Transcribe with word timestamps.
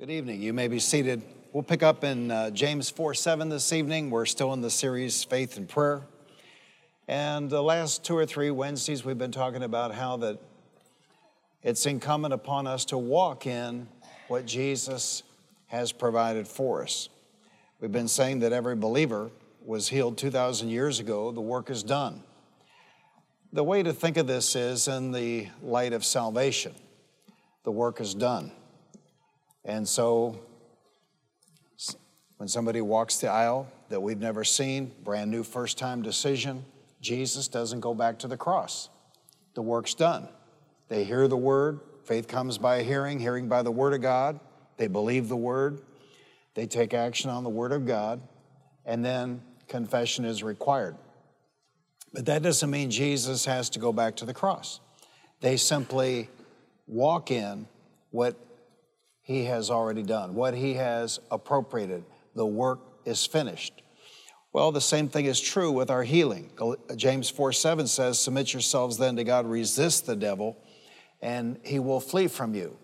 Good 0.00 0.08
evening. 0.08 0.40
You 0.40 0.54
may 0.54 0.66
be 0.66 0.78
seated. 0.78 1.20
We'll 1.52 1.62
pick 1.62 1.82
up 1.82 2.04
in 2.04 2.30
uh, 2.30 2.48
James 2.52 2.88
4 2.88 3.12
7 3.12 3.50
this 3.50 3.70
evening. 3.70 4.08
We're 4.08 4.24
still 4.24 4.54
in 4.54 4.62
the 4.62 4.70
series 4.70 5.22
Faith 5.24 5.58
and 5.58 5.68
Prayer. 5.68 6.00
And 7.06 7.50
the 7.50 7.62
last 7.62 8.02
two 8.02 8.16
or 8.16 8.24
three 8.24 8.50
Wednesdays, 8.50 9.04
we've 9.04 9.18
been 9.18 9.30
talking 9.30 9.62
about 9.62 9.94
how 9.94 10.16
that 10.16 10.38
it's 11.62 11.84
incumbent 11.84 12.32
upon 12.32 12.66
us 12.66 12.86
to 12.86 12.96
walk 12.96 13.46
in 13.46 13.88
what 14.28 14.46
Jesus 14.46 15.22
has 15.66 15.92
provided 15.92 16.48
for 16.48 16.82
us. 16.82 17.10
We've 17.78 17.92
been 17.92 18.08
saying 18.08 18.38
that 18.38 18.54
every 18.54 18.76
believer 18.76 19.30
was 19.66 19.88
healed 19.88 20.16
2,000 20.16 20.70
years 20.70 20.98
ago, 20.98 21.30
the 21.30 21.42
work 21.42 21.68
is 21.68 21.82
done. 21.82 22.22
The 23.52 23.64
way 23.64 23.82
to 23.82 23.92
think 23.92 24.16
of 24.16 24.26
this 24.26 24.56
is 24.56 24.88
in 24.88 25.12
the 25.12 25.48
light 25.62 25.92
of 25.92 26.06
salvation. 26.06 26.72
The 27.64 27.72
work 27.72 28.00
is 28.00 28.14
done. 28.14 28.52
And 29.64 29.86
so, 29.86 30.40
when 32.38 32.48
somebody 32.48 32.80
walks 32.80 33.18
the 33.18 33.28
aisle 33.28 33.70
that 33.90 34.00
we've 34.00 34.20
never 34.20 34.44
seen, 34.44 34.92
brand 35.04 35.30
new 35.30 35.42
first 35.42 35.76
time 35.76 36.02
decision, 36.02 36.64
Jesus 37.00 37.48
doesn't 37.48 37.80
go 37.80 37.94
back 37.94 38.18
to 38.20 38.28
the 38.28 38.36
cross. 38.36 38.88
The 39.54 39.62
work's 39.62 39.94
done. 39.94 40.28
They 40.88 41.04
hear 41.04 41.28
the 41.28 41.36
word, 41.36 41.80
faith 42.04 42.28
comes 42.28 42.58
by 42.58 42.82
hearing, 42.82 43.18
hearing 43.18 43.48
by 43.48 43.62
the 43.62 43.70
word 43.70 43.94
of 43.94 44.00
God. 44.00 44.40
They 44.76 44.88
believe 44.88 45.28
the 45.28 45.36
word, 45.36 45.82
they 46.54 46.66
take 46.66 46.94
action 46.94 47.30
on 47.30 47.44
the 47.44 47.50
word 47.50 47.72
of 47.72 47.86
God, 47.86 48.20
and 48.86 49.04
then 49.04 49.42
confession 49.68 50.24
is 50.24 50.42
required. 50.42 50.96
But 52.12 52.26
that 52.26 52.42
doesn't 52.42 52.70
mean 52.70 52.90
Jesus 52.90 53.44
has 53.44 53.70
to 53.70 53.78
go 53.78 53.92
back 53.92 54.16
to 54.16 54.24
the 54.24 54.34
cross. 54.34 54.80
They 55.40 55.56
simply 55.56 56.28
walk 56.86 57.30
in 57.30 57.68
what 58.10 58.36
he 59.30 59.44
has 59.44 59.70
already 59.70 60.02
done, 60.02 60.34
what 60.34 60.54
he 60.54 60.74
has 60.74 61.20
appropriated. 61.30 62.02
The 62.34 62.44
work 62.44 62.80
is 63.04 63.24
finished. 63.24 63.80
Well, 64.52 64.72
the 64.72 64.80
same 64.80 65.08
thing 65.08 65.26
is 65.26 65.40
true 65.40 65.70
with 65.70 65.88
our 65.88 66.02
healing. 66.02 66.50
James 66.96 67.30
4 67.30 67.52
7 67.52 67.86
says, 67.86 68.18
Submit 68.18 68.52
yourselves 68.52 68.98
then 68.98 69.14
to 69.14 69.22
God, 69.22 69.46
resist 69.46 70.04
the 70.04 70.16
devil, 70.16 70.56
and 71.22 71.60
he 71.62 71.78
will 71.78 72.00
flee 72.00 72.26
from 72.26 72.56
you. 72.56 72.76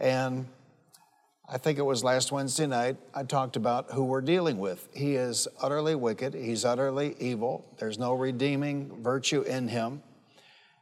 And 0.00 0.48
I 1.48 1.58
think 1.58 1.78
it 1.78 1.82
was 1.82 2.02
last 2.02 2.32
Wednesday 2.32 2.66
night, 2.66 2.96
I 3.14 3.22
talked 3.22 3.54
about 3.54 3.92
who 3.92 4.02
we're 4.02 4.20
dealing 4.20 4.58
with. 4.58 4.88
He 4.92 5.14
is 5.14 5.46
utterly 5.62 5.94
wicked, 5.94 6.34
he's 6.34 6.64
utterly 6.64 7.14
evil, 7.20 7.64
there's 7.78 8.00
no 8.00 8.14
redeeming 8.14 9.00
virtue 9.00 9.42
in 9.42 9.68
him. 9.68 10.02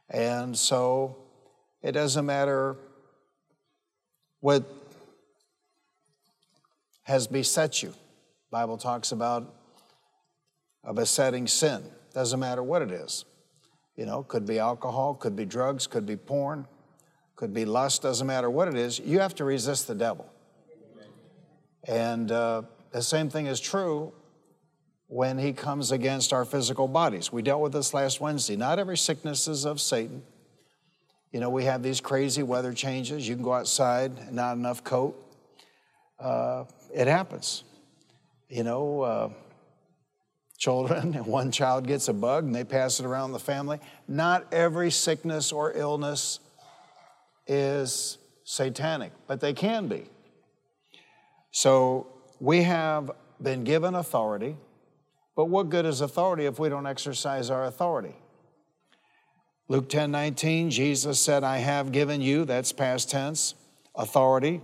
And 0.09 0.57
so 0.57 1.17
it 1.83 1.91
doesn't 1.91 2.25
matter 2.25 2.77
what 4.39 4.63
has 7.07 7.25
beset 7.25 7.81
you. 7.81 7.93
Bible 8.51 8.77
talks 8.77 9.13
about 9.13 9.55
a 10.83 10.93
besetting 10.93 11.47
sin. 11.47 11.81
Doesn't 12.13 12.39
matter 12.39 12.61
what 12.61 12.81
it 12.81 12.91
is. 12.91 13.23
You 13.95 14.05
know, 14.05 14.23
could 14.23 14.45
be 14.45 14.59
alcohol, 14.59 15.15
could 15.15 15.33
be 15.33 15.45
drugs, 15.45 15.87
could 15.87 16.05
be 16.05 16.17
porn, 16.17 16.67
could 17.37 17.53
be 17.53 17.63
lust, 17.63 18.01
doesn't 18.01 18.27
matter 18.27 18.49
what 18.49 18.67
it 18.67 18.75
is. 18.75 18.99
You 18.99 19.21
have 19.21 19.33
to 19.35 19.45
resist 19.45 19.87
the 19.87 19.95
devil. 19.95 20.29
And 21.87 22.29
uh, 22.29 22.63
the 22.91 23.01
same 23.01 23.29
thing 23.29 23.45
is 23.45 23.61
true 23.61 24.11
when 25.07 25.37
he 25.37 25.53
comes 25.53 25.93
against 25.93 26.33
our 26.33 26.43
physical 26.43 26.89
bodies. 26.89 27.31
We 27.31 27.41
dealt 27.41 27.61
with 27.61 27.71
this 27.71 27.93
last 27.93 28.19
Wednesday. 28.19 28.57
Not 28.57 28.79
every 28.79 28.97
sickness 28.97 29.47
is 29.47 29.63
of 29.63 29.79
Satan. 29.79 30.23
You 31.31 31.39
know, 31.39 31.49
we 31.49 31.63
have 31.63 31.81
these 31.81 32.01
crazy 32.01 32.43
weather 32.43 32.73
changes. 32.73 33.29
You 33.29 33.35
can 33.35 33.45
go 33.45 33.53
outside, 33.53 34.17
and 34.17 34.33
not 34.33 34.57
enough 34.57 34.83
coat. 34.83 35.23
Uh, 36.19 36.65
it 36.93 37.07
happens. 37.07 37.63
You 38.49 38.63
know, 38.63 39.01
uh, 39.01 39.29
children, 40.57 41.13
one 41.25 41.51
child 41.51 41.87
gets 41.87 42.07
a 42.07 42.13
bug 42.13 42.45
and 42.45 42.55
they 42.55 42.63
pass 42.63 42.99
it 42.99 43.05
around 43.05 43.31
the 43.31 43.39
family. 43.39 43.79
Not 44.07 44.51
every 44.53 44.91
sickness 44.91 45.51
or 45.51 45.71
illness 45.73 46.39
is 47.45 48.17
satanic, 48.43 49.11
but 49.27 49.39
they 49.39 49.53
can 49.53 49.87
be. 49.87 50.05
So 51.51 52.07
we 52.39 52.63
have 52.63 53.11
been 53.41 53.63
given 53.63 53.95
authority, 53.95 54.57
but 55.35 55.45
what 55.45 55.69
good 55.69 55.85
is 55.85 56.01
authority 56.01 56.45
if 56.45 56.59
we 56.59 56.69
don't 56.69 56.87
exercise 56.87 57.49
our 57.49 57.65
authority? 57.65 58.15
Luke 59.69 59.89
10 59.89 60.11
19, 60.11 60.69
Jesus 60.69 61.19
said, 61.19 61.43
I 61.43 61.57
have 61.57 61.91
given 61.91 62.21
you, 62.21 62.45
that's 62.45 62.71
past 62.71 63.09
tense, 63.09 63.53
authority 63.95 64.61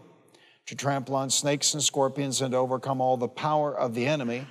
to 0.66 0.76
trample 0.76 1.16
on 1.16 1.30
snakes 1.30 1.74
and 1.74 1.84
scorpions 1.84 2.42
and 2.42 2.52
to 2.52 2.58
overcome 2.58 3.02
all 3.02 3.18
the 3.18 3.28
power 3.28 3.78
of 3.78 3.94
the 3.96 4.06
enemy 4.06 4.48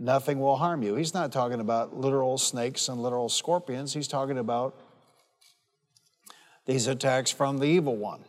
nothing 0.00 0.40
will 0.40 0.56
harm 0.56 0.82
you. 0.82 0.96
He's 0.96 1.14
not 1.14 1.30
talking 1.30 1.60
about 1.60 1.96
literal 1.96 2.38
snakes 2.38 2.88
and 2.88 3.00
literal 3.00 3.28
scorpions. 3.28 3.92
He's 3.92 4.08
talking 4.08 4.38
about 4.38 4.74
these 6.66 6.86
attacks 6.86 7.30
from 7.30 7.58
the 7.58 7.66
evil 7.66 7.96
one. 7.96 8.24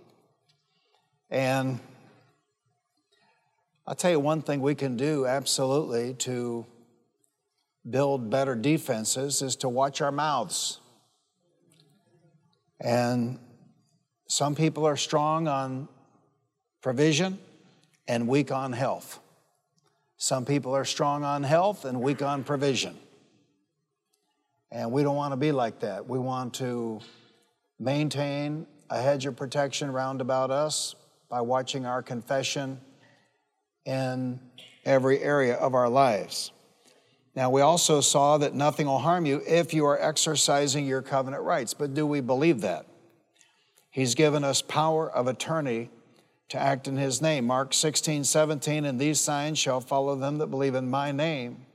And 1.29 1.79
I'll 3.87 3.95
tell 3.95 4.11
you 4.11 4.19
one 4.19 4.41
thing 4.41 4.61
we 4.61 4.75
can 4.75 4.97
do 4.97 5.25
absolutely 5.25 6.13
to 6.15 6.65
build 7.89 8.29
better 8.29 8.53
defenses 8.53 9.41
is 9.41 9.55
to 9.57 9.69
watch 9.69 10.01
our 10.01 10.11
mouths. 10.11 10.79
And 12.81 13.39
some 14.27 14.55
people 14.55 14.85
are 14.85 14.97
strong 14.97 15.47
on 15.47 15.87
provision 16.81 17.39
and 18.07 18.27
weak 18.27 18.51
on 18.51 18.73
health. 18.73 19.19
Some 20.17 20.45
people 20.45 20.75
are 20.75 20.85
strong 20.85 21.23
on 21.23 21.43
health 21.43 21.85
and 21.85 22.01
weak 22.01 22.21
on 22.21 22.43
provision. 22.43 22.97
And 24.71 24.91
we 24.91 25.03
don't 25.03 25.15
want 25.15 25.33
to 25.33 25.37
be 25.37 25.51
like 25.51 25.79
that. 25.79 26.07
We 26.07 26.19
want 26.19 26.53
to 26.55 27.01
maintain 27.79 28.67
a 28.89 29.01
hedge 29.01 29.25
of 29.25 29.35
protection 29.35 29.91
round 29.91 30.21
about 30.21 30.51
us 30.51 30.95
by 31.29 31.41
watching 31.41 31.85
our 31.85 32.01
confession 32.01 32.79
in 33.85 34.39
every 34.85 35.19
area 35.19 35.55
of 35.55 35.73
our 35.73 35.89
lives. 35.89 36.51
Now, 37.35 37.49
we 37.49 37.61
also 37.61 38.01
saw 38.01 38.37
that 38.39 38.53
nothing 38.53 38.87
will 38.87 38.99
harm 38.99 39.25
you 39.25 39.41
if 39.47 39.73
you 39.73 39.85
are 39.85 39.99
exercising 39.99 40.85
your 40.85 41.01
covenant 41.01 41.43
rights. 41.43 41.73
But 41.73 41.93
do 41.93 42.05
we 42.05 42.19
believe 42.19 42.61
that? 42.61 42.85
He's 43.89 44.15
given 44.15 44.43
us 44.43 44.61
power 44.61 45.09
of 45.09 45.27
attorney 45.27 45.89
to 46.51 46.59
act 46.59 46.85
in 46.85 46.97
his 46.97 47.21
name. 47.21 47.47
Mark 47.47 47.73
16, 47.73 48.25
17, 48.25 48.83
and 48.83 48.99
these 48.99 49.21
signs 49.21 49.57
shall 49.57 49.79
follow 49.79 50.17
them 50.17 50.37
that 50.39 50.47
believe 50.47 50.75
in 50.75 50.89
my 50.89 51.13
name. 51.13 51.65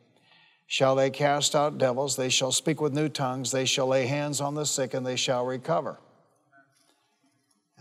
Shall 0.66 0.94
they 0.94 1.08
cast 1.08 1.56
out 1.56 1.78
devils? 1.78 2.16
They 2.16 2.28
shall 2.28 2.52
speak 2.52 2.78
with 2.78 2.92
new 2.92 3.08
tongues. 3.08 3.52
They 3.52 3.64
shall 3.64 3.86
lay 3.86 4.06
hands 4.06 4.38
on 4.38 4.54
the 4.54 4.66
sick 4.66 4.92
and 4.92 5.06
they 5.06 5.16
shall 5.16 5.46
recover. 5.46 5.98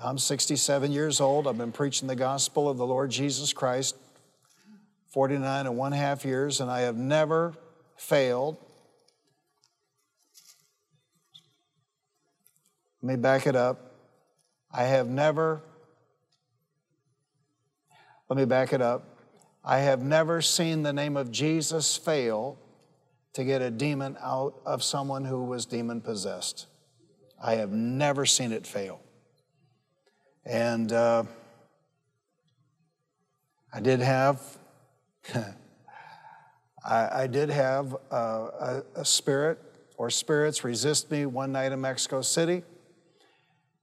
I'm 0.01 0.17
67 0.17 0.93
years 0.93 1.19
old. 1.19 1.47
I've 1.47 1.57
been 1.57 1.73
preaching 1.73 2.07
the 2.07 2.15
gospel 2.15 2.69
of 2.69 2.77
the 2.77 2.85
Lord 2.85 3.11
Jesus 3.11 3.51
Christ 3.51 3.97
49 5.09 5.67
and 5.67 5.77
one 5.77 5.91
half 5.91 6.23
years, 6.23 6.61
and 6.61 6.71
I 6.71 6.81
have 6.81 6.95
never 6.95 7.53
failed. 7.97 8.57
Let 13.01 13.17
me 13.17 13.21
back 13.21 13.47
it 13.47 13.55
up. 13.55 13.95
I 14.71 14.83
have 14.83 15.07
never 15.07 15.61
let 18.29 18.37
me 18.37 18.45
back 18.45 18.73
it 18.73 18.81
up. 18.81 19.19
I 19.63 19.79
have 19.79 20.01
never 20.01 20.41
seen 20.41 20.81
the 20.81 20.93
name 20.93 21.15
of 21.15 21.31
Jesus 21.31 21.95
fail 21.95 22.57
to 23.33 23.43
get 23.43 23.61
a 23.61 23.69
demon 23.69 24.17
out 24.21 24.55
of 24.65 24.83
someone 24.83 25.25
who 25.25 25.43
was 25.43 25.65
demon 25.65 26.01
possessed. 26.01 26.65
I 27.43 27.55
have 27.55 27.71
never 27.71 28.25
seen 28.25 28.51
it 28.51 28.65
fail. 28.65 28.99
And 30.43 30.91
uh, 30.91 31.23
I 33.71 33.79
did 33.79 33.99
have, 33.99 34.41
I, 36.85 37.09
I, 37.11 37.27
did 37.27 37.49
have 37.49 37.95
uh, 38.11 38.15
a, 38.15 38.83
a 38.95 39.05
spirit 39.05 39.59
or 39.97 40.09
spirits 40.09 40.63
resist 40.63 41.11
me 41.11 41.25
one 41.25 41.51
night 41.51 41.71
in 41.71 41.81
Mexico 41.81 42.21
City. 42.21 42.63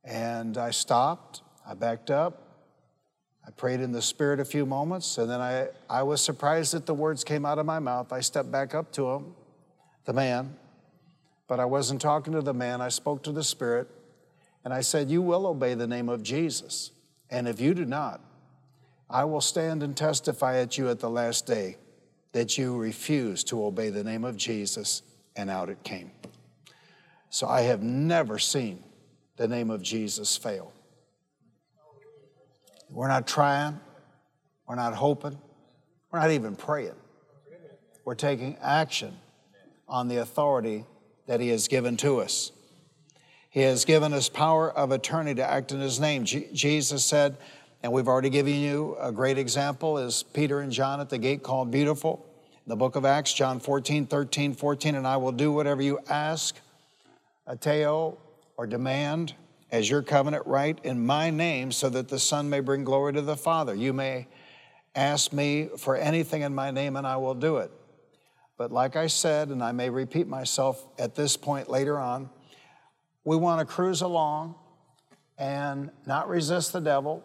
And 0.04 0.56
I 0.56 0.70
stopped, 0.70 1.42
I 1.68 1.74
backed 1.74 2.10
up, 2.10 2.51
I 3.46 3.50
prayed 3.50 3.80
in 3.80 3.92
the 3.92 4.02
Spirit 4.02 4.38
a 4.38 4.44
few 4.44 4.64
moments, 4.64 5.18
and 5.18 5.28
then 5.28 5.40
I, 5.40 5.68
I 5.90 6.02
was 6.04 6.22
surprised 6.22 6.74
that 6.74 6.86
the 6.86 6.94
words 6.94 7.24
came 7.24 7.44
out 7.44 7.58
of 7.58 7.66
my 7.66 7.80
mouth. 7.80 8.12
I 8.12 8.20
stepped 8.20 8.52
back 8.52 8.74
up 8.74 8.92
to 8.92 9.10
him, 9.10 9.34
the 10.04 10.12
man, 10.12 10.56
but 11.48 11.58
I 11.58 11.64
wasn't 11.64 12.00
talking 12.00 12.32
to 12.34 12.40
the 12.40 12.54
man. 12.54 12.80
I 12.80 12.88
spoke 12.88 13.22
to 13.24 13.32
the 13.32 13.42
Spirit, 13.42 13.88
and 14.64 14.72
I 14.72 14.80
said, 14.80 15.10
You 15.10 15.22
will 15.22 15.46
obey 15.46 15.74
the 15.74 15.88
name 15.88 16.08
of 16.08 16.22
Jesus. 16.22 16.92
And 17.30 17.48
if 17.48 17.60
you 17.60 17.74
do 17.74 17.84
not, 17.84 18.20
I 19.10 19.24
will 19.24 19.40
stand 19.40 19.82
and 19.82 19.96
testify 19.96 20.58
at 20.58 20.78
you 20.78 20.88
at 20.88 21.00
the 21.00 21.10
last 21.10 21.46
day 21.46 21.76
that 22.32 22.56
you 22.56 22.76
refuse 22.76 23.44
to 23.44 23.64
obey 23.64 23.90
the 23.90 24.04
name 24.04 24.24
of 24.24 24.36
Jesus, 24.36 25.02
and 25.36 25.50
out 25.50 25.68
it 25.68 25.82
came. 25.82 26.10
So 27.28 27.46
I 27.48 27.62
have 27.62 27.82
never 27.82 28.38
seen 28.38 28.84
the 29.36 29.48
name 29.48 29.70
of 29.70 29.82
Jesus 29.82 30.36
fail. 30.36 30.72
We're 32.92 33.08
not 33.08 33.26
trying, 33.26 33.80
We're 34.68 34.74
not 34.74 34.94
hoping. 34.94 35.38
We're 36.10 36.20
not 36.20 36.30
even 36.30 36.56
praying. 36.56 36.94
We're 38.04 38.14
taking 38.14 38.56
action 38.60 39.16
on 39.88 40.08
the 40.08 40.18
authority 40.18 40.84
that 41.26 41.40
He 41.40 41.48
has 41.48 41.68
given 41.68 41.96
to 41.98 42.20
us. 42.20 42.52
He 43.48 43.60
has 43.60 43.84
given 43.84 44.12
us 44.12 44.28
power 44.28 44.70
of 44.70 44.90
attorney 44.90 45.34
to 45.36 45.44
act 45.44 45.72
in 45.72 45.80
His 45.80 46.00
name. 46.00 46.24
G- 46.24 46.48
Jesus 46.52 47.04
said, 47.04 47.38
and 47.82 47.92
we've 47.92 48.08
already 48.08 48.30
given 48.30 48.54
you 48.54 48.96
a 49.00 49.10
great 49.10 49.38
example, 49.38 49.98
is 49.98 50.22
Peter 50.22 50.60
and 50.60 50.70
John 50.70 51.00
at 51.00 51.08
the 51.08 51.18
gate 51.18 51.42
called 51.42 51.70
Beautiful. 51.70 52.26
In 52.66 52.70
the 52.70 52.76
book 52.76 52.94
of 52.94 53.04
Acts, 53.04 53.32
John 53.32 53.58
14, 53.58 54.06
13, 54.06 54.54
14, 54.54 54.94
and 54.94 55.06
I 55.06 55.16
will 55.16 55.32
do 55.32 55.50
whatever 55.50 55.82
you 55.82 55.98
ask, 56.08 56.56
aiteo, 57.48 58.18
or 58.56 58.66
demand 58.66 59.34
as 59.72 59.88
your 59.88 60.02
covenant 60.02 60.46
right 60.46 60.78
in 60.84 61.04
my 61.04 61.30
name, 61.30 61.72
so 61.72 61.88
that 61.88 62.08
the 62.08 62.18
Son 62.18 62.48
may 62.50 62.60
bring 62.60 62.84
glory 62.84 63.14
to 63.14 63.22
the 63.22 63.36
Father. 63.36 63.74
You 63.74 63.94
may 63.94 64.28
ask 64.94 65.32
me 65.32 65.70
for 65.78 65.96
anything 65.96 66.42
in 66.42 66.54
my 66.54 66.70
name, 66.70 66.94
and 66.94 67.06
I 67.06 67.16
will 67.16 67.34
do 67.34 67.56
it. 67.56 67.72
But 68.58 68.70
like 68.70 68.96
I 68.96 69.06
said, 69.06 69.48
and 69.48 69.64
I 69.64 69.72
may 69.72 69.88
repeat 69.88 70.28
myself 70.28 70.86
at 70.98 71.14
this 71.14 71.38
point 71.38 71.70
later 71.70 71.98
on, 71.98 72.28
we 73.24 73.34
want 73.34 73.60
to 73.60 73.64
cruise 73.64 74.02
along 74.02 74.56
and 75.38 75.90
not 76.06 76.28
resist 76.28 76.74
the 76.74 76.80
devil 76.80 77.24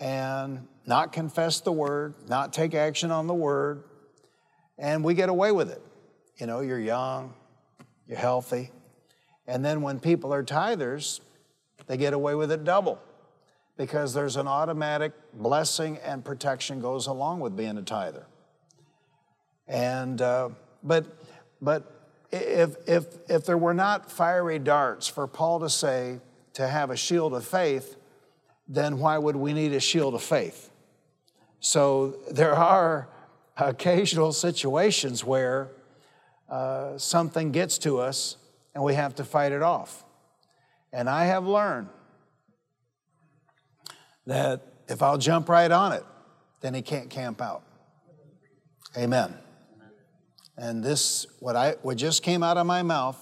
and 0.00 0.66
not 0.86 1.12
confess 1.12 1.60
the 1.60 1.72
word, 1.72 2.14
not 2.26 2.54
take 2.54 2.74
action 2.74 3.10
on 3.10 3.26
the 3.26 3.34
word, 3.34 3.84
and 4.78 5.04
we 5.04 5.12
get 5.14 5.28
away 5.28 5.52
with 5.52 5.70
it. 5.70 5.82
You 6.38 6.46
know, 6.46 6.60
you're 6.60 6.80
young, 6.80 7.34
you're 8.08 8.18
healthy, 8.18 8.70
and 9.46 9.62
then 9.62 9.82
when 9.82 10.00
people 10.00 10.32
are 10.32 10.42
tithers, 10.42 11.20
they 11.86 11.96
get 11.96 12.12
away 12.12 12.34
with 12.34 12.50
it 12.50 12.64
double 12.64 13.00
because 13.76 14.14
there's 14.14 14.36
an 14.36 14.46
automatic 14.46 15.12
blessing 15.32 15.98
and 15.98 16.24
protection 16.24 16.80
goes 16.80 17.06
along 17.06 17.40
with 17.40 17.56
being 17.56 17.76
a 17.76 17.82
tither. 17.82 18.26
And 19.66 20.20
uh, 20.20 20.50
but 20.82 21.06
but 21.60 21.90
if 22.30 22.76
if 22.86 23.06
if 23.28 23.44
there 23.44 23.58
were 23.58 23.74
not 23.74 24.10
fiery 24.10 24.58
darts 24.58 25.08
for 25.08 25.26
Paul 25.26 25.60
to 25.60 25.70
say 25.70 26.20
to 26.54 26.68
have 26.68 26.90
a 26.90 26.96
shield 26.96 27.34
of 27.34 27.44
faith, 27.44 27.96
then 28.68 28.98
why 28.98 29.18
would 29.18 29.36
we 29.36 29.52
need 29.52 29.72
a 29.72 29.80
shield 29.80 30.14
of 30.14 30.22
faith? 30.22 30.70
So 31.60 32.18
there 32.30 32.54
are 32.54 33.08
occasional 33.56 34.32
situations 34.32 35.24
where 35.24 35.70
uh, 36.48 36.98
something 36.98 37.52
gets 37.52 37.78
to 37.78 37.98
us 37.98 38.36
and 38.74 38.84
we 38.84 38.94
have 38.94 39.14
to 39.16 39.24
fight 39.24 39.52
it 39.52 39.62
off. 39.62 40.04
And 40.94 41.10
I 41.10 41.24
have 41.24 41.44
learned 41.44 41.88
that 44.26 44.62
if 44.86 45.02
I'll 45.02 45.18
jump 45.18 45.48
right 45.48 45.70
on 45.70 45.90
it, 45.90 46.04
then 46.60 46.72
he 46.72 46.82
can't 46.82 47.10
camp 47.10 47.42
out. 47.42 47.64
Amen. 48.96 49.34
And 50.56 50.84
this, 50.84 51.26
what 51.40 51.56
I 51.56 51.72
what 51.82 51.96
just 51.96 52.22
came 52.22 52.44
out 52.44 52.56
of 52.56 52.66
my 52.66 52.82
mouth, 52.82 53.18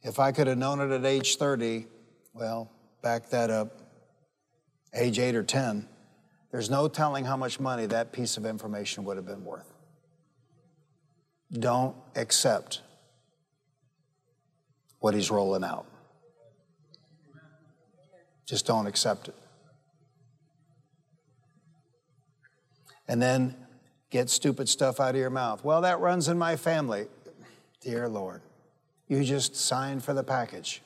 if 0.00 0.18
I 0.18 0.32
could 0.32 0.46
have 0.46 0.56
known 0.56 0.80
it 0.80 0.90
at 0.90 1.04
age 1.04 1.36
30, 1.36 1.86
well, 2.32 2.72
back 3.02 3.28
that 3.28 3.50
up, 3.50 3.82
age 4.94 5.18
eight 5.18 5.36
or 5.36 5.42
10, 5.42 5.86
there's 6.50 6.70
no 6.70 6.88
telling 6.88 7.26
how 7.26 7.36
much 7.36 7.60
money 7.60 7.84
that 7.84 8.12
piece 8.12 8.38
of 8.38 8.46
information 8.46 9.04
would 9.04 9.18
have 9.18 9.26
been 9.26 9.44
worth. 9.44 9.74
Don't 11.52 11.94
accept 12.16 12.80
what 15.02 15.14
he's 15.14 15.30
rolling 15.32 15.64
out. 15.64 15.84
Just 18.46 18.66
don't 18.66 18.86
accept 18.86 19.28
it. 19.28 19.34
And 23.08 23.20
then 23.20 23.56
get 24.10 24.30
stupid 24.30 24.68
stuff 24.68 25.00
out 25.00 25.10
of 25.10 25.16
your 25.16 25.28
mouth. 25.28 25.64
Well, 25.64 25.80
that 25.80 25.98
runs 25.98 26.28
in 26.28 26.38
my 26.38 26.54
family. 26.54 27.08
Dear 27.80 28.08
Lord, 28.08 28.42
you 29.08 29.24
just 29.24 29.56
signed 29.56 30.04
for 30.04 30.14
the 30.14 30.22
package. 30.22 30.82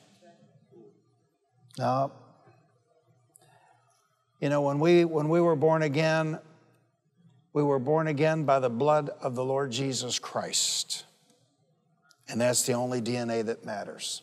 No. 1.77 2.11
You 4.41 4.49
know, 4.49 4.61
when 4.61 4.79
we, 4.79 5.05
when 5.05 5.29
we 5.29 5.41
were 5.41 5.55
born 5.55 5.83
again, 5.83 6.39
we 7.53 7.61
were 7.61 7.79
born 7.79 8.07
again 8.07 8.45
by 8.45 8.59
the 8.59 8.69
blood 8.69 9.11
of 9.21 9.35
the 9.35 9.45
Lord 9.45 9.71
Jesus 9.71 10.17
Christ. 10.17 11.05
And 12.29 12.41
that's 12.41 12.63
the 12.63 12.73
only 12.73 13.01
DNA 13.01 13.45
that 13.45 13.65
matters. 13.65 14.21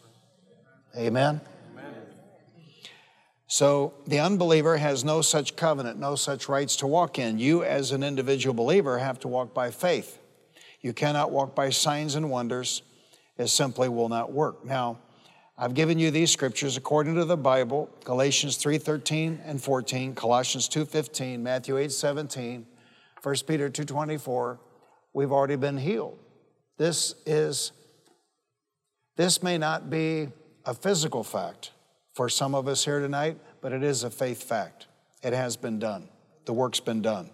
Amen? 0.96 1.40
Amen? 1.72 1.94
So 3.46 3.94
the 4.06 4.20
unbeliever 4.20 4.76
has 4.76 5.04
no 5.04 5.22
such 5.22 5.56
covenant, 5.56 5.98
no 5.98 6.14
such 6.14 6.48
rights 6.48 6.76
to 6.76 6.86
walk 6.86 7.18
in. 7.18 7.38
You, 7.38 7.64
as 7.64 7.92
an 7.92 8.02
individual 8.02 8.54
believer, 8.54 8.98
have 8.98 9.18
to 9.20 9.28
walk 9.28 9.54
by 9.54 9.70
faith. 9.70 10.18
You 10.80 10.92
cannot 10.92 11.30
walk 11.30 11.54
by 11.54 11.70
signs 11.70 12.14
and 12.14 12.30
wonders. 12.30 12.82
It 13.38 13.48
simply 13.48 13.88
will 13.88 14.08
not 14.08 14.32
work. 14.32 14.64
Now, 14.64 14.98
I've 15.56 15.74
given 15.74 15.98
you 15.98 16.10
these 16.10 16.30
scriptures 16.30 16.76
according 16.76 17.14
to 17.14 17.24
the 17.24 17.36
Bible, 17.36 17.88
Galatians 18.04 18.56
3:13 18.56 19.40
and 19.44 19.62
14, 19.62 20.14
Colossians 20.14 20.68
2:15, 20.68 21.42
Matthew 21.42 21.76
8:17, 21.76 22.66
1 23.22 23.46
Peter 23.46 23.70
2:24. 23.70 24.58
We've 25.12 25.32
already 25.32 25.56
been 25.56 25.78
healed. 25.78 26.18
This 26.76 27.14
is 27.24 27.72
this 29.16 29.42
may 29.42 29.58
not 29.58 29.90
be 29.90 30.28
a 30.64 30.74
physical 30.74 31.22
fact 31.22 31.70
for 32.12 32.28
some 32.28 32.54
of 32.54 32.68
us 32.68 32.84
here 32.84 33.00
tonight, 33.00 33.38
but 33.60 33.72
it 33.72 33.82
is 33.82 34.04
a 34.04 34.10
faith 34.10 34.42
fact. 34.42 34.86
It 35.22 35.32
has 35.32 35.56
been 35.56 35.78
done. 35.78 36.08
The 36.44 36.52
work's 36.52 36.80
been 36.80 37.02
done. 37.02 37.30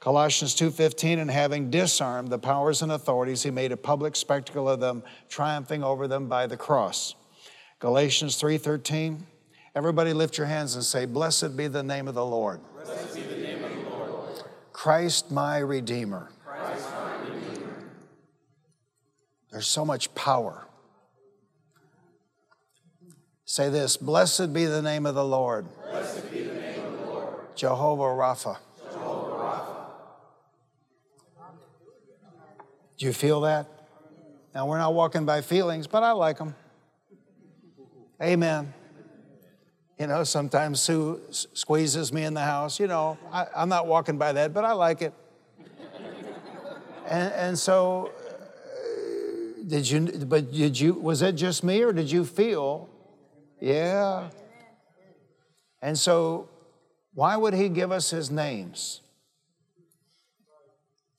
Colossians 0.00 0.54
2:15 0.54 1.18
and 1.18 1.30
having 1.30 1.70
disarmed 1.70 2.30
the 2.30 2.38
powers 2.38 2.80
and 2.80 2.90
authorities 2.90 3.42
he 3.42 3.50
made 3.50 3.70
a 3.70 3.76
public 3.76 4.16
spectacle 4.16 4.68
of 4.68 4.80
them 4.80 5.02
triumphing 5.28 5.84
over 5.84 6.08
them 6.08 6.26
by 6.26 6.46
the 6.46 6.56
cross. 6.56 7.14
Galatians 7.80 8.36
3:13. 8.36 9.26
Everybody 9.74 10.12
lift 10.12 10.38
your 10.38 10.46
hands 10.46 10.74
and 10.74 10.84
say, 10.84 11.04
"Blessed 11.04 11.56
be 11.56 11.68
the 11.68 11.82
name 11.82 12.08
of 12.08 12.14
the 12.14 12.24
Lord." 12.24 12.60
Blessed 12.74 13.14
be 13.14 13.22
the 13.22 13.36
name 13.36 13.62
of 13.62 13.70
the 13.70 13.90
Lord. 13.90 14.44
Christ 14.72 15.30
my 15.30 15.58
redeemer. 15.58 16.30
Christ 16.44 16.88
my 16.92 17.16
redeemer. 17.16 17.84
There's 19.50 19.68
so 19.68 19.84
much 19.84 20.14
power. 20.14 20.66
Say 23.50 23.68
this, 23.68 23.96
"Blessed 23.96 24.52
be 24.52 24.66
the 24.66 24.80
name 24.80 25.06
of 25.06 25.16
the 25.16 25.24
Lord." 25.24 25.66
Blessed 25.90 26.30
be 26.30 26.44
the 26.44 26.54
name 26.54 26.84
of 26.84 26.92
the 27.00 27.06
Lord. 27.06 27.34
Jehovah 27.56 28.04
Rapha. 28.04 28.58
Jehovah 28.92 29.36
Rapha. 29.36 29.86
Do 32.96 33.06
you 33.06 33.12
feel 33.12 33.40
that? 33.40 33.66
Now 34.54 34.68
we're 34.68 34.78
not 34.78 34.94
walking 34.94 35.24
by 35.24 35.40
feelings, 35.40 35.88
but 35.88 36.04
I 36.04 36.12
like 36.12 36.38
them. 36.38 36.54
Amen. 38.22 38.72
You 39.98 40.06
know, 40.06 40.22
sometimes 40.22 40.80
Sue 40.80 41.20
squeezes 41.30 42.12
me 42.12 42.22
in 42.22 42.34
the 42.34 42.42
house. 42.42 42.78
You 42.78 42.86
know, 42.86 43.18
I, 43.32 43.48
am 43.56 43.68
not 43.68 43.88
walking 43.88 44.16
by 44.16 44.30
that, 44.30 44.54
but 44.54 44.64
I 44.64 44.74
like 44.74 45.02
it. 45.02 45.12
and, 47.08 47.32
and 47.32 47.58
so, 47.58 48.12
uh, 48.12 49.64
did 49.66 49.90
you? 49.90 50.02
But 50.24 50.52
did 50.52 50.78
you? 50.78 50.94
Was 50.94 51.20
it 51.20 51.32
just 51.32 51.64
me, 51.64 51.82
or 51.82 51.92
did 51.92 52.12
you 52.12 52.24
feel? 52.24 52.89
Yeah. 53.60 54.30
And 55.82 55.98
so, 55.98 56.48
why 57.14 57.36
would 57.36 57.54
he 57.54 57.68
give 57.68 57.92
us 57.92 58.10
his 58.10 58.30
names 58.30 59.00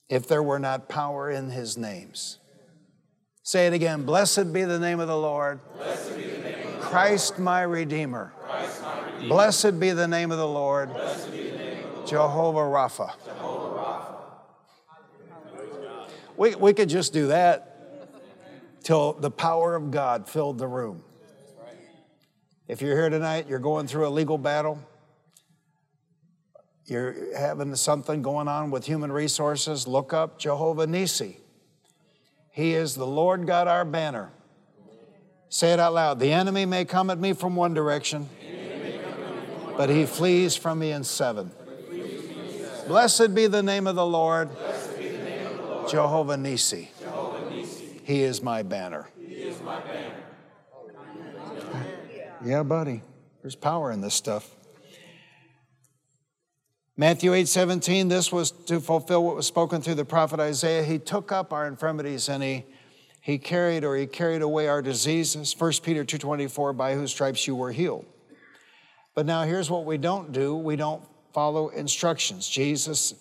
if 0.08 0.26
there 0.26 0.42
were 0.42 0.58
not 0.58 0.88
power 0.88 1.30
in 1.30 1.50
his 1.50 1.76
names? 1.76 2.38
Say 3.42 3.66
it 3.66 3.72
again. 3.72 4.04
Blessed 4.04 4.52
be 4.52 4.62
the 4.62 4.78
name 4.78 5.00
of 5.00 5.08
the 5.08 5.16
Lord. 5.16 5.60
Be 5.78 6.22
the 6.22 6.38
name 6.38 6.66
of 6.68 6.74
the 6.74 6.80
Christ 6.80 7.38
my 7.38 7.62
Redeemer. 7.62 8.32
Christ 8.38 8.82
my 8.82 9.04
Redeemer. 9.04 9.28
Blessed 9.28 9.80
be 9.80 9.90
the 9.90 10.06
name 10.06 10.30
of 10.30 10.38
the 10.38 10.46
Lord. 10.46 10.90
Be 10.92 10.94
the 10.94 11.58
name 11.58 11.78
of 11.78 11.90
the 11.90 11.96
Lord. 11.96 12.08
Jehovah 12.08 12.58
Rapha. 12.60 13.12
Jehovah 13.24 13.78
Rapha. 13.78 14.22
We, 16.36 16.54
we 16.54 16.72
could 16.72 16.88
just 16.88 17.12
do 17.12 17.28
that 17.28 17.68
till 18.84 19.12
the 19.14 19.30
power 19.30 19.74
of 19.74 19.90
God 19.90 20.28
filled 20.28 20.58
the 20.58 20.68
room. 20.68 21.02
If 22.72 22.80
you're 22.80 22.96
here 22.96 23.10
tonight, 23.10 23.50
you're 23.50 23.58
going 23.58 23.86
through 23.86 24.06
a 24.06 24.08
legal 24.08 24.38
battle, 24.38 24.78
you're 26.86 27.36
having 27.36 27.76
something 27.76 28.22
going 28.22 28.48
on 28.48 28.70
with 28.70 28.86
human 28.86 29.12
resources, 29.12 29.86
look 29.86 30.14
up 30.14 30.38
Jehovah 30.38 30.86
Nisi. 30.86 31.36
He 32.50 32.72
is 32.72 32.94
the 32.94 33.06
Lord 33.06 33.46
God, 33.46 33.68
our 33.68 33.84
banner. 33.84 34.30
Say 35.50 35.74
it 35.74 35.80
out 35.80 35.92
loud. 35.92 36.18
The 36.18 36.32
enemy 36.32 36.64
may 36.64 36.86
come 36.86 37.10
at 37.10 37.18
me 37.18 37.34
from 37.34 37.56
one 37.56 37.74
direction, 37.74 38.30
but 39.76 39.90
he 39.90 40.06
flees 40.06 40.56
from 40.56 40.78
me 40.78 40.92
in 40.92 41.04
seven. 41.04 41.50
Blessed 42.88 43.34
be 43.34 43.48
the 43.48 43.62
name 43.62 43.86
of 43.86 43.96
the 43.96 44.06
Lord, 44.06 44.48
Jehovah 45.90 46.38
Nisi. 46.38 46.90
He 48.04 48.22
is 48.22 48.42
my 48.42 48.62
banner. 48.62 49.08
Yeah, 52.44 52.64
buddy. 52.64 53.02
There's 53.40 53.54
power 53.54 53.92
in 53.92 54.00
this 54.00 54.14
stuff. 54.14 54.56
Matthew 56.96 57.32
8 57.32 57.48
17, 57.48 58.08
this 58.08 58.30
was 58.30 58.50
to 58.50 58.80
fulfill 58.80 59.24
what 59.24 59.36
was 59.36 59.46
spoken 59.46 59.80
through 59.80 59.94
the 59.94 60.04
prophet 60.04 60.40
Isaiah. 60.40 60.82
He 60.82 60.98
took 60.98 61.32
up 61.32 61.52
our 61.52 61.66
infirmities 61.66 62.28
and 62.28 62.42
he, 62.42 62.64
he 63.20 63.38
carried 63.38 63.84
or 63.84 63.96
he 63.96 64.06
carried 64.06 64.42
away 64.42 64.68
our 64.68 64.82
diseases. 64.82 65.54
1 65.58 65.72
Peter 65.82 66.04
2 66.04 66.18
24, 66.18 66.72
by 66.72 66.94
whose 66.94 67.10
stripes 67.10 67.46
you 67.46 67.56
were 67.56 67.72
healed. 67.72 68.04
But 69.14 69.26
now 69.26 69.44
here's 69.44 69.70
what 69.70 69.84
we 69.84 69.96
don't 69.96 70.32
do 70.32 70.54
we 70.56 70.76
don't 70.76 71.02
follow 71.32 71.68
instructions. 71.68 72.48
Jesus 72.48 73.14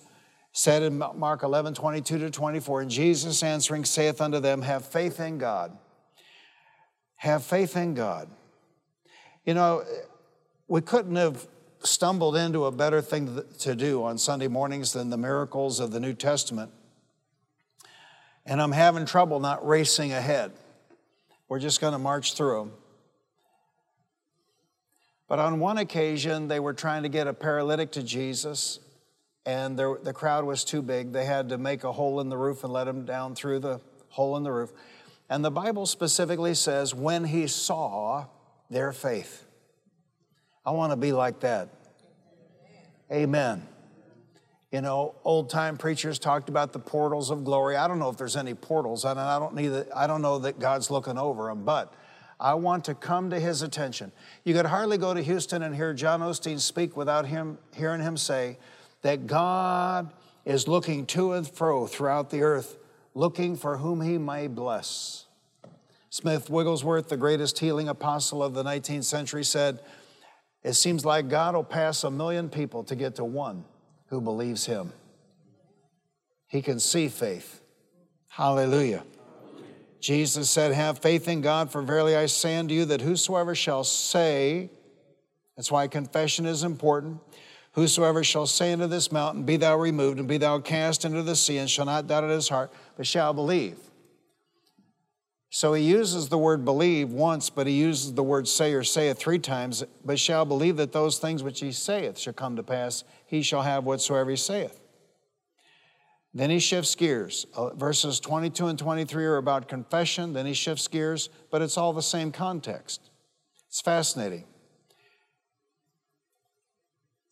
said 0.51 0.83
in 0.83 0.97
Mark 0.97 1.43
11 1.43 1.73
22 1.75 2.17
to 2.19 2.29
24, 2.29 2.81
and 2.81 2.91
Jesus 2.91 3.41
answering 3.41 3.85
saith 3.85 4.19
unto 4.19 4.39
them, 4.39 4.63
Have 4.63 4.85
faith 4.85 5.19
in 5.19 5.37
God. 5.37 5.77
Have 7.15 7.43
faith 7.43 7.77
in 7.77 7.93
God. 7.93 8.29
You 9.45 9.55
know, 9.55 9.83
we 10.67 10.81
couldn't 10.81 11.15
have 11.15 11.47
stumbled 11.83 12.35
into 12.35 12.65
a 12.65 12.71
better 12.71 13.01
thing 13.01 13.43
to 13.59 13.75
do 13.75 14.03
on 14.03 14.17
Sunday 14.19 14.47
mornings 14.47 14.93
than 14.93 15.09
the 15.09 15.17
miracles 15.17 15.79
of 15.79 15.91
the 15.91 15.99
New 15.99 16.13
Testament. 16.13 16.71
And 18.45 18.61
I'm 18.61 18.71
having 18.71 19.05
trouble 19.05 19.39
not 19.39 19.65
racing 19.67 20.11
ahead. 20.11 20.51
We're 21.49 21.59
just 21.59 21.81
going 21.81 21.93
to 21.93 21.99
march 21.99 22.35
through 22.35 22.59
them. 22.59 22.71
But 25.27 25.39
on 25.39 25.59
one 25.59 25.77
occasion, 25.77 26.47
they 26.47 26.59
were 26.59 26.73
trying 26.73 27.03
to 27.03 27.09
get 27.09 27.25
a 27.25 27.33
paralytic 27.33 27.91
to 27.93 28.03
Jesus, 28.03 28.79
and 29.45 29.79
there, 29.79 29.97
the 30.03 30.13
crowd 30.13 30.43
was 30.43 30.63
too 30.63 30.81
big. 30.81 31.13
They 31.13 31.25
had 31.25 31.49
to 31.49 31.57
make 31.57 31.83
a 31.83 31.91
hole 31.91 32.19
in 32.19 32.29
the 32.29 32.37
roof 32.37 32.63
and 32.63 32.71
let 32.71 32.87
him 32.87 33.05
down 33.05 33.33
through 33.33 33.59
the 33.59 33.79
hole 34.09 34.37
in 34.37 34.43
the 34.43 34.51
roof. 34.51 34.71
And 35.29 35.43
the 35.43 35.49
Bible 35.49 35.85
specifically 35.85 36.53
says, 36.53 36.93
when 36.93 37.23
he 37.23 37.47
saw 37.47 38.25
their 38.71 38.91
faith. 38.93 39.43
I 40.65 40.71
want 40.71 40.91
to 40.91 40.95
be 40.95 41.11
like 41.11 41.41
that. 41.41 41.69
Amen. 43.11 43.67
You 44.71 44.79
know, 44.79 45.15
old 45.25 45.49
time 45.49 45.77
preachers 45.77 46.17
talked 46.17 46.47
about 46.47 46.71
the 46.71 46.79
portals 46.79 47.29
of 47.29 47.43
glory. 47.43 47.75
I 47.75 47.89
don't 47.89 47.99
know 47.99 48.09
if 48.09 48.17
there's 48.17 48.37
any 48.37 48.53
portals, 48.53 49.03
and 49.03 49.19
I 49.19 49.37
don't 49.37 49.53
need 49.53 49.85
I 49.93 50.07
don't 50.07 50.21
know 50.21 50.39
that 50.39 50.59
God's 50.59 50.89
looking 50.89 51.17
over 51.17 51.47
them, 51.47 51.65
but 51.65 51.93
I 52.39 52.53
want 52.53 52.85
to 52.85 52.95
come 52.95 53.29
to 53.31 53.39
his 53.39 53.61
attention. 53.61 54.13
You 54.45 54.53
could 54.53 54.65
hardly 54.65 54.97
go 54.97 55.13
to 55.13 55.21
Houston 55.21 55.61
and 55.61 55.75
hear 55.75 55.93
John 55.93 56.21
Osteen 56.21 56.59
speak 56.59 56.95
without 56.95 57.25
him 57.25 57.57
hearing 57.75 58.01
him 58.01 58.15
say 58.15 58.57
that 59.01 59.27
God 59.27 60.13
is 60.45 60.69
looking 60.69 61.05
to 61.07 61.33
and 61.33 61.45
fro 61.45 61.85
throughout 61.85 62.29
the 62.29 62.43
earth, 62.43 62.77
looking 63.13 63.57
for 63.57 63.77
whom 63.77 63.99
he 63.99 64.17
may 64.17 64.47
bless. 64.47 65.25
Smith 66.11 66.49
Wigglesworth, 66.49 67.07
the 67.07 67.15
greatest 67.15 67.57
healing 67.57 67.87
apostle 67.87 68.43
of 68.43 68.53
the 68.53 68.63
19th 68.63 69.05
century, 69.05 69.45
said, 69.45 69.79
It 70.61 70.73
seems 70.73 71.05
like 71.05 71.29
God 71.29 71.55
will 71.55 71.63
pass 71.63 72.03
a 72.03 72.11
million 72.11 72.49
people 72.49 72.83
to 72.83 72.95
get 72.97 73.15
to 73.15 73.23
one 73.23 73.63
who 74.07 74.19
believes 74.19 74.65
him. 74.65 74.91
He 76.47 76.61
can 76.61 76.81
see 76.81 77.07
faith. 77.07 77.61
Hallelujah. 78.27 79.05
Jesus 80.01 80.49
said, 80.49 80.73
Have 80.73 80.99
faith 80.99 81.29
in 81.29 81.39
God, 81.39 81.71
for 81.71 81.81
verily 81.81 82.17
I 82.17 82.25
say 82.25 82.57
unto 82.57 82.73
you 82.73 82.83
that 82.85 82.99
whosoever 82.99 83.55
shall 83.55 83.85
say, 83.85 84.69
that's 85.55 85.71
why 85.71 85.87
confession 85.87 86.45
is 86.45 86.63
important. 86.63 87.21
Whosoever 87.73 88.21
shall 88.21 88.47
say 88.47 88.73
unto 88.73 88.87
this 88.87 89.13
mountain, 89.13 89.43
Be 89.43 89.55
thou 89.55 89.77
removed, 89.77 90.19
and 90.19 90.27
be 90.27 90.37
thou 90.37 90.59
cast 90.59 91.05
into 91.05 91.23
the 91.23 91.37
sea, 91.37 91.57
and 91.57 91.69
shall 91.69 91.85
not 91.85 92.07
doubt 92.07 92.25
in 92.25 92.31
his 92.31 92.49
heart, 92.49 92.69
but 92.97 93.07
shall 93.07 93.33
believe. 93.33 93.77
So 95.53 95.73
he 95.73 95.83
uses 95.83 96.29
the 96.29 96.37
word 96.37 96.63
believe 96.63 97.11
once, 97.11 97.49
but 97.49 97.67
he 97.67 97.73
uses 97.73 98.13
the 98.13 98.23
word 98.23 98.47
say 98.47 98.71
or 98.71 98.85
saith 98.85 99.19
three 99.19 99.37
times, 99.37 99.83
but 100.03 100.17
shall 100.17 100.45
believe 100.45 100.77
that 100.77 100.93
those 100.93 101.19
things 101.19 101.43
which 101.43 101.59
he 101.59 101.73
saith 101.73 102.17
shall 102.17 102.31
come 102.31 102.55
to 102.55 102.63
pass, 102.63 103.03
he 103.25 103.41
shall 103.41 103.61
have 103.61 103.83
whatsoever 103.83 104.29
he 104.29 104.37
saith. 104.37 104.79
Then 106.33 106.49
he 106.49 106.59
shifts 106.59 106.95
gears. 106.95 107.45
Uh, 107.53 107.71
verses 107.71 108.21
22 108.21 108.67
and 108.67 108.79
23 108.79 109.25
are 109.25 109.35
about 109.35 109.67
confession, 109.67 110.31
then 110.31 110.45
he 110.45 110.53
shifts 110.53 110.87
gears, 110.87 111.27
but 111.51 111.61
it's 111.61 111.77
all 111.77 111.91
the 111.91 112.01
same 112.01 112.31
context. 112.31 113.09
It's 113.67 113.81
fascinating. 113.81 114.45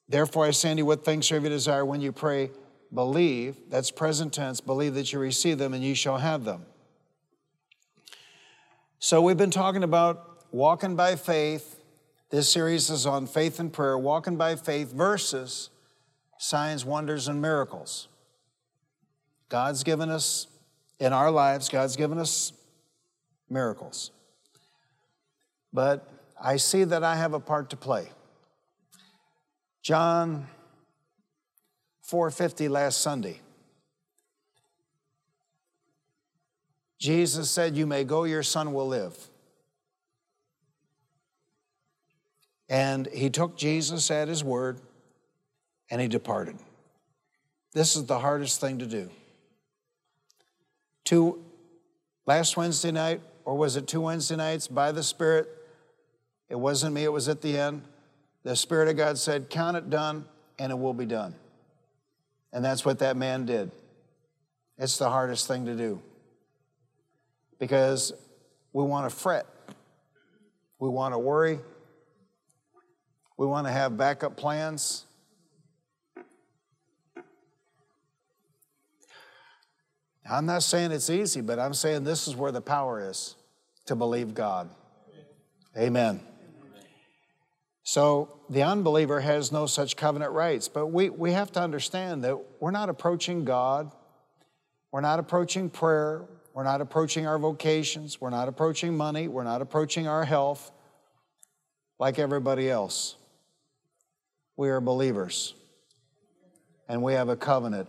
Therefore, 0.09 0.45
I 0.45 0.51
say 0.51 0.71
unto 0.71 0.79
you, 0.79 0.85
what 0.85 1.05
things 1.05 1.25
soever 1.25 1.45
you 1.45 1.49
desire 1.51 1.85
when 1.85 2.01
you 2.01 2.11
pray, 2.11 2.51
believe, 2.93 3.55
that's 3.69 3.91
present 3.91 4.33
tense, 4.33 4.59
believe 4.59 4.93
that 4.95 5.13
you 5.13 5.19
receive 5.19 5.57
them 5.57 5.73
and 5.73 5.81
you 5.81 5.95
shall 5.95 6.17
have 6.17 6.43
them. 6.43 6.65
So, 9.01 9.21
we've 9.21 9.37
been 9.37 9.49
talking 9.49 9.83
about 9.83 10.43
walking 10.51 10.97
by 10.97 11.15
faith. 11.15 11.79
This 12.31 12.51
series 12.51 12.89
is 12.89 13.05
on 13.05 13.27
faith 13.27 13.57
and 13.61 13.71
prayer, 13.71 13.97
walking 13.97 14.35
by 14.35 14.57
faith 14.57 14.91
versus 14.91 15.69
signs, 16.37 16.83
wonders, 16.83 17.29
and 17.29 17.41
miracles. 17.41 18.09
God's 19.47 19.85
given 19.85 20.09
us, 20.09 20.47
in 20.99 21.13
our 21.13 21.31
lives, 21.31 21.69
God's 21.69 21.95
given 21.95 22.17
us 22.17 22.51
miracles. 23.49 24.11
But 25.71 26.05
I 26.39 26.57
see 26.57 26.83
that 26.83 27.01
I 27.01 27.15
have 27.15 27.33
a 27.33 27.39
part 27.39 27.69
to 27.69 27.77
play. 27.77 28.09
John 29.81 30.45
450 32.01 32.67
last 32.67 32.99
Sunday. 32.99 33.39
Jesus 36.99 37.49
said, 37.49 37.77
You 37.77 37.87
may 37.87 38.03
go, 38.03 38.25
your 38.25 38.43
son 38.43 38.73
will 38.73 38.87
live. 38.87 39.17
And 42.67 43.07
he 43.07 43.29
took 43.29 43.57
Jesus 43.57 44.11
at 44.11 44.27
his 44.27 44.43
word 44.43 44.79
and 45.89 45.99
he 45.99 46.07
departed. 46.07 46.57
This 47.73 47.95
is 47.95 48.05
the 48.05 48.19
hardest 48.19 48.59
thing 48.59 48.79
to 48.79 48.85
do. 48.85 49.09
Two, 51.03 51.43
last 52.27 52.57
Wednesday 52.57 52.91
night, 52.91 53.21
or 53.45 53.57
was 53.57 53.75
it 53.75 53.87
two 53.87 54.01
Wednesday 54.01 54.35
nights, 54.35 54.67
by 54.67 54.91
the 54.91 55.01
Spirit, 55.01 55.47
it 56.49 56.59
wasn't 56.59 56.93
me, 56.93 57.03
it 57.03 57.11
was 57.11 57.27
at 57.27 57.41
the 57.41 57.57
end. 57.57 57.81
The 58.43 58.55
Spirit 58.55 58.89
of 58.89 58.97
God 58.97 59.17
said, 59.17 59.49
Count 59.49 59.77
it 59.77 59.89
done, 59.89 60.25
and 60.59 60.71
it 60.71 60.75
will 60.77 60.93
be 60.93 61.05
done. 61.05 61.33
And 62.53 62.63
that's 62.63 62.85
what 62.85 62.99
that 62.99 63.17
man 63.17 63.45
did. 63.45 63.71
It's 64.77 64.97
the 64.97 65.09
hardest 65.09 65.47
thing 65.47 65.65
to 65.65 65.75
do 65.75 66.01
because 67.59 68.13
we 68.73 68.83
want 68.83 69.09
to 69.09 69.15
fret, 69.15 69.45
we 70.79 70.89
want 70.89 71.13
to 71.13 71.19
worry, 71.19 71.59
we 73.37 73.45
want 73.45 73.67
to 73.67 73.71
have 73.71 73.97
backup 73.97 74.37
plans. 74.37 75.05
I'm 80.29 80.45
not 80.45 80.61
saying 80.61 80.91
it's 80.91 81.09
easy, 81.09 81.41
but 81.41 81.57
I'm 81.57 81.73
saying 81.73 82.03
this 82.03 82.27
is 82.27 82.35
where 82.35 82.51
the 82.51 82.61
power 82.61 83.09
is 83.09 83.35
to 83.87 83.95
believe 83.95 84.35
God. 84.35 84.69
Amen. 85.75 86.21
So 87.83 88.39
the 88.49 88.61
unbeliever 88.61 89.19
has 89.19 89.51
no 89.51 89.65
such 89.65 89.95
covenant 89.95 90.31
rights, 90.31 90.67
but 90.67 90.87
we, 90.87 91.09
we 91.09 91.31
have 91.31 91.51
to 91.53 91.59
understand 91.59 92.23
that 92.23 92.37
we're 92.59 92.69
not 92.69 92.89
approaching 92.89 93.45
God, 93.45 93.91
we're 94.91 95.01
not 95.01 95.17
approaching 95.17 95.71
prayer, 95.71 96.25
we're 96.59 96.65
not 96.65 96.81
approaching 96.81 97.25
our 97.25 97.39
vocations. 97.39 98.19
We're 98.19 98.31
not 98.31 98.49
approaching 98.49 98.97
money. 98.97 99.29
We're 99.29 99.45
not 99.45 99.61
approaching 99.61 100.09
our 100.09 100.25
health 100.25 100.73
like 101.99 102.19
everybody 102.19 102.69
else. 102.69 103.15
We 104.57 104.67
are 104.67 104.81
believers. 104.81 105.53
And 106.89 107.01
we 107.01 107.13
have 107.13 107.29
a 107.29 107.37
covenant. 107.37 107.87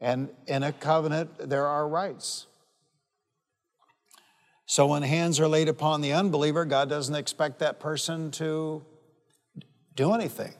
And 0.00 0.30
in 0.46 0.62
a 0.62 0.72
covenant, 0.72 1.50
there 1.50 1.66
are 1.66 1.86
rights. 1.86 2.46
So 4.64 4.86
when 4.86 5.02
hands 5.02 5.38
are 5.40 5.48
laid 5.48 5.68
upon 5.68 6.00
the 6.00 6.14
unbeliever, 6.14 6.64
God 6.64 6.88
doesn't 6.88 7.14
expect 7.14 7.58
that 7.58 7.78
person 7.78 8.30
to 8.30 8.82
do 9.94 10.14
anything. 10.14 10.54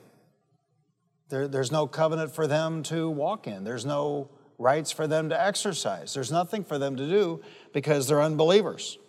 There, 1.29 1.47
there's 1.47 1.71
no 1.71 1.87
covenant 1.87 2.35
for 2.35 2.45
them 2.45 2.83
to 2.83 3.09
walk 3.09 3.47
in. 3.47 3.63
There's 3.63 3.83
no 3.83 4.29
rights 4.61 4.91
for 4.91 5.07
them 5.07 5.29
to 5.29 5.41
exercise. 5.41 6.13
There's 6.13 6.31
nothing 6.31 6.63
for 6.63 6.77
them 6.77 6.95
to 6.95 7.07
do 7.07 7.41
because 7.73 8.07
they're 8.07 8.21
unbelievers. 8.21 8.99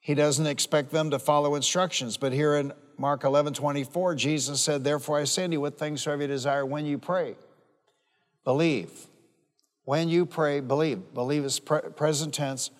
He 0.00 0.14
doesn't 0.14 0.46
expect 0.46 0.90
them 0.90 1.10
to 1.10 1.18
follow 1.18 1.54
instructions, 1.54 2.16
but 2.16 2.32
here 2.32 2.56
in 2.56 2.72
Mark 2.96 3.24
11 3.24 3.54
24, 3.54 4.14
Jesus 4.14 4.60
said, 4.60 4.84
Therefore 4.84 5.18
I 5.18 5.24
say 5.24 5.48
you, 5.48 5.60
what 5.60 5.78
things 5.78 6.02
soever 6.02 6.22
you 6.22 6.28
desire 6.28 6.64
when 6.64 6.86
you 6.86 6.98
pray, 6.98 7.36
believe. 8.44 8.90
When 9.84 10.08
you 10.08 10.26
pray, 10.26 10.60
believe. 10.60 11.14
Believe 11.14 11.44
is 11.44 11.58
pre- 11.60 11.80
present 11.80 12.34
tense. 12.34 12.70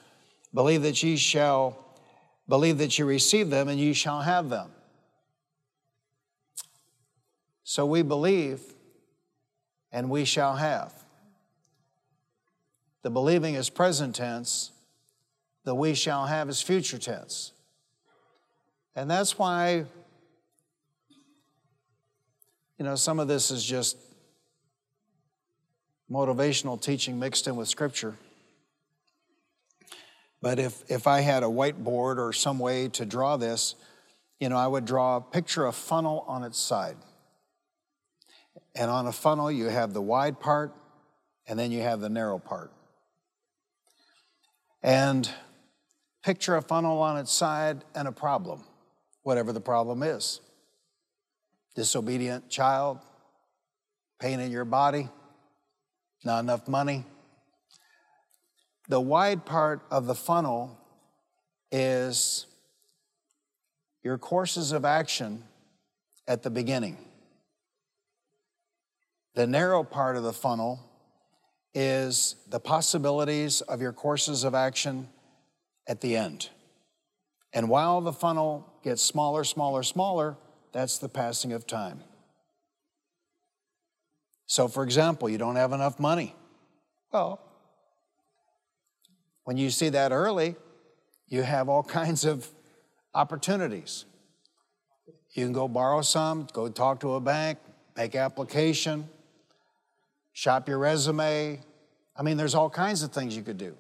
Believe 0.52 0.82
that 0.82 1.02
ye 1.02 1.16
shall, 1.16 1.76
believe 2.49 2.78
that 2.78 2.99
you 2.99 3.04
receive 3.06 3.50
them 3.50 3.68
and 3.68 3.78
ye 3.78 3.92
shall 3.92 4.20
have 4.23 4.50
them. 4.50 4.70
So 7.71 7.85
we 7.85 8.01
believe 8.01 8.63
and 9.93 10.09
we 10.09 10.25
shall 10.25 10.57
have. 10.57 11.05
The 13.03 13.11
believing 13.11 13.57
is 13.57 13.69
present 13.69 14.15
tense, 14.15 14.73
the 15.65 15.75
we 15.75 15.93
shall 15.93 16.25
have 16.25 16.49
is 16.49 16.63
future 16.63 16.97
tense. 16.97 17.53
And 18.97 19.11
that's 19.11 19.39
why 19.39 19.85
You 22.79 22.87
know, 22.87 22.95
some 22.95 23.21
of 23.21 23.29
this 23.29 23.51
is 23.51 23.63
just 23.63 23.99
motivational 26.11 26.81
teaching 26.81 27.19
mixed 27.19 27.49
in 27.49 27.57
with 27.57 27.69
scripture. 27.69 28.15
But 30.41 30.59
if, 30.59 30.91
if 30.91 31.07
I 31.07 31.21
had 31.21 31.43
a 31.43 31.47
whiteboard 31.47 32.17
or 32.17 32.33
some 32.33 32.59
way 32.59 32.89
to 32.91 33.05
draw 33.05 33.37
this, 33.37 33.75
you 34.41 34.49
know, 34.49 34.57
I 34.57 34.67
would 34.67 34.87
draw, 34.87 35.17
a 35.17 35.21
picture 35.21 35.67
of 35.67 35.75
funnel 35.75 36.25
on 36.29 36.45
its 36.45 36.57
side. 36.57 36.97
And 38.75 38.91
on 38.91 39.07
a 39.07 39.13
funnel, 39.13 39.51
you 39.51 39.67
have 39.67 39.93
the 39.93 40.03
wide 40.03 40.41
part 40.41 40.75
and 41.47 41.59
then 41.59 41.73
you 41.73 41.81
have 41.83 42.01
the 42.01 42.09
narrow 42.09 42.39
part. 42.39 42.71
And 44.83 45.29
picture 46.23 46.57
a 46.57 46.63
funnel 46.63 47.01
on 47.01 47.17
its 47.17 47.33
side 47.33 47.85
and 47.95 48.07
a 48.07 48.13
problem, 48.13 48.63
whatever 49.23 49.53
the 49.53 49.61
problem 49.61 50.03
is 50.03 50.41
disobedient 51.79 52.49
child, 52.49 52.99
pain 54.21 54.41
in 54.41 54.51
your 54.51 54.65
body, 54.65 55.09
not 56.25 56.41
enough 56.41 56.67
money. 56.67 57.05
The 58.89 59.01
wide 59.01 59.47
part 59.47 59.83
of 59.89 60.07
the 60.07 60.15
funnel 60.17 60.77
is 61.71 62.47
your 64.03 64.19
courses 64.19 64.73
of 64.73 64.85
action 64.85 65.45
at 66.27 66.43
the 66.43 66.51
beginning. 66.51 66.97
The 69.38 69.47
narrow 69.47 69.85
part 69.85 70.16
of 70.16 70.25
the 70.25 70.33
funnel 70.33 70.80
is 71.73 72.35
the 72.49 72.59
possibilities 72.59 73.61
of 73.61 73.80
your 73.80 73.92
courses 73.92 74.42
of 74.42 74.52
action 74.52 75.09
at 75.87 76.00
the 76.00 76.16
end. 76.16 76.50
And 77.52 77.68
while 77.68 78.00
the 78.00 78.12
funnel 78.12 78.68
gets 78.83 79.00
smaller, 79.00 79.45
smaller, 79.45 79.85
smaller, 79.85 80.37
that's 80.73 80.99
the 80.99 81.09
passing 81.09 81.52
of 81.52 81.68
time. 81.68 82.02
So, 84.47 84.66
for 84.66 84.83
example, 84.83 85.28
you 85.28 85.38
don't 85.38 85.54
have 85.54 85.73
enough 85.73 86.00
money. 86.00 86.35
Well, 87.12 87.40
when 89.45 89.57
you 89.57 89.71
see 89.71 89.90
that 89.90 90.11
early, 90.11 90.57
you 91.28 91.42
have 91.42 91.68
all 91.68 91.83
kinds 91.99 92.25
of 92.25 92.49
opportunities. 93.14 94.04
You 95.30 95.45
can 95.45 95.52
go 95.52 95.68
borrow 95.68 96.02
some, 96.02 96.49
go 96.52 96.68
talk 96.68 96.99
to 97.02 97.12
a 97.12 97.21
bank, 97.21 97.59
make 97.97 98.16
application, 98.16 99.09
shop 100.38 100.68
your 100.68 100.78
resume. 100.78 101.59
I 102.14 102.23
mean, 102.23 102.37
there's 102.37 102.54
all 102.54 102.71
kinds 102.71 103.02
of 103.02 103.11
things 103.11 103.37
you 103.37 103.42
could 103.42 103.59
do. 103.59 103.75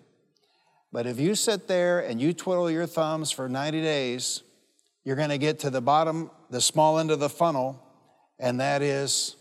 But 0.90 1.06
if 1.06 1.20
you 1.20 1.36
sit 1.36 1.68
there 1.68 2.00
and 2.00 2.20
you 2.20 2.32
twiddle 2.32 2.68
your 2.68 2.84
thumbs 2.84 3.30
for 3.30 3.48
90 3.48 3.80
days, 3.80 4.42
you're 5.04 5.14
going 5.14 5.28
to 5.28 5.38
get 5.38 5.60
to 5.60 5.70
the 5.70 5.80
bottom, 5.80 6.32
the 6.50 6.60
small 6.60 6.98
end 6.98 7.12
of 7.12 7.20
the 7.20 7.28
funnel, 7.28 7.80
and 8.40 8.58
that 8.58 8.82
is 8.82 9.36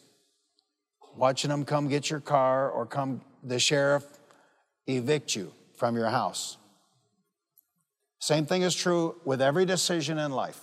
watching 1.15 1.49
them 1.49 1.65
come 1.65 1.87
get 1.87 2.07
your 2.07 2.19
car 2.19 2.69
or 2.69 2.85
come 2.85 3.21
the 3.43 3.57
sheriff 3.57 4.05
evict 4.85 5.35
you 5.35 5.51
from 5.75 5.95
your 5.95 6.09
house. 6.09 6.57
Same 8.19 8.45
thing 8.45 8.61
is 8.61 8.75
true 8.75 9.15
with 9.25 9.41
every 9.41 9.65
decision 9.65 10.19
in 10.19 10.31
life. 10.31 10.59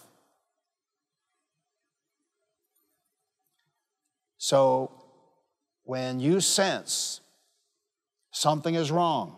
So 4.38 5.03
when 5.84 6.20
you 6.20 6.40
sense 6.40 7.20
something 8.30 8.74
is 8.74 8.90
wrong, 8.90 9.36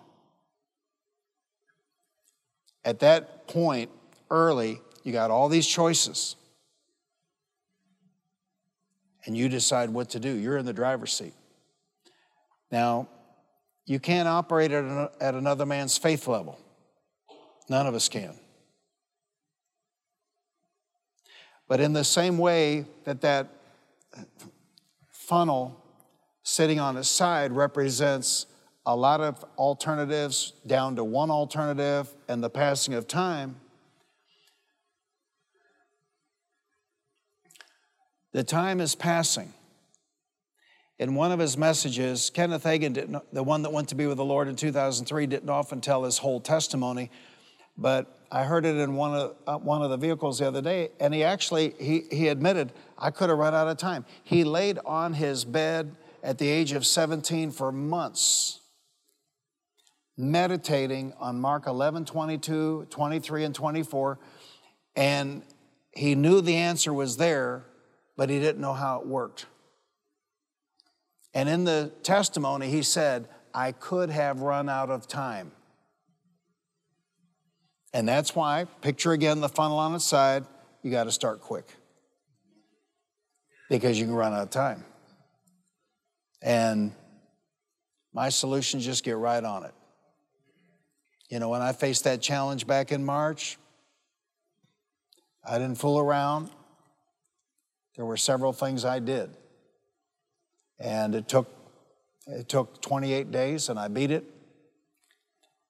at 2.84 3.00
that 3.00 3.48
point, 3.48 3.90
early, 4.30 4.80
you 5.02 5.12
got 5.12 5.30
all 5.30 5.48
these 5.48 5.66
choices. 5.66 6.36
And 9.24 9.36
you 9.36 9.48
decide 9.48 9.90
what 9.90 10.10
to 10.10 10.20
do. 10.20 10.30
You're 10.30 10.56
in 10.56 10.64
the 10.64 10.72
driver's 10.72 11.12
seat. 11.12 11.34
Now, 12.70 13.08
you 13.84 13.98
can't 13.98 14.28
operate 14.28 14.70
at, 14.70 15.12
at 15.20 15.34
another 15.34 15.66
man's 15.66 15.98
faith 15.98 16.28
level. 16.28 16.58
None 17.68 17.88
of 17.88 17.94
us 17.94 18.08
can. 18.08 18.34
But 21.68 21.80
in 21.80 21.92
the 21.92 22.04
same 22.04 22.38
way 22.38 22.86
that 23.04 23.20
that 23.22 23.48
funnel 25.10 25.82
sitting 26.46 26.78
on 26.78 26.96
its 26.96 27.08
side 27.08 27.50
represents 27.50 28.46
a 28.86 28.94
lot 28.94 29.20
of 29.20 29.44
alternatives 29.58 30.52
down 30.64 30.94
to 30.94 31.02
one 31.02 31.28
alternative 31.28 32.08
and 32.28 32.40
the 32.40 32.48
passing 32.48 32.94
of 32.94 33.08
time, 33.08 33.56
the 38.30 38.44
time 38.44 38.80
is 38.80 38.94
passing. 38.94 39.52
In 41.00 41.16
one 41.16 41.32
of 41.32 41.40
his 41.40 41.58
messages, 41.58 42.30
Kenneth 42.30 42.62
Hagin, 42.62 43.20
the 43.32 43.42
one 43.42 43.62
that 43.62 43.72
went 43.72 43.88
to 43.88 43.96
be 43.96 44.06
with 44.06 44.16
the 44.16 44.24
Lord 44.24 44.46
in 44.46 44.54
2003, 44.54 45.26
didn't 45.26 45.50
often 45.50 45.80
tell 45.80 46.04
his 46.04 46.18
whole 46.18 46.40
testimony, 46.40 47.10
but 47.76 48.20
I 48.30 48.44
heard 48.44 48.64
it 48.64 48.76
in 48.76 48.94
one 48.94 49.14
of, 49.14 49.36
uh, 49.48 49.58
one 49.58 49.82
of 49.82 49.90
the 49.90 49.96
vehicles 49.96 50.38
the 50.38 50.46
other 50.46 50.62
day, 50.62 50.90
and 51.00 51.12
he 51.12 51.24
actually, 51.24 51.74
he, 51.80 52.04
he 52.12 52.28
admitted, 52.28 52.72
I 52.96 53.10
could 53.10 53.30
have 53.30 53.38
run 53.38 53.52
out 53.52 53.66
of 53.66 53.78
time. 53.78 54.04
He 54.22 54.44
laid 54.44 54.78
on 54.86 55.12
his 55.12 55.44
bed 55.44 55.96
at 56.26 56.38
the 56.38 56.48
age 56.48 56.72
of 56.72 56.84
17 56.84 57.52
for 57.52 57.70
months, 57.70 58.58
meditating 60.18 61.12
on 61.20 61.40
Mark 61.40 61.68
11, 61.68 62.04
22, 62.04 62.88
23, 62.90 63.44
and 63.44 63.54
24, 63.54 64.18
and 64.96 65.42
he 65.92 66.16
knew 66.16 66.40
the 66.40 66.56
answer 66.56 66.92
was 66.92 67.16
there, 67.16 67.64
but 68.16 68.28
he 68.28 68.40
didn't 68.40 68.60
know 68.60 68.72
how 68.72 68.98
it 69.00 69.06
worked. 69.06 69.46
And 71.32 71.48
in 71.48 71.62
the 71.62 71.92
testimony, 72.02 72.70
he 72.70 72.82
said, 72.82 73.28
I 73.54 73.70
could 73.70 74.10
have 74.10 74.40
run 74.40 74.68
out 74.68 74.90
of 74.90 75.06
time. 75.06 75.52
And 77.94 78.08
that's 78.08 78.34
why, 78.34 78.64
picture 78.80 79.12
again 79.12 79.40
the 79.40 79.48
funnel 79.48 79.78
on 79.78 79.94
its 79.94 80.04
side, 80.04 80.44
you 80.82 80.90
got 80.90 81.04
to 81.04 81.12
start 81.12 81.40
quick 81.40 81.66
because 83.70 83.96
you 83.98 84.06
can 84.06 84.14
run 84.14 84.32
out 84.32 84.42
of 84.42 84.50
time. 84.50 84.84
And 86.42 86.92
my 88.12 88.28
solution 88.28 88.80
just 88.80 89.04
get 89.04 89.16
right 89.16 89.42
on 89.42 89.64
it. 89.64 89.74
You 91.28 91.38
know, 91.40 91.48
when 91.48 91.62
I 91.62 91.72
faced 91.72 92.04
that 92.04 92.22
challenge 92.22 92.66
back 92.66 92.92
in 92.92 93.04
March, 93.04 93.58
I 95.44 95.58
didn't 95.58 95.78
fool 95.78 95.98
around. 95.98 96.50
There 97.96 98.04
were 98.04 98.16
several 98.16 98.52
things 98.52 98.84
I 98.84 98.98
did. 98.98 99.30
And 100.78 101.14
it 101.14 101.28
took 101.28 101.48
it 102.26 102.48
took 102.48 102.82
28 102.82 103.30
days 103.30 103.68
and 103.68 103.78
I 103.78 103.88
beat 103.88 104.10
it. 104.10 104.24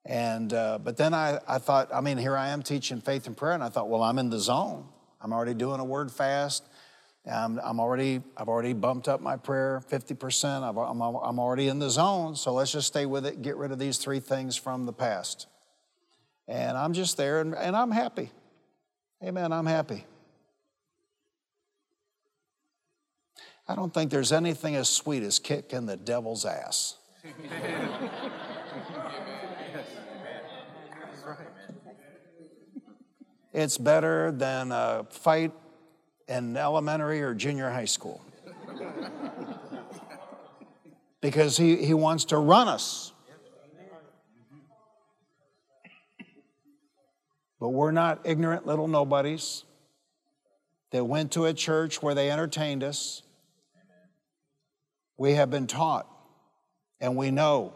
And, 0.06 0.52
uh, 0.52 0.78
but 0.78 0.96
then 0.96 1.12
I, 1.14 1.40
I 1.48 1.58
thought, 1.58 1.92
I 1.92 2.00
mean, 2.00 2.16
here 2.16 2.36
I 2.36 2.50
am 2.50 2.62
teaching 2.62 3.00
faith 3.00 3.26
and 3.26 3.36
prayer, 3.36 3.54
and 3.54 3.62
I 3.62 3.68
thought, 3.68 3.88
well, 3.88 4.04
I'm 4.04 4.18
in 4.18 4.30
the 4.30 4.38
zone. 4.38 4.86
I'm 5.20 5.32
already 5.32 5.54
doing 5.54 5.80
a 5.80 5.84
word 5.84 6.12
fast. 6.12 6.62
I'm, 7.30 7.58
I'm 7.62 7.80
already, 7.80 8.22
I've 8.36 8.48
already 8.48 8.72
bumped 8.72 9.08
up 9.08 9.20
my 9.20 9.36
prayer 9.36 9.82
50%. 9.90 10.62
I've, 10.62 10.76
I'm, 10.76 11.00
I'm 11.00 11.38
already 11.40 11.68
in 11.68 11.78
the 11.78 11.90
zone, 11.90 12.36
so 12.36 12.52
let's 12.52 12.70
just 12.70 12.86
stay 12.86 13.04
with 13.04 13.26
it, 13.26 13.42
get 13.42 13.56
rid 13.56 13.72
of 13.72 13.78
these 13.78 13.98
three 13.98 14.20
things 14.20 14.56
from 14.56 14.86
the 14.86 14.92
past. 14.92 15.48
And 16.46 16.76
I'm 16.76 16.92
just 16.92 17.16
there, 17.16 17.40
and, 17.40 17.54
and 17.54 17.76
I'm 17.76 17.90
happy. 17.90 18.30
Amen, 19.24 19.52
I'm 19.52 19.66
happy. 19.66 20.04
I 23.66 23.74
don't 23.74 23.92
think 23.92 24.12
there's 24.12 24.30
anything 24.30 24.76
as 24.76 24.88
sweet 24.88 25.24
as 25.24 25.40
kicking 25.40 25.86
the 25.86 25.96
devil's 25.96 26.44
ass. 26.44 26.96
It's 33.56 33.78
better 33.78 34.32
than 34.32 34.70
a 34.70 35.06
fight 35.08 35.50
in 36.28 36.56
elementary 36.56 37.22
or 37.22 37.34
junior 37.34 37.70
high 37.70 37.84
school. 37.84 38.22
because 41.20 41.56
he, 41.56 41.76
he 41.84 41.94
wants 41.94 42.26
to 42.26 42.38
run 42.38 42.68
us. 42.68 43.12
But 47.58 47.70
we're 47.70 47.90
not 47.90 48.20
ignorant 48.24 48.66
little 48.66 48.86
nobodies 48.86 49.64
that 50.90 51.04
went 51.04 51.32
to 51.32 51.46
a 51.46 51.54
church 51.54 52.02
where 52.02 52.14
they 52.14 52.30
entertained 52.30 52.84
us. 52.84 53.22
We 55.16 55.32
have 55.32 55.50
been 55.50 55.66
taught 55.66 56.06
and 57.00 57.16
we 57.16 57.30
know 57.30 57.72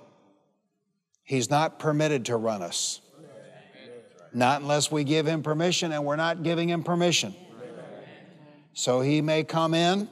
he's 1.23 1.51
not 1.51 1.79
permitted 1.79 2.27
to 2.27 2.37
run 2.37 2.63
us. 2.63 3.01
Not 4.33 4.61
unless 4.63 4.93
we 4.93 5.03
give 5.03 5.27
him 5.27 5.43
permission, 5.43 5.91
and 5.91 6.05
we're 6.05 6.15
not 6.15 6.45
giving 6.45 6.69
him 6.69 6.85
permission. 6.85 7.35
So 8.73 9.01
he 9.01 9.21
may 9.21 9.45
come 9.45 9.75
in, 9.75 10.09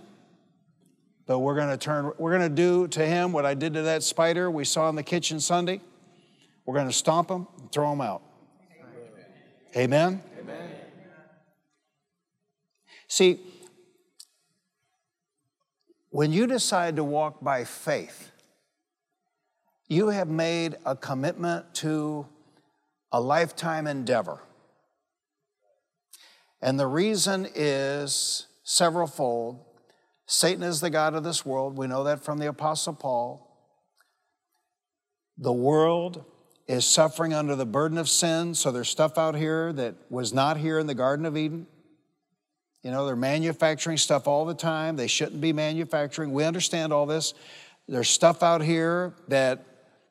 but 1.27 1.39
we're 1.39 1.55
going 1.55 1.71
to 1.71 1.77
turn, 1.77 2.13
we're 2.19 2.37
going 2.37 2.49
to 2.49 2.55
do 2.55 2.89
to 2.89 3.07
him 3.07 3.33
what 3.33 3.47
I 3.47 3.55
did 3.55 3.75
to 3.75 3.83
that 3.83 4.03
spider 4.03 4.51
we 4.51 4.65
saw 4.65 4.89
in 4.89 4.97
the 4.97 5.03
kitchen 5.03 5.41
Sunday. 5.41 5.81
We're 6.67 6.75
going 6.75 6.89
to 6.89 6.93
stomp 6.93 7.31
him 7.31 7.47
and 7.59 7.71
throw 7.73 7.93
him 7.93 8.01
out. 8.01 8.23
Amen? 9.77 10.23
Amen. 10.41 10.71
See, 13.07 13.39
when 16.11 16.33
you 16.33 16.47
decide 16.47 16.97
to 16.97 17.05
walk 17.05 17.43
by 17.43 17.65
faith, 17.65 18.33
you 19.89 20.09
have 20.09 20.29
made 20.29 20.77
a 20.85 20.95
commitment 20.95 21.75
to 21.77 22.27
a 23.13 23.21
lifetime 23.21 23.87
endeavor. 23.87 24.43
And 26.61 26.79
the 26.79 26.87
reason 26.87 27.47
is 27.55 28.48
severalfold. 28.69 29.65
Satan 30.27 30.63
is 30.63 30.83
the 30.83 30.91
God 30.91 31.15
of 31.15 31.25
this 31.25 31.45
world. 31.45 31.79
We 31.79 31.87
know 31.87 32.05
that 32.05 32.23
from 32.23 32.37
the 32.37 32.49
Apostle 32.49 32.93
Paul. 32.93 33.47
The 35.39 35.53
world 35.53 36.23
is 36.67 36.85
suffering 36.85 37.33
under 37.33 37.57
the 37.57 37.65
burden 37.65 37.97
of 37.97 38.11
sin, 38.11 38.55
so 38.55 38.71
there's 38.71 38.91
stuff 38.91 39.17
out 39.17 39.35
here 39.35 39.73
that 39.73 39.95
was 40.11 40.35
not 40.35 40.59
here 40.59 40.79
in 40.79 40.87
the 40.87 40.95
Garden 40.95 41.25
of 41.25 41.35
Eden. 41.35 41.67
You 42.83 42.91
know, 42.91 43.07
they're 43.07 43.17
manufacturing 43.17 43.97
stuff 43.97 44.29
all 44.29 44.45
the 44.45 44.55
time. 44.55 44.97
They 44.97 45.07
shouldn't 45.07 45.41
be 45.41 45.55
manufacturing. 45.55 46.33
We 46.33 46.45
understand 46.45 46.93
all 46.93 47.07
this. 47.07 47.33
There's 47.89 48.11
stuff 48.11 48.43
out 48.43 48.61
here 48.61 49.15
that 49.29 49.65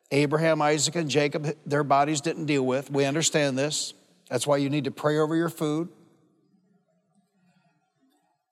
Abraham, 0.10 0.63
Isaac, 0.63 0.96
and 0.96 1.12
Jacob, 1.12 1.56
their 1.63 1.84
bodies 1.84 2.22
didn't 2.22 2.46
deal 2.46 2.65
with. 2.65 2.89
We 2.89 3.06
understand 3.06 3.56
this. 3.56 3.93
That's 4.32 4.48
why 4.48 4.58
you 4.58 4.72
need 4.72 4.86
to 4.86 4.91
pray 4.91 5.20
over 5.20 5.36
your 5.36 5.50
food. 5.50 5.89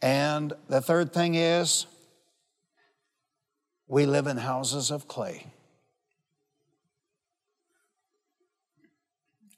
And 0.01 0.53
the 0.67 0.81
third 0.81 1.13
thing 1.13 1.35
is, 1.35 1.85
we 3.87 4.05
live 4.05 4.27
in 4.27 4.37
houses 4.37 4.91
of 4.91 5.07
clay. 5.07 5.45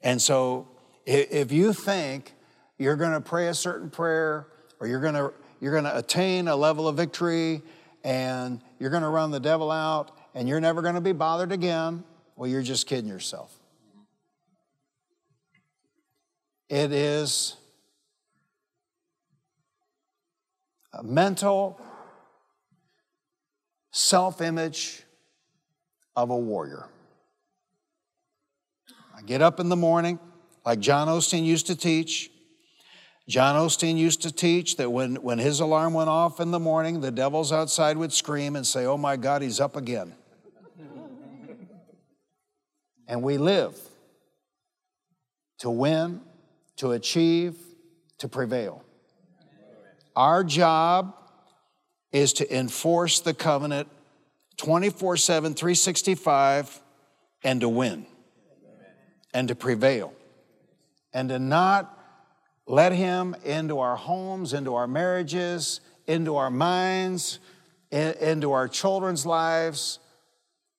And 0.02 0.22
so, 0.22 0.68
if 1.06 1.52
you 1.52 1.74
think 1.74 2.34
you're 2.78 2.96
going 2.96 3.14
to 3.14 3.22
pray 3.22 3.48
a 3.48 3.54
certain 3.54 3.90
prayer 3.90 4.48
or 4.80 4.88
you're 4.88 5.02
going 5.02 5.16
to 5.16 5.34
you're 5.60 5.72
going 5.72 5.86
to 5.86 5.98
attain 5.98 6.48
a 6.48 6.56
level 6.56 6.88
of 6.88 6.96
victory 6.96 7.64
and 8.04 8.62
you're 8.80 8.92
going 8.92 9.04
to 9.04 9.10
run 9.10 9.32
the 9.32 9.40
devil 9.40 9.72
out 9.72 10.16
and 10.36 10.48
you're 10.48 10.62
never 10.62 10.82
going 10.82 10.96
to 10.96 11.02
be 11.02 11.14
bothered 11.14 11.52
again, 11.52 12.04
well, 12.36 12.48
you're 12.48 12.62
just 12.62 12.86
kidding 12.86 13.10
yourself. 13.10 13.58
It 16.70 16.92
is 16.92 17.56
a 20.87 20.87
mental 21.04 21.80
self 23.92 24.42
image 24.42 25.04
of 26.16 26.30
a 26.30 26.38
warrior. 26.38 26.88
I 29.16 29.22
get 29.22 29.42
up 29.42 29.60
in 29.60 29.70
the 29.70 29.76
morning, 29.76 30.20
like 30.66 30.80
John 30.80 31.08
Osteen 31.08 31.44
used 31.44 31.68
to 31.68 31.76
teach. 31.76 32.32
John 33.28 33.56
Osteen 33.56 33.98
used 33.98 34.22
to 34.22 34.32
teach 34.32 34.78
that 34.78 34.90
when, 34.90 35.16
when 35.18 35.38
his 35.38 35.60
alarm 35.60 35.94
went 35.94 36.10
off 36.10 36.40
in 36.40 36.52
the 36.52 36.60
morning, 36.60 37.02
the 37.02 37.12
devils 37.12 37.52
outside 37.52 37.98
would 37.98 38.14
scream 38.14 38.56
and 38.56 38.66
say, 38.66 38.86
Oh 38.86 38.98
my 38.98 39.18
God, 39.18 39.42
he's 39.42 39.60
up 39.60 39.76
again. 39.76 40.16
and 43.08 43.22
we 43.22 43.38
live 43.38 43.78
to 45.60 45.70
win, 45.70 46.22
to 46.78 46.92
achieve, 46.92 47.56
to 48.20 48.28
prevail. 48.28 48.84
Our 50.18 50.44
job 50.44 51.16
is 52.12 52.34
to 52.34 52.58
enforce 52.58 53.20
the 53.20 53.36
covenant 53.36 53.88
24 54.58 55.16
7, 55.16 55.54
365, 55.54 56.82
and 57.44 57.62
to 57.62 57.70
win 57.70 58.08
and 59.32 59.48
to 59.50 59.54
prevail 59.54 60.12
and 61.14 61.30
to 61.30 61.38
not 61.38 61.96
let 62.66 62.94
him 62.94 63.36
into 63.46 63.78
our 63.78 63.96
homes, 63.96 64.54
into 64.54 64.74
our 64.74 64.88
marriages, 64.88 65.82
into 66.08 66.36
our 66.36 66.50
minds, 66.50 67.38
into 67.92 68.52
our 68.54 68.68
children's 68.68 69.24
lives, 69.24 70.00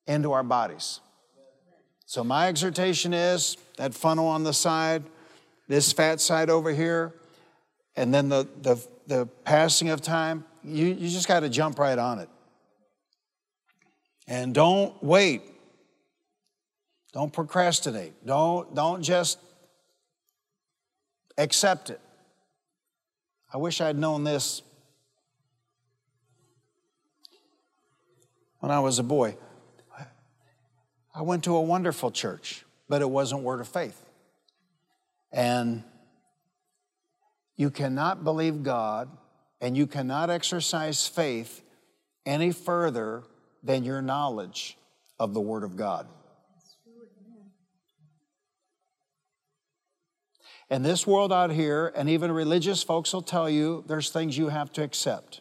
into 0.09 0.33
our 0.33 0.42
bodies. 0.42 0.98
So, 2.07 2.24
my 2.24 2.48
exhortation 2.48 3.14
is 3.14 3.57
that 3.77 3.94
funnel 3.94 4.27
on 4.27 4.42
the 4.42 4.53
side, 4.53 5.05
this 5.68 5.92
fat 5.92 6.20
side 6.20 6.51
over 6.51 6.72
here, 6.72 7.14
and 7.94 8.12
then 8.12 8.29
the, 8.29 8.48
the, 8.62 8.85
the 9.09 9.27
passing 9.44 9.88
of 9.88 10.03
time, 10.03 10.44
you, 10.62 10.87
you 10.87 11.09
just 11.09 11.27
got 11.27 11.40
to 11.40 11.49
jump 11.49 11.79
right 11.79 11.99
on 11.99 12.18
it. 12.21 12.29
And 14.29 14.55
don't 14.55 15.03
wait. 15.03 15.42
Don't 17.12 17.33
procrastinate. 17.33 18.12
Don't, 18.27 18.75
don't 18.75 19.03
just 19.03 19.38
accept 21.38 21.88
it. 21.88 22.01
I 23.53 23.57
wish 23.57 23.81
I'd 23.81 23.97
known 23.97 24.25
this 24.25 24.61
when 28.61 28.71
I 28.71 28.81
was 28.81 28.99
a 28.99 29.03
boy. 29.03 29.37
I 31.14 31.23
went 31.23 31.44
to 31.44 31.57
a 31.57 31.62
wonderful 31.62 32.11
church, 32.11 32.64
but 32.90 33.01
it 33.01 33.09
wasn't 33.09 33.42
Word 33.42 33.61
of 33.61 33.68
Faith. 33.68 34.05
And 35.33 35.83
you 37.59 37.71
cannot 37.71 38.25
believe 38.25 38.62
God 38.62 39.11
and 39.61 39.77
you 39.77 39.87
cannot 39.87 40.31
exercise 40.31 41.07
faith 41.07 41.61
any 42.25 42.53
further 42.53 43.25
than 43.62 43.85
your 43.85 44.01
knowledge 44.01 44.79
of 45.18 45.35
the 45.35 45.40
Word 45.40 45.64
of 45.64 45.77
God. 45.77 46.07
In 50.71 50.83
this 50.83 51.07
world 51.07 51.33
out 51.33 51.51
here, 51.51 51.92
and 51.97 52.09
even 52.09 52.31
religious 52.31 52.83
folks 52.83 53.12
will 53.12 53.23
tell 53.23 53.49
you 53.51 53.83
there's 53.88 54.11
things 54.11 54.37
you 54.37 54.49
have 54.49 54.71
to 54.75 54.83
accept. 54.83 55.40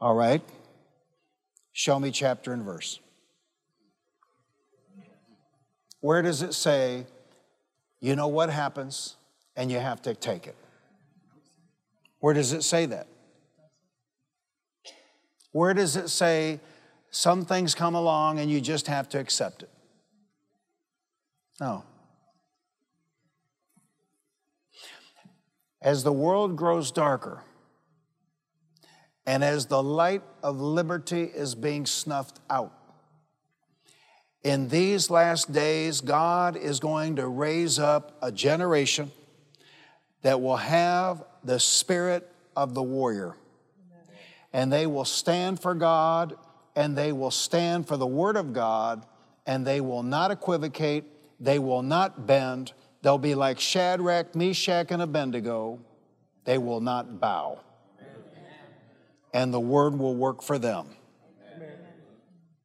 All 0.00 0.14
right? 0.14 0.42
Show 1.72 2.00
me 2.00 2.10
chapter 2.10 2.52
and 2.52 2.64
verse. 2.64 2.98
Where 6.00 6.22
does 6.22 6.42
it 6.42 6.54
say, 6.54 7.06
you 8.00 8.16
know 8.16 8.28
what 8.28 8.48
happens 8.48 9.15
and 9.56 9.70
you 9.70 9.78
have 9.78 10.02
to 10.02 10.14
take 10.14 10.46
it? 10.46 10.56
Where 12.20 12.34
does 12.34 12.52
it 12.52 12.62
say 12.62 12.86
that? 12.86 13.08
Where 15.52 15.72
does 15.72 15.96
it 15.96 16.10
say 16.10 16.60
some 17.10 17.44
things 17.44 17.74
come 17.74 17.94
along 17.94 18.38
and 18.38 18.50
you 18.50 18.60
just 18.60 18.88
have 18.88 19.08
to 19.10 19.18
accept 19.18 19.62
it? 19.62 19.70
No. 21.60 21.84
As 25.80 26.04
the 26.04 26.12
world 26.12 26.56
grows 26.56 26.90
darker, 26.90 27.42
and 29.24 29.42
as 29.42 29.66
the 29.66 29.82
light 29.82 30.22
of 30.42 30.60
liberty 30.60 31.22
is 31.22 31.54
being 31.54 31.86
snuffed 31.86 32.40
out, 32.50 32.72
in 34.42 34.68
these 34.68 35.10
last 35.10 35.52
days, 35.52 36.00
God 36.00 36.56
is 36.56 36.80
going 36.80 37.16
to 37.16 37.26
raise 37.26 37.78
up 37.78 38.16
a 38.22 38.30
generation 38.30 39.10
that 40.26 40.40
will 40.40 40.56
have 40.56 41.22
the 41.44 41.60
spirit 41.60 42.28
of 42.56 42.74
the 42.74 42.82
warrior. 42.82 43.36
And 44.52 44.72
they 44.72 44.86
will 44.86 45.04
stand 45.04 45.60
for 45.60 45.72
God, 45.72 46.36
and 46.74 46.98
they 46.98 47.12
will 47.12 47.30
stand 47.30 47.86
for 47.86 47.96
the 47.96 48.06
Word 48.06 48.36
of 48.36 48.52
God, 48.52 49.06
and 49.46 49.66
they 49.66 49.80
will 49.80 50.02
not 50.02 50.30
equivocate, 50.32 51.04
they 51.38 51.58
will 51.58 51.82
not 51.82 52.26
bend, 52.26 52.72
They'll 53.06 53.18
be 53.18 53.36
like 53.36 53.60
Shadrach, 53.60 54.34
Meshach, 54.34 54.90
and 54.90 55.00
Abednego. 55.00 55.78
They 56.44 56.58
will 56.58 56.80
not 56.80 57.20
bow. 57.20 57.60
And 59.32 59.54
the 59.54 59.60
word 59.60 59.96
will 59.96 60.16
work 60.16 60.42
for 60.42 60.58
them. 60.58 60.88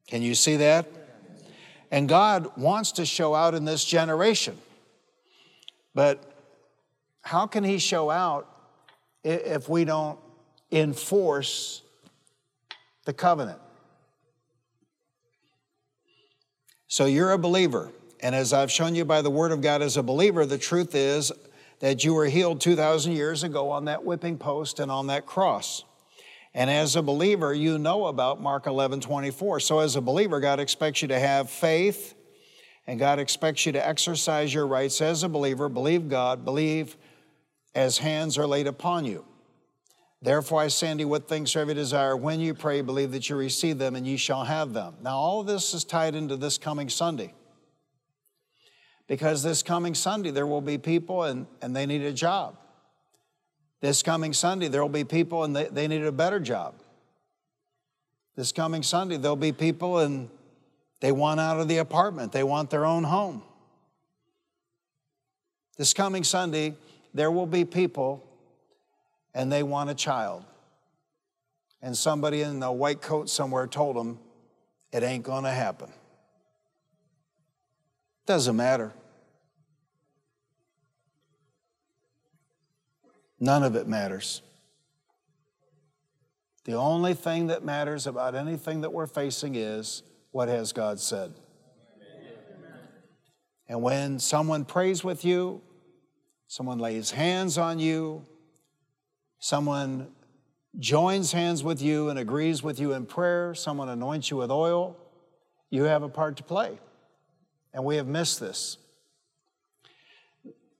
Can 0.07 0.23
you 0.23 0.33
see 0.33 0.55
that? 0.57 0.87
And 1.91 2.09
God 2.09 2.57
wants 2.57 2.93
to 2.93 3.05
show 3.05 3.35
out 3.35 3.53
in 3.53 3.65
this 3.65 3.85
generation. 3.85 4.57
But 5.93 6.30
how 7.21 7.47
can 7.47 7.63
He 7.63 7.77
show 7.77 8.09
out 8.09 8.47
if 9.23 9.69
we 9.69 9.85
don't 9.85 10.19
enforce 10.71 11.81
the 13.05 13.13
covenant? 13.13 13.59
So 16.87 17.05
you're 17.05 17.31
a 17.31 17.37
believer. 17.37 17.91
And 18.21 18.35
as 18.35 18.53
I've 18.53 18.71
shown 18.71 18.95
you 18.95 19.05
by 19.05 19.21
the 19.21 19.29
Word 19.29 19.51
of 19.51 19.61
God 19.61 19.81
as 19.81 19.97
a 19.97 20.03
believer, 20.03 20.45
the 20.45 20.57
truth 20.57 20.93
is 20.93 21.31
that 21.79 22.03
you 22.03 22.13
were 22.13 22.25
healed 22.25 22.61
2,000 22.61 23.13
years 23.13 23.43
ago 23.43 23.71
on 23.71 23.85
that 23.85 24.03
whipping 24.03 24.37
post 24.37 24.79
and 24.79 24.91
on 24.91 25.07
that 25.07 25.25
cross. 25.25 25.83
And 26.53 26.69
as 26.69 26.95
a 26.95 27.01
believer, 27.01 27.53
you 27.53 27.77
know 27.77 28.07
about 28.07 28.41
Mark 28.41 28.67
11 28.67 28.99
24. 28.99 29.61
So, 29.61 29.79
as 29.79 29.95
a 29.95 30.01
believer, 30.01 30.39
God 30.39 30.59
expects 30.59 31.01
you 31.01 31.07
to 31.07 31.19
have 31.19 31.49
faith 31.49 32.13
and 32.87 32.99
God 32.99 33.19
expects 33.19 33.65
you 33.65 33.71
to 33.71 33.87
exercise 33.87 34.53
your 34.53 34.67
rights 34.67 35.01
as 35.01 35.23
a 35.23 35.29
believer. 35.29 35.69
Believe 35.69 36.09
God, 36.09 36.43
believe 36.43 36.97
as 37.73 37.97
hands 37.97 38.37
are 38.37 38.47
laid 38.47 38.67
upon 38.67 39.05
you. 39.05 39.25
Therefore, 40.21 40.61
I 40.61 40.65
unto 40.65 40.99
you, 40.99 41.07
what 41.07 41.27
things 41.27 41.51
soever 41.51 41.71
you 41.71 41.75
desire, 41.75 42.15
when 42.15 42.39
you 42.39 42.53
pray, 42.53 42.81
believe 42.81 43.11
that 43.11 43.27
you 43.27 43.35
receive 43.35 43.79
them 43.79 43.95
and 43.95 44.05
ye 44.05 44.17
shall 44.17 44.43
have 44.43 44.71
them. 44.73 44.95
Now, 45.01 45.15
all 45.15 45.43
this 45.43 45.73
is 45.73 45.83
tied 45.83 46.13
into 46.13 46.37
this 46.37 46.59
coming 46.59 46.89
Sunday. 46.89 47.33
Because 49.07 49.41
this 49.41 49.63
coming 49.63 49.95
Sunday, 49.95 50.29
there 50.29 50.45
will 50.45 50.61
be 50.61 50.77
people 50.77 51.23
and, 51.23 51.47
and 51.61 51.75
they 51.75 51.87
need 51.87 52.03
a 52.03 52.13
job. 52.13 52.55
This 53.81 54.03
coming 54.03 54.31
Sunday, 54.31 54.67
there 54.67 54.81
will 54.81 54.89
be 54.89 55.03
people 55.03 55.43
and 55.43 55.55
they, 55.55 55.65
they 55.65 55.87
need 55.87 56.03
a 56.03 56.11
better 56.11 56.39
job. 56.39 56.75
This 58.35 58.51
coming 58.51 58.83
Sunday, 58.83 59.17
there'll 59.17 59.35
be 59.35 59.51
people 59.51 59.99
and 59.99 60.29
they 60.99 61.11
want 61.11 61.39
out 61.39 61.59
of 61.59 61.67
the 61.67 61.77
apartment, 61.77 62.31
they 62.31 62.43
want 62.43 62.69
their 62.69 62.85
own 62.85 63.03
home. 63.03 63.41
This 65.77 65.95
coming 65.95 66.23
Sunday, 66.23 66.75
there 67.13 67.31
will 67.31 67.45
be 67.45 67.65
people 67.65 68.27
and 69.33 69.51
they 69.51 69.63
want 69.63 69.89
a 69.89 69.95
child. 69.95 70.45
And 71.81 71.97
somebody 71.97 72.41
in 72.41 72.61
a 72.61 72.71
white 72.71 73.01
coat 73.01 73.29
somewhere 73.29 73.67
told 73.67 73.95
them 73.95 74.19
it 74.91 75.03
ain't 75.03 75.23
going 75.23 75.45
to 75.45 75.51
happen. 75.51 75.89
Doesn't 78.25 78.55
matter. 78.55 78.93
None 83.39 83.63
of 83.63 83.75
it 83.75 83.87
matters. 83.87 84.43
The 86.65 86.73
only 86.73 87.15
thing 87.15 87.47
that 87.47 87.65
matters 87.65 88.05
about 88.05 88.35
anything 88.35 88.81
that 88.81 88.93
we're 88.93 89.07
facing 89.07 89.55
is 89.55 90.03
what 90.29 90.47
has 90.47 90.71
God 90.71 90.99
said. 90.99 91.33
And 93.67 93.81
when 93.81 94.19
someone 94.19 94.65
prays 94.65 95.03
with 95.03 95.25
you, 95.25 95.61
someone 96.51 96.79
lays 96.79 97.11
hands 97.11 97.57
on 97.57 97.79
you, 97.79 98.25
someone 99.39 100.09
joins 100.77 101.31
hands 101.31 101.63
with 101.63 101.81
you 101.81 102.09
and 102.09 102.19
agrees 102.19 102.61
with 102.61 102.77
you 102.77 102.91
in 102.91 103.05
prayer, 103.05 103.55
someone 103.55 103.87
anoints 103.87 104.29
you 104.29 104.35
with 104.35 104.51
oil, 104.51 104.97
you 105.69 105.83
have 105.83 106.03
a 106.03 106.09
part 106.09 106.35
to 106.35 106.43
play. 106.43 106.77
And 107.73 107.85
we 107.85 107.95
have 107.95 108.05
missed 108.05 108.41
this. 108.41 108.75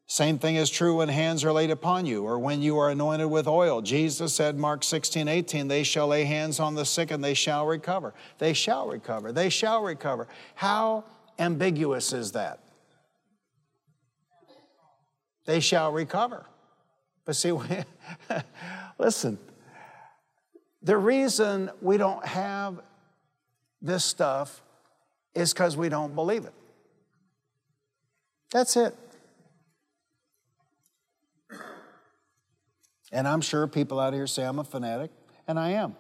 Same 0.07 0.37
thing 0.39 0.57
is 0.57 0.69
true 0.69 0.97
when 0.97 1.07
hands 1.07 1.45
are 1.45 1.53
laid 1.53 1.71
upon 1.71 2.05
you 2.05 2.25
or 2.25 2.37
when 2.37 2.61
you 2.61 2.77
are 2.77 2.89
anointed 2.89 3.29
with 3.29 3.47
oil. 3.47 3.81
Jesus 3.81 4.33
said, 4.33 4.57
Mark 4.57 4.83
16, 4.83 5.29
18, 5.29 5.69
they 5.69 5.83
shall 5.83 6.07
lay 6.07 6.25
hands 6.25 6.59
on 6.59 6.75
the 6.75 6.83
sick 6.83 7.11
and 7.11 7.23
they 7.23 7.33
shall 7.33 7.65
recover. 7.65 8.13
They 8.39 8.51
shall 8.51 8.89
recover. 8.89 9.31
They 9.31 9.47
shall 9.47 9.81
recover. 9.81 10.27
How 10.53 11.05
ambiguous 11.39 12.11
is 12.11 12.33
that? 12.33 12.59
They 15.51 15.59
shall 15.59 15.91
recover. 15.91 16.45
But 17.25 17.35
see, 17.35 17.51
listen, 18.97 19.37
the 20.81 20.95
reason 20.95 21.69
we 21.81 21.97
don't 21.97 22.25
have 22.25 22.79
this 23.81 24.05
stuff 24.05 24.63
is 25.35 25.51
because 25.51 25.75
we 25.75 25.89
don't 25.89 26.15
believe 26.15 26.45
it. 26.45 26.53
That's 28.53 28.77
it. 28.77 28.95
And 33.11 33.27
I'm 33.27 33.41
sure 33.41 33.67
people 33.67 33.99
out 33.99 34.13
here 34.13 34.27
say 34.27 34.43
I'm 34.43 34.59
a 34.59 34.63
fanatic, 34.63 35.11
and 35.49 35.59
I 35.59 35.71
am. 35.71 35.97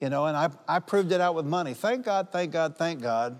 You 0.00 0.08
know, 0.08 0.26
and 0.26 0.36
I, 0.36 0.50
I 0.66 0.80
proved 0.80 1.12
it 1.12 1.20
out 1.20 1.36
with 1.36 1.46
money. 1.46 1.72
Thank 1.72 2.04
God, 2.04 2.30
thank 2.32 2.50
God, 2.50 2.76
thank 2.76 3.00
God. 3.00 3.38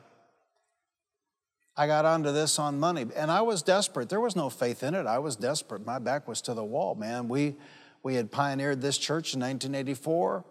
I 1.77 1.89
got 1.89 2.05
onto 2.05 2.31
this 2.31 2.61
on 2.61 2.79
money, 2.79 3.05
and 3.17 3.33
I 3.33 3.43
was 3.43 3.61
desperate. 3.63 4.09
There 4.09 4.21
was 4.21 4.37
no 4.37 4.49
faith 4.49 4.85
in 4.85 4.95
it. 4.95 5.07
I 5.07 5.19
was 5.19 5.35
desperate. 5.35 5.85
My 5.85 5.99
back 5.99 6.29
was 6.29 6.41
to 6.43 6.55
the 6.55 6.63
wall, 6.63 6.95
man. 6.95 7.27
We, 7.29 7.57
we 8.05 8.15
had 8.15 8.31
pioneered 8.31 8.81
this 8.81 8.97
church 8.97 9.35
in 9.35 9.41
1984, 9.41 10.45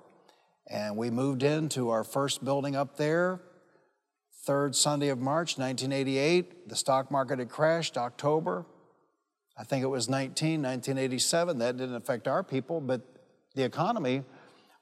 and 0.70 0.98
we 0.98 1.10
moved 1.10 1.42
into 1.42 1.90
our 1.92 2.04
first 2.04 2.44
building 2.44 2.76
up 2.76 2.98
there, 2.98 3.40
third 4.44 4.76
Sunday 4.76 5.08
of 5.08 5.20
March, 5.20 5.58
1988. 5.58 6.68
The 6.68 6.76
stock 6.76 7.10
market 7.10 7.40
had 7.40 7.50
crashed 7.50 7.98
October. 7.98 8.66
I 9.58 9.64
think 9.64 9.84
it 9.84 9.88
was 9.88 10.10
19, 10.10 10.62
1987. 10.62 11.60
That 11.60 11.78
didn't 11.78 11.96
affect 11.96 12.28
our 12.28 12.44
people, 12.44 12.82
but 12.82 13.02
the 13.56 13.64
economy 13.64 14.24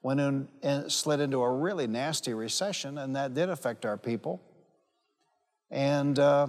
went 0.01 0.19
in 0.19 0.47
and 0.63 0.91
slid 0.91 1.19
into 1.19 1.43
a 1.43 1.54
really 1.54 1.86
nasty 1.86 2.34
recession, 2.34 2.97
and 2.97 3.15
that 3.15 3.36
did 3.36 3.49
affect 3.49 3.86
our 3.86 3.97
people. 3.97 4.41
And 5.71 6.19
uh, 6.19 6.47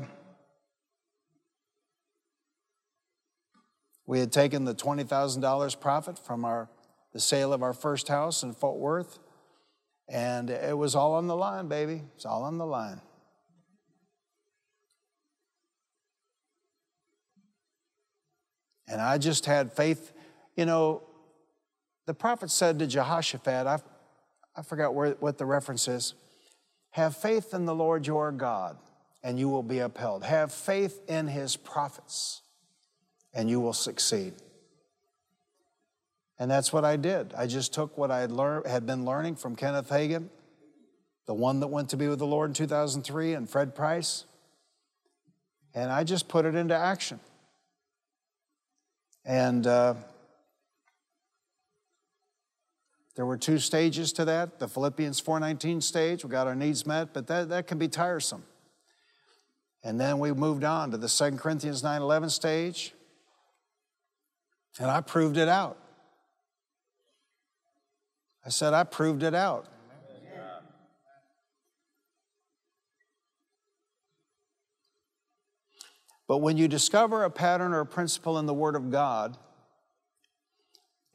we 4.04 4.18
had 4.18 4.32
taken 4.32 4.64
the 4.64 4.74
$20,000 4.74 5.80
profit 5.80 6.18
from 6.18 6.44
our, 6.44 6.68
the 7.12 7.20
sale 7.20 7.52
of 7.52 7.62
our 7.62 7.72
first 7.72 8.08
house 8.08 8.42
in 8.42 8.52
Fort 8.52 8.78
Worth, 8.78 9.20
and 10.08 10.50
it 10.50 10.76
was 10.76 10.96
all 10.96 11.14
on 11.14 11.28
the 11.28 11.36
line, 11.36 11.68
baby. 11.68 12.02
It's 12.16 12.26
all 12.26 12.42
on 12.42 12.58
the 12.58 12.66
line. 12.66 13.00
And 18.88 19.00
I 19.00 19.18
just 19.18 19.46
had 19.46 19.72
faith. 19.72 20.12
You 20.56 20.66
know, 20.66 21.04
the 22.06 22.12
prophet 22.12 22.50
said 22.50 22.80
to 22.80 22.86
Jehoshaphat, 22.86 23.66
I, 23.66 23.78
I 24.56 24.62
forgot 24.62 24.94
where, 24.94 25.12
what 25.12 25.38
the 25.38 25.46
reference 25.46 25.86
is 25.86 26.14
have 26.90 27.16
faith 27.16 27.54
in 27.54 27.64
the 27.64 27.74
Lord 27.74 28.06
your 28.06 28.30
God, 28.32 28.76
and 29.22 29.38
you 29.38 29.48
will 29.48 29.62
be 29.62 29.78
upheld. 29.78 30.24
Have 30.24 30.52
faith 30.52 31.00
in 31.08 31.28
his 31.28 31.56
prophets, 31.56 32.42
and 33.32 33.48
you 33.48 33.60
will 33.60 33.72
succeed. 33.72 34.34
And 36.38 36.50
that's 36.50 36.72
what 36.72 36.84
I 36.84 36.96
did. 36.96 37.34
I 37.36 37.46
just 37.46 37.72
took 37.72 37.96
what 37.96 38.10
I 38.10 38.20
had, 38.20 38.32
learned, 38.32 38.66
had 38.66 38.84
been 38.84 39.04
learning 39.04 39.36
from 39.36 39.54
Kenneth 39.54 39.90
Hagin, 39.90 40.28
the 41.26 41.34
one 41.34 41.60
that 41.60 41.68
went 41.68 41.90
to 41.90 41.96
be 41.96 42.08
with 42.08 42.18
the 42.18 42.26
Lord 42.26 42.50
in 42.50 42.54
2003, 42.54 43.34
and 43.34 43.48
Fred 43.48 43.74
Price, 43.74 44.24
and 45.74 45.90
I 45.90 46.04
just 46.04 46.28
put 46.28 46.44
it 46.44 46.54
into 46.54 46.76
action. 46.76 47.20
And 49.24 49.66
uh, 49.66 49.94
there 53.14 53.24
were 53.24 53.36
two 53.36 53.58
stages 53.58 54.12
to 54.14 54.24
that. 54.24 54.58
The 54.58 54.68
Philippians 54.68 55.20
4:19 55.20 55.82
stage, 55.82 56.24
we 56.24 56.30
got 56.30 56.46
our 56.46 56.54
needs 56.54 56.86
met, 56.86 57.12
but 57.12 57.26
that, 57.28 57.48
that 57.50 57.66
can 57.66 57.78
be 57.78 57.88
tiresome. 57.88 58.42
And 59.84 60.00
then 60.00 60.18
we 60.18 60.32
moved 60.32 60.64
on 60.64 60.90
to 60.92 60.96
the 60.96 61.08
2 61.08 61.38
Corinthians 61.38 61.82
9:11 61.82 62.30
stage. 62.30 62.94
And 64.78 64.90
I 64.90 65.00
proved 65.00 65.36
it 65.36 65.48
out. 65.48 65.78
I 68.44 68.48
said, 68.48 68.74
I 68.74 68.84
proved 68.84 69.22
it 69.22 69.34
out. 69.34 69.68
But 76.26 76.38
when 76.38 76.56
you 76.56 76.66
discover 76.66 77.24
a 77.24 77.30
pattern 77.30 77.74
or 77.74 77.80
a 77.80 77.86
principle 77.86 78.38
in 78.38 78.46
the 78.46 78.54
Word 78.54 78.74
of 78.74 78.90
God, 78.90 79.36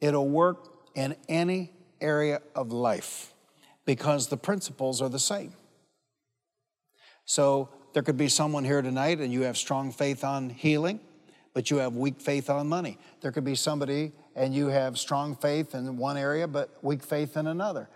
it'll 0.00 0.28
work 0.28 0.68
in 0.94 1.16
any 1.28 1.72
area 2.00 2.40
of 2.54 2.70
life 2.70 3.32
because 3.84 4.28
the 4.28 4.36
principles 4.36 5.02
are 5.02 5.08
the 5.08 5.18
same. 5.18 5.54
So 7.24 7.68
there 7.92 8.02
could 8.02 8.16
be 8.16 8.28
someone 8.28 8.64
here 8.64 8.82
tonight 8.82 9.18
and 9.18 9.32
you 9.32 9.42
have 9.42 9.56
strong 9.56 9.90
faith 9.90 10.24
on 10.24 10.50
healing, 10.50 11.00
but 11.54 11.70
you 11.70 11.78
have 11.78 11.96
weak 11.96 12.20
faith 12.20 12.50
on 12.50 12.68
money. 12.68 12.98
There 13.20 13.32
could 13.32 13.44
be 13.44 13.54
somebody 13.54 14.12
and 14.36 14.54
you 14.54 14.68
have 14.68 14.98
strong 14.98 15.34
faith 15.34 15.74
in 15.74 15.96
one 15.96 16.16
area, 16.16 16.46
but 16.46 16.76
weak 16.82 17.02
faith 17.02 17.36
in 17.36 17.46
another. 17.46 17.88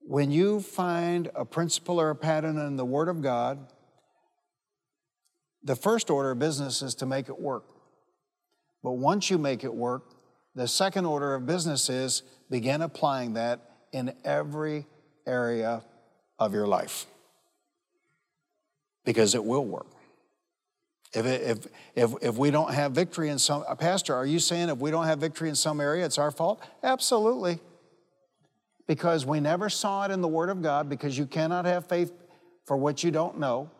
When 0.00 0.30
you 0.30 0.60
find 0.60 1.30
a 1.34 1.44
principle 1.44 2.00
or 2.00 2.10
a 2.10 2.16
pattern 2.16 2.58
in 2.58 2.76
the 2.76 2.84
Word 2.84 3.08
of 3.08 3.22
God, 3.22 3.58
the 5.62 5.76
first 5.76 6.10
order 6.10 6.30
of 6.30 6.38
business 6.38 6.80
is 6.80 6.94
to 6.96 7.06
make 7.06 7.28
it 7.28 7.38
work. 7.38 7.64
But 8.82 8.92
once 8.92 9.30
you 9.30 9.38
make 9.38 9.64
it 9.64 9.74
work, 9.74 10.14
the 10.54 10.68
second 10.68 11.06
order 11.06 11.34
of 11.34 11.44
business 11.44 11.90
is 11.90 12.22
begin 12.50 12.82
applying 12.82 13.34
that 13.34 13.60
in 13.92 14.14
every 14.24 14.86
area 15.26 15.82
of 16.38 16.54
your 16.54 16.66
life 16.66 17.06
because 19.06 19.34
it 19.34 19.42
will 19.42 19.64
work. 19.64 19.86
If, 21.14 21.24
if, 21.24 21.66
if, 21.94 22.12
if 22.20 22.36
we 22.36 22.50
don't 22.50 22.74
have 22.74 22.92
victory 22.92 23.30
in 23.30 23.38
some, 23.38 23.64
Pastor, 23.78 24.14
are 24.14 24.26
you 24.26 24.38
saying 24.38 24.68
if 24.68 24.76
we 24.76 24.90
don't 24.90 25.06
have 25.06 25.18
victory 25.18 25.48
in 25.48 25.54
some 25.54 25.80
area, 25.80 26.04
it's 26.04 26.18
our 26.18 26.30
fault? 26.30 26.60
Absolutely. 26.82 27.60
Because 28.86 29.24
we 29.24 29.40
never 29.40 29.70
saw 29.70 30.04
it 30.04 30.10
in 30.10 30.20
the 30.20 30.28
Word 30.28 30.50
of 30.50 30.60
God, 30.60 30.90
because 30.90 31.16
you 31.16 31.24
cannot 31.24 31.64
have 31.64 31.86
faith 31.86 32.12
for 32.66 32.76
what 32.76 33.02
you 33.02 33.10
don't 33.10 33.38
know. 33.38 33.70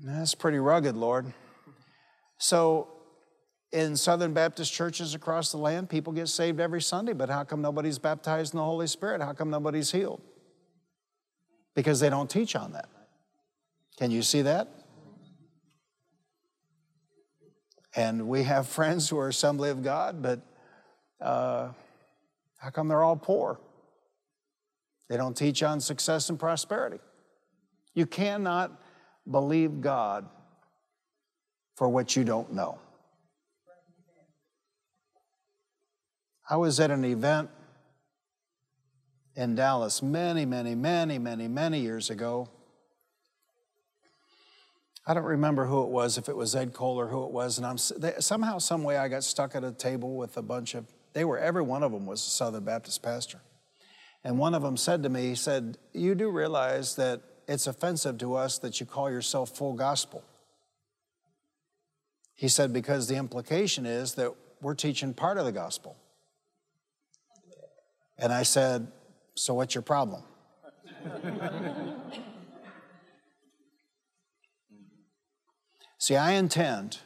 That's 0.00 0.34
pretty 0.34 0.58
rugged, 0.58 0.96
Lord. 0.96 1.32
So, 2.38 2.88
in 3.72 3.96
Southern 3.96 4.32
Baptist 4.32 4.72
churches 4.72 5.14
across 5.14 5.52
the 5.52 5.58
land, 5.58 5.90
people 5.90 6.12
get 6.12 6.28
saved 6.28 6.60
every 6.60 6.80
Sunday, 6.80 7.12
but 7.12 7.28
how 7.28 7.44
come 7.44 7.60
nobody's 7.60 7.98
baptized 7.98 8.54
in 8.54 8.58
the 8.58 8.64
Holy 8.64 8.86
Spirit? 8.86 9.20
How 9.20 9.32
come 9.32 9.50
nobody's 9.50 9.92
healed? 9.92 10.22
Because 11.74 12.00
they 12.00 12.08
don't 12.08 12.30
teach 12.30 12.56
on 12.56 12.72
that. 12.72 12.88
Can 13.98 14.10
you 14.10 14.22
see 14.22 14.42
that? 14.42 14.68
And 17.94 18.28
we 18.28 18.44
have 18.44 18.66
friends 18.78 19.08
who 19.08 19.18
are 19.18 19.28
Assembly 19.28 19.70
of 19.70 19.82
God, 19.82 20.22
but 20.22 20.40
uh, 21.20 21.72
how 22.58 22.70
come 22.70 22.88
they're 22.88 23.02
all 23.02 23.16
poor? 23.16 23.60
They 25.08 25.16
don't 25.16 25.36
teach 25.36 25.62
on 25.62 25.80
success 25.80 26.28
and 26.30 26.38
prosperity. 26.38 26.98
You 27.94 28.06
cannot 28.06 28.80
believe 29.30 29.80
God 29.80 30.28
for 31.76 31.88
what 31.88 32.14
you 32.16 32.24
don't 32.24 32.52
know. 32.52 32.78
I 36.50 36.56
was 36.56 36.80
at 36.80 36.90
an 36.90 37.04
event 37.04 37.50
in 39.36 39.54
Dallas 39.54 40.02
many, 40.02 40.46
many, 40.46 40.74
many, 40.74 41.18
many, 41.18 41.46
many 41.46 41.80
years 41.80 42.08
ago. 42.08 42.48
I 45.06 45.14
don't 45.14 45.24
remember 45.24 45.66
who 45.66 45.82
it 45.82 45.88
was, 45.88 46.18
if 46.18 46.28
it 46.28 46.36
was 46.36 46.56
Ed 46.56 46.72
Cole 46.72 46.98
or 46.98 47.08
who 47.08 47.24
it 47.24 47.30
was, 47.30 47.58
and 47.58 47.66
I'm 47.66 47.76
they, 47.98 48.14
somehow, 48.18 48.58
some 48.58 48.82
way, 48.82 48.96
I 48.96 49.08
got 49.08 49.24
stuck 49.24 49.54
at 49.54 49.64
a 49.64 49.72
table 49.72 50.16
with 50.16 50.36
a 50.36 50.42
bunch 50.42 50.74
of. 50.74 50.86
They 51.12 51.24
were 51.24 51.38
every 51.38 51.62
one 51.62 51.82
of 51.82 51.92
them 51.92 52.04
was 52.04 52.20
a 52.20 52.30
Southern 52.30 52.64
Baptist 52.64 53.02
pastor, 53.02 53.40
and 54.22 54.38
one 54.38 54.54
of 54.54 54.62
them 54.62 54.76
said 54.76 55.02
to 55.04 55.08
me, 55.08 55.28
he 55.28 55.34
said, 55.34 55.78
"You 55.94 56.14
do 56.14 56.30
realize 56.30 56.96
that 56.96 57.22
it's 57.46 57.66
offensive 57.66 58.18
to 58.18 58.34
us 58.34 58.58
that 58.58 58.80
you 58.80 58.86
call 58.86 59.10
yourself 59.10 59.56
full 59.56 59.72
gospel." 59.72 60.24
He 62.34 62.48
said 62.48 62.72
because 62.72 63.08
the 63.08 63.16
implication 63.16 63.86
is 63.86 64.14
that 64.14 64.34
we're 64.60 64.74
teaching 64.74 65.14
part 65.14 65.38
of 65.38 65.46
the 65.46 65.52
gospel. 65.52 65.96
And 68.18 68.32
I 68.32 68.42
said, 68.42 68.88
So 69.34 69.54
what's 69.54 69.74
your 69.74 69.82
problem? 69.82 70.22
See, 75.98 76.16
I 76.16 76.32
intend 76.32 76.98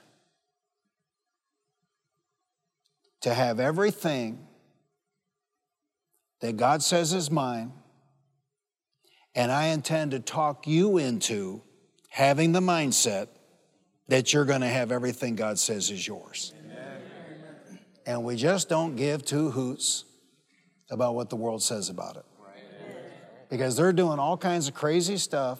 to 3.22 3.34
have 3.34 3.58
everything 3.58 4.46
that 6.40 6.56
God 6.56 6.82
says 6.82 7.12
is 7.12 7.30
mine, 7.30 7.72
and 9.34 9.50
I 9.50 9.66
intend 9.66 10.10
to 10.10 10.20
talk 10.20 10.66
you 10.66 10.98
into 10.98 11.62
having 12.10 12.52
the 12.52 12.60
mindset 12.60 13.28
that 14.08 14.32
you're 14.32 14.44
going 14.44 14.60
to 14.60 14.68
have 14.68 14.92
everything 14.92 15.36
God 15.36 15.58
says 15.58 15.90
is 15.90 16.06
yours. 16.06 16.52
Amen. 16.64 17.78
And 18.04 18.24
we 18.24 18.36
just 18.36 18.68
don't 18.68 18.96
give 18.96 19.24
two 19.24 19.50
hoots 19.50 20.04
about 20.92 21.14
what 21.14 21.30
the 21.30 21.36
world 21.36 21.62
says 21.62 21.88
about 21.88 22.16
it. 22.16 22.24
Because 23.50 23.76
they're 23.76 23.92
doing 23.92 24.18
all 24.18 24.36
kinds 24.36 24.68
of 24.68 24.74
crazy 24.74 25.16
stuff. 25.16 25.58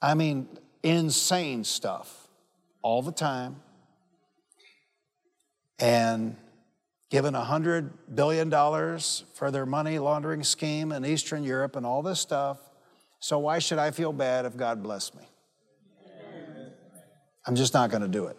I 0.00 0.14
mean, 0.14 0.48
insane 0.82 1.64
stuff 1.64 2.28
all 2.82 3.02
the 3.02 3.12
time. 3.12 3.56
And 5.78 6.36
given 7.10 7.34
$100 7.34 7.90
billion 8.14 8.50
for 9.34 9.50
their 9.50 9.66
money 9.66 9.98
laundering 9.98 10.42
scheme 10.42 10.92
in 10.92 11.04
Eastern 11.04 11.42
Europe 11.42 11.76
and 11.76 11.84
all 11.84 12.02
this 12.02 12.20
stuff. 12.20 12.58
So, 13.18 13.38
why 13.38 13.58
should 13.58 13.78
I 13.78 13.90
feel 13.90 14.12
bad 14.12 14.46
if 14.46 14.56
God 14.56 14.82
bless 14.82 15.14
me? 15.14 15.22
I'm 17.46 17.56
just 17.56 17.74
not 17.74 17.90
going 17.90 18.02
to 18.02 18.08
do 18.08 18.26
it. 18.26 18.36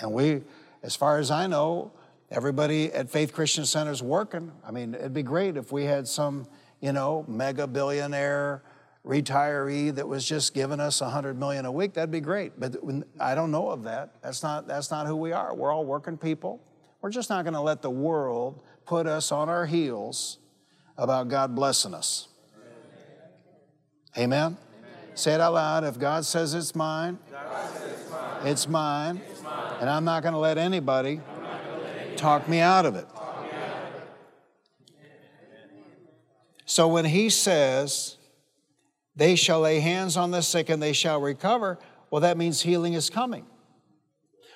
And 0.00 0.12
we, 0.12 0.42
as 0.82 0.96
far 0.96 1.18
as 1.18 1.30
I 1.30 1.46
know, 1.46 1.92
everybody 2.30 2.92
at 2.92 3.10
Faith 3.10 3.32
Christian 3.32 3.66
Center 3.66 3.90
is 3.90 4.02
working. 4.02 4.52
I 4.64 4.70
mean, 4.70 4.94
it'd 4.94 5.14
be 5.14 5.22
great 5.22 5.56
if 5.56 5.72
we 5.72 5.84
had 5.84 6.06
some, 6.06 6.46
you 6.80 6.92
know, 6.92 7.24
mega 7.28 7.66
billionaire 7.66 8.62
retiree 9.04 9.94
that 9.94 10.06
was 10.06 10.24
just 10.26 10.54
giving 10.54 10.78
us 10.78 11.00
a 11.00 11.08
hundred 11.08 11.38
million 11.38 11.64
a 11.64 11.72
week. 11.72 11.94
That'd 11.94 12.10
be 12.10 12.20
great. 12.20 12.58
But 12.58 12.76
I 13.18 13.34
don't 13.34 13.50
know 13.50 13.70
of 13.70 13.84
that. 13.84 14.14
That's 14.22 14.42
not 14.42 14.66
that's 14.68 14.90
not 14.90 15.06
who 15.06 15.16
we 15.16 15.32
are. 15.32 15.54
We're 15.54 15.72
all 15.72 15.84
working 15.84 16.16
people. 16.16 16.62
We're 17.00 17.10
just 17.10 17.30
not 17.30 17.44
going 17.44 17.54
to 17.54 17.60
let 17.60 17.80
the 17.82 17.90
world 17.90 18.62
put 18.84 19.06
us 19.06 19.32
on 19.32 19.48
our 19.48 19.64
heels 19.64 20.38
about 20.98 21.28
God 21.28 21.54
blessing 21.54 21.94
us. 21.94 22.28
Amen. 24.18 24.58
Say 25.14 25.32
it 25.32 25.40
out 25.40 25.54
loud. 25.54 25.84
If 25.84 25.98
God 25.98 26.24
says 26.24 26.52
it's 26.52 26.74
mine, 26.74 27.18
it's, 27.26 27.32
mine. 27.32 28.46
It's, 28.46 28.68
mine, 28.68 29.20
it's 29.30 29.42
mine, 29.42 29.74
and 29.80 29.88
I'm 29.88 30.04
not 30.04 30.22
going 30.22 30.32
to 30.32 30.38
let 30.38 30.58
anybody 30.58 31.20
talk 32.16 32.48
me 32.48 32.60
out 32.60 32.86
of 32.86 32.96
it. 32.96 33.06
So 36.64 36.86
when 36.86 37.04
he 37.04 37.30
says, 37.30 38.16
they 39.16 39.34
shall 39.34 39.60
lay 39.60 39.80
hands 39.80 40.16
on 40.16 40.30
the 40.30 40.40
sick 40.40 40.68
and 40.68 40.80
they 40.80 40.92
shall 40.92 41.20
recover, 41.20 41.78
well, 42.10 42.20
that 42.20 42.36
means 42.36 42.62
healing 42.62 42.92
is 42.92 43.10
coming. 43.10 43.44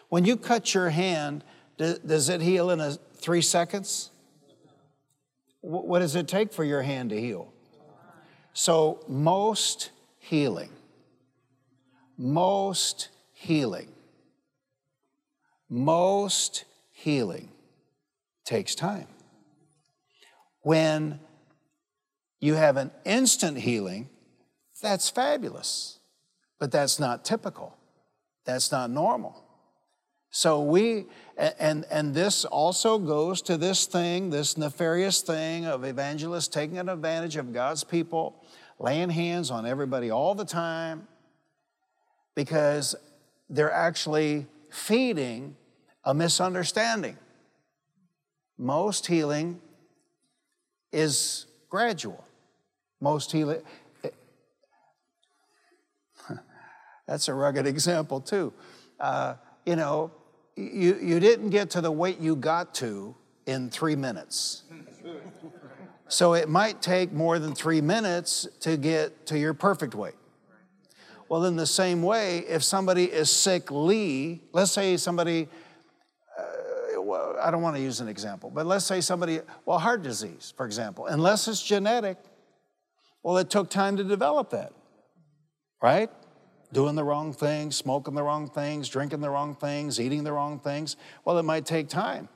When 0.08 0.24
you 0.24 0.36
cut 0.36 0.74
your 0.74 0.90
hand, 0.90 1.42
does 1.76 2.28
it 2.28 2.40
heal 2.40 2.70
in 2.70 2.80
a, 2.80 2.92
three 3.16 3.42
seconds? 3.42 4.10
What 5.60 5.98
does 5.98 6.14
it 6.14 6.28
take 6.28 6.52
for 6.52 6.62
your 6.62 6.82
hand 6.82 7.10
to 7.10 7.20
heal? 7.20 7.52
So, 8.52 9.02
most 9.08 9.90
healing. 10.18 10.70
Most 12.16 13.08
healing. 13.32 13.88
Most 15.68 16.64
healing 17.04 17.50
takes 18.46 18.74
time. 18.74 19.06
When 20.62 21.20
you 22.40 22.54
have 22.54 22.78
an 22.78 22.90
instant 23.04 23.58
healing, 23.58 24.08
that's 24.82 25.10
fabulous, 25.10 25.98
but 26.58 26.72
that's 26.72 26.98
not 26.98 27.22
typical. 27.22 27.76
That's 28.46 28.72
not 28.72 28.90
normal. 28.90 29.44
So 30.30 30.62
we, 30.62 31.04
and, 31.36 31.84
and 31.90 32.14
this 32.14 32.46
also 32.46 32.98
goes 32.98 33.42
to 33.42 33.58
this 33.58 33.84
thing, 33.84 34.30
this 34.30 34.56
nefarious 34.56 35.20
thing 35.20 35.66
of 35.66 35.84
evangelists 35.84 36.48
taking 36.48 36.78
advantage 36.78 37.36
of 37.36 37.52
God's 37.52 37.84
people 37.84 38.42
laying 38.78 39.10
hands 39.10 39.50
on 39.50 39.66
everybody 39.66 40.10
all 40.10 40.34
the 40.34 40.44
time 40.46 41.06
because 42.34 42.96
they're 43.50 43.72
actually 43.72 44.46
feeding 44.70 45.54
a 46.04 46.14
misunderstanding. 46.14 47.16
Most 48.58 49.06
healing 49.06 49.60
is 50.92 51.46
gradual. 51.68 52.24
Most 53.00 53.32
healing, 53.32 53.62
that's 57.06 57.28
a 57.28 57.34
rugged 57.34 57.66
example, 57.66 58.20
too. 58.20 58.52
Uh, 59.00 59.34
you 59.66 59.76
know, 59.76 60.12
you, 60.56 60.98
you 61.02 61.20
didn't 61.20 61.50
get 61.50 61.70
to 61.70 61.80
the 61.80 61.90
weight 61.90 62.20
you 62.20 62.36
got 62.36 62.74
to 62.76 63.14
in 63.46 63.70
three 63.70 63.96
minutes. 63.96 64.62
So 66.08 66.34
it 66.34 66.48
might 66.48 66.82
take 66.82 67.12
more 67.12 67.38
than 67.38 67.54
three 67.54 67.80
minutes 67.80 68.46
to 68.60 68.76
get 68.76 69.26
to 69.26 69.38
your 69.38 69.54
perfect 69.54 69.94
weight. 69.94 70.14
Well, 71.28 71.44
in 71.44 71.56
the 71.56 71.66
same 71.66 72.02
way, 72.02 72.40
if 72.40 72.62
somebody 72.62 73.04
is 73.04 73.30
sickly, 73.30 74.42
let's 74.52 74.70
say 74.70 74.96
somebody, 74.98 75.48
I 77.14 77.50
don't 77.50 77.62
want 77.62 77.76
to 77.76 77.82
use 77.82 78.00
an 78.00 78.08
example, 78.08 78.50
but 78.50 78.66
let's 78.66 78.84
say 78.84 79.00
somebody, 79.00 79.40
well, 79.64 79.78
heart 79.78 80.02
disease, 80.02 80.52
for 80.56 80.66
example, 80.66 81.06
unless 81.06 81.48
it's 81.48 81.62
genetic, 81.62 82.18
well, 83.22 83.38
it 83.38 83.50
took 83.50 83.70
time 83.70 83.96
to 83.96 84.04
develop 84.04 84.50
that, 84.50 84.72
right? 85.82 86.10
Doing 86.72 86.94
the 86.94 87.04
wrong 87.04 87.32
things, 87.32 87.76
smoking 87.76 88.14
the 88.14 88.22
wrong 88.22 88.48
things, 88.48 88.88
drinking 88.88 89.20
the 89.20 89.30
wrong 89.30 89.54
things, 89.54 90.00
eating 90.00 90.24
the 90.24 90.32
wrong 90.32 90.58
things. 90.58 90.96
Well, 91.24 91.38
it 91.38 91.44
might 91.44 91.64
take 91.64 91.88
time. 91.88 92.28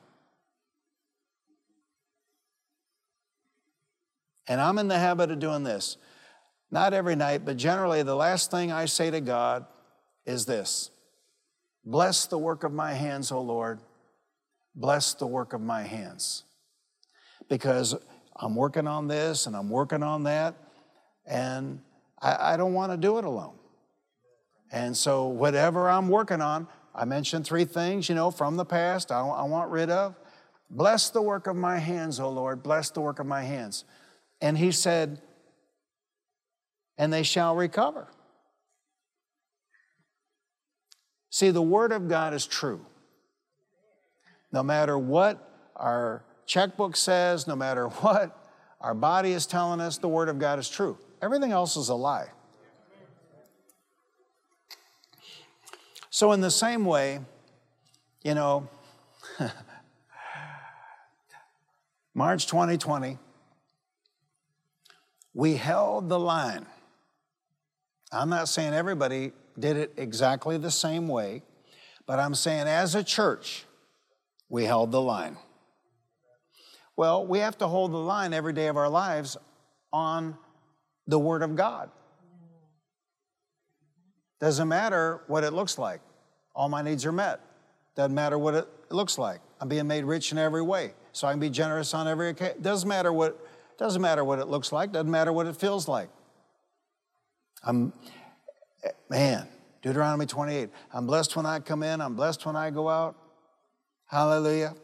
And 4.47 4.61
I'm 4.61 4.79
in 4.79 4.89
the 4.89 4.99
habit 4.99 5.31
of 5.31 5.39
doing 5.39 5.63
this. 5.63 5.99
Not 6.71 6.95
every 6.95 7.17
night, 7.17 7.45
but 7.45 7.57
generally, 7.57 8.03
the 8.03 8.17
last 8.17 8.51
thing 8.51 8.73
I 8.73 8.87
say 8.87 9.11
to 9.11 9.21
God 9.21 9.67
is 10.25 10.47
this 10.47 10.91
Bless 11.85 12.27
the 12.27 12.39
work 12.39 12.65
of 12.65 12.73
my 12.73 12.93
hands, 12.93 13.33
O 13.33 13.41
Lord. 13.41 13.81
Bless 14.79 15.13
the 15.15 15.27
work 15.27 15.55
of 15.55 15.61
my 15.61 15.83
hands. 15.83 16.45
Because 17.49 17.97
I'm 18.37 18.55
working 18.55 18.87
on 18.87 19.09
this 19.09 19.47
and 19.47 19.57
I'm 19.57 19.69
working 19.69 20.05
on 20.05 20.23
that, 20.23 20.55
and 21.27 21.81
I, 22.23 22.53
I 22.53 22.57
don't 22.57 22.75
want 22.75 22.93
to 22.93 22.97
do 22.97 23.19
it 23.19 23.25
alone. 23.25 23.57
And 24.71 24.97
so, 24.97 25.27
whatever 25.27 25.91
I'm 25.91 26.09
working 26.09 26.41
on, 26.41 26.69
I 26.95 27.05
mentioned 27.07 27.45
three 27.45 27.65
things, 27.65 28.09
you 28.09 28.15
know, 28.15 28.31
from 28.31 28.57
the 28.57 28.65
past 28.65 29.11
I, 29.11 29.21
I 29.21 29.43
want 29.43 29.71
rid 29.71 29.91
of. 29.91 30.15
Bless 30.71 31.11
the 31.11 31.23
work 31.23 31.49
of 31.49 31.57
my 31.57 31.79
hands, 31.79 32.21
O 32.21 32.31
Lord. 32.31 32.63
Bless 32.63 32.91
the 32.91 33.01
work 33.01 33.19
of 33.19 33.27
my 33.27 33.43
hands. 33.43 33.85
And 34.41 34.57
he 34.57 34.71
said, 34.71 35.21
and 36.97 37.13
they 37.13 37.25
shall 37.25 37.57
recover. 37.57 38.07
See, 41.31 41.51
the 41.51 41.63
Word 41.63 41.91
of 41.91 42.09
God 42.09 42.33
is 42.33 42.47
true. 42.47 42.85
No 44.53 44.63
matter 44.63 44.99
what 44.99 45.71
our 45.77 46.25
checkbook 46.47 46.97
says, 46.97 47.47
no 47.47 47.57
matter 47.57 47.89
what 48.01 48.37
our 48.81 48.95
body 48.95 49.33
is 49.33 49.47
telling 49.47 49.81
us, 49.81 49.99
the 49.99 50.09
Word 50.09 50.29
of 50.29 50.39
God 50.39 50.59
is 50.59 50.69
true. 50.69 50.99
Everything 51.21 51.53
else 51.53 51.77
is 51.77 51.89
a 51.89 51.95
lie. 51.95 52.29
So, 56.11 56.33
in 56.33 56.41
the 56.41 56.51
same 56.51 56.85
way, 56.85 57.21
you 58.25 58.35
know, 58.35 58.69
March 62.15 62.47
2020, 62.47 63.19
we 65.35 65.55
held 65.55 66.09
the 66.09 66.19
line. 66.19 66.67
I'm 68.11 68.31
not 68.31 68.49
saying 68.49 68.73
everybody 68.73 69.33
did 69.57 69.77
it 69.77 69.93
exactly 69.97 70.59
the 70.59 70.71
same 70.71 71.07
way, 71.07 71.43
but 72.07 72.19
I'm 72.19 72.35
saying 72.35 72.67
as 72.67 72.95
a 72.95 73.05
church, 73.05 73.67
we 74.49 74.65
held 74.65 74.93
the 74.93 75.01
line. 75.01 75.37
Well, 76.97 77.27
we 77.27 77.39
have 77.39 77.57
to 77.59 77.69
hold 77.69 77.93
the 77.93 77.99
line 77.99 78.33
every 78.33 78.53
day 78.53 78.67
of 78.67 78.77
our 78.77 78.89
lives 78.89 79.37
on 79.93 80.37
the 81.07 81.19
Word 81.19 81.43
of 81.43 81.55
God. 81.55 81.91
Doesn't 84.41 84.69
matter 84.69 85.23
what 85.27 85.45
it 85.45 85.53
looks 85.53 85.79
like, 85.79 86.01
all 86.55 86.69
my 86.69 86.83
needs 86.83 87.05
are 87.07 87.13
met. 87.13 87.41
Doesn't 87.97 88.15
matter 88.15 88.39
what 88.39 88.55
it 88.55 88.69
looks 88.91 89.19
like. 89.19 89.41
I'm 89.61 89.69
being 89.69 89.87
made 89.87 90.05
rich 90.05 90.33
in 90.33 90.39
every 90.39 90.63
way, 90.63 90.95
so 91.13 91.27
I 91.27 91.33
can 91.33 91.41
be 91.41 91.51
generous 91.51 91.95
on 91.95 92.07
every 92.07 92.31
occasion. 92.31 92.63
Doesn't 92.63 92.89
matter 92.89 93.13
what 93.13 93.39
doesn't 93.79 94.03
matter 94.03 94.25
what 94.25 94.41
it 94.41 94.49
looks 94.49 94.73
like. 94.73 94.93
Doesn't 94.93 95.11
matter 95.11 95.33
what 95.33 95.47
it 95.47 95.57
feels 95.57 95.87
like. 95.87 96.09
I'm 97.63 97.93
eh, 98.85 98.91
man. 99.09 99.49
Deuteronomy 99.83 100.27
28. 100.27 100.71
I'm 100.93 101.07
blessed 101.07 101.37
when 101.37 101.47
I 101.47 101.61
come 101.61 101.85
in. 101.85 102.01
I'm 102.01 102.15
blessed 102.15 102.45
when 102.45 102.57
I 102.57 102.71
go 102.71 102.89
out. 102.89 103.17
Hallelujah. 104.09 104.75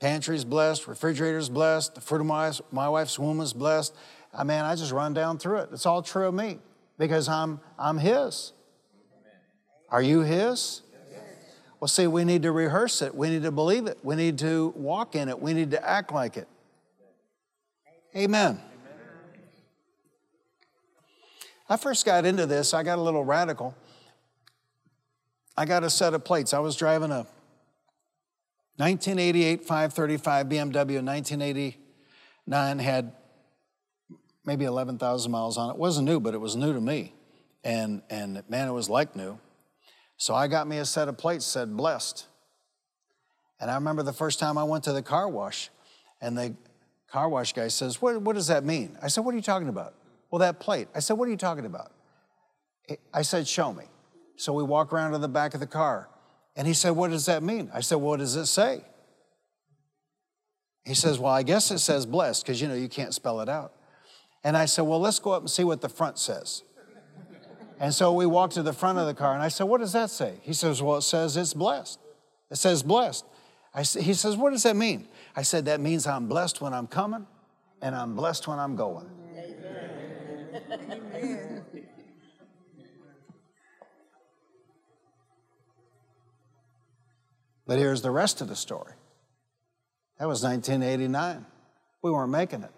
Pantry's 0.00 0.44
blessed. 0.44 0.88
Refrigerator's 0.88 1.48
blessed. 1.48 1.94
The 1.94 2.00
fruit 2.00 2.20
of 2.20 2.26
my, 2.26 2.52
my 2.72 2.88
wife's 2.88 3.18
womb 3.18 3.40
is 3.40 3.52
blessed. 3.52 3.94
I 4.34 4.44
mean, 4.44 4.60
I 4.60 4.74
just 4.74 4.92
run 4.92 5.14
down 5.14 5.38
through 5.38 5.58
it. 5.58 5.68
It's 5.72 5.86
all 5.86 6.02
true 6.02 6.26
of 6.26 6.34
me 6.34 6.58
because 6.98 7.28
I'm 7.28 7.60
I'm 7.78 7.98
His. 7.98 8.52
Are 9.90 10.02
you 10.02 10.20
His? 10.20 10.82
Well, 11.80 11.88
see, 11.88 12.06
we 12.06 12.24
need 12.24 12.42
to 12.42 12.52
rehearse 12.52 13.02
it. 13.02 13.14
We 13.14 13.28
need 13.28 13.42
to 13.42 13.52
believe 13.52 13.86
it. 13.86 13.98
We 14.02 14.16
need 14.16 14.38
to 14.38 14.72
walk 14.76 15.14
in 15.14 15.28
it. 15.28 15.40
We 15.40 15.52
need 15.52 15.70
to 15.72 15.88
act 15.88 16.10
like 16.10 16.36
it. 16.36 16.48
Amen. 18.16 18.60
I 21.68 21.76
first 21.76 22.06
got 22.06 22.24
into 22.24 22.46
this, 22.46 22.72
I 22.72 22.82
got 22.82 22.98
a 22.98 23.02
little 23.02 23.24
radical. 23.24 23.74
I 25.56 25.64
got 25.64 25.84
a 25.84 25.90
set 25.90 26.14
of 26.14 26.24
plates. 26.24 26.54
I 26.54 26.60
was 26.60 26.76
driving 26.76 27.10
a 27.10 27.26
1988 28.76 29.64
535 29.64 30.46
BMW, 30.46 31.02
1989 31.02 32.78
had 32.78 33.12
maybe 34.44 34.64
11,000 34.64 35.30
miles 35.30 35.58
on 35.58 35.70
it. 35.70 35.72
It 35.74 35.78
wasn't 35.78 36.06
new, 36.06 36.20
but 36.20 36.34
it 36.34 36.40
was 36.40 36.56
new 36.56 36.72
to 36.72 36.80
me. 36.80 37.14
And, 37.64 38.02
and 38.10 38.42
man, 38.48 38.68
it 38.68 38.72
was 38.72 38.88
like 38.88 39.16
new. 39.16 39.38
So 40.18 40.34
I 40.34 40.46
got 40.46 40.66
me 40.66 40.78
a 40.78 40.84
set 40.84 41.08
of 41.08 41.18
plates 41.18 41.44
said 41.44 41.76
blessed. 41.76 42.26
And 43.60 43.70
I 43.70 43.74
remember 43.74 44.02
the 44.02 44.12
first 44.12 44.38
time 44.38 44.56
I 44.58 44.64
went 44.64 44.84
to 44.84 44.92
the 44.92 45.02
car 45.02 45.28
wash, 45.28 45.70
and 46.20 46.36
the 46.36 46.54
car 47.10 47.28
wash 47.28 47.52
guy 47.52 47.68
says, 47.68 48.00
What, 48.00 48.20
what 48.22 48.34
does 48.34 48.48
that 48.48 48.64
mean? 48.64 48.96
I 49.02 49.08
said, 49.08 49.24
What 49.24 49.32
are 49.32 49.36
you 49.36 49.42
talking 49.42 49.68
about? 49.68 49.94
Well, 50.30 50.40
that 50.40 50.60
plate. 50.60 50.88
I 50.94 51.00
said, 51.00 51.14
What 51.14 51.28
are 51.28 51.30
you 51.30 51.36
talking 51.36 51.64
about? 51.64 51.92
I 53.12 53.22
said, 53.22 53.48
Show 53.48 53.72
me. 53.72 53.84
So 54.36 54.52
we 54.52 54.62
walk 54.62 54.92
around 54.92 55.12
to 55.12 55.18
the 55.18 55.28
back 55.28 55.54
of 55.54 55.60
the 55.60 55.66
car, 55.66 56.08
and 56.56 56.66
he 56.66 56.72
said, 56.72 56.90
What 56.90 57.10
does 57.10 57.26
that 57.26 57.42
mean? 57.42 57.70
I 57.72 57.80
said, 57.80 57.96
What 57.96 58.18
does 58.18 58.34
it 58.34 58.46
say? 58.46 58.82
He 60.84 60.94
says, 60.94 61.18
Well, 61.18 61.32
I 61.32 61.42
guess 61.42 61.70
it 61.70 61.78
says 61.78 62.06
blessed, 62.06 62.44
because 62.44 62.60
you 62.60 62.68
know, 62.68 62.74
you 62.74 62.88
can't 62.88 63.12
spell 63.12 63.40
it 63.40 63.48
out. 63.48 63.74
And 64.42 64.56
I 64.56 64.64
said, 64.64 64.82
Well, 64.82 65.00
let's 65.00 65.18
go 65.18 65.32
up 65.32 65.42
and 65.42 65.50
see 65.50 65.64
what 65.64 65.80
the 65.80 65.88
front 65.88 66.18
says. 66.18 66.62
And 67.78 67.92
so 67.92 68.12
we 68.12 68.24
walked 68.24 68.54
to 68.54 68.62
the 68.62 68.72
front 68.72 68.98
of 68.98 69.06
the 69.06 69.12
car, 69.12 69.34
and 69.34 69.42
I 69.42 69.48
said, 69.48 69.64
What 69.64 69.80
does 69.80 69.92
that 69.92 70.08
say? 70.08 70.34
He 70.42 70.54
says, 70.54 70.80
Well, 70.80 70.96
it 70.96 71.02
says 71.02 71.36
it's 71.36 71.52
blessed. 71.52 71.98
It 72.50 72.56
says 72.56 72.82
blessed. 72.82 73.26
I, 73.74 73.82
he 73.82 74.14
says, 74.14 74.36
What 74.36 74.50
does 74.52 74.62
that 74.62 74.76
mean? 74.76 75.08
I 75.34 75.42
said, 75.42 75.66
That 75.66 75.80
means 75.80 76.06
I'm 76.06 76.26
blessed 76.26 76.62
when 76.62 76.72
I'm 76.72 76.86
coming, 76.86 77.26
and 77.82 77.94
I'm 77.94 78.16
blessed 78.16 78.48
when 78.48 78.58
I'm 78.58 78.76
going. 78.76 79.10
Amen. 81.14 81.64
But 87.66 87.78
here's 87.78 88.02
the 88.02 88.10
rest 88.10 88.40
of 88.40 88.48
the 88.48 88.56
story. 88.56 88.92
That 90.18 90.28
was 90.28 90.42
1989. 90.42 91.44
We 92.02 92.10
weren't 92.10 92.30
making 92.30 92.62
it. 92.62 92.70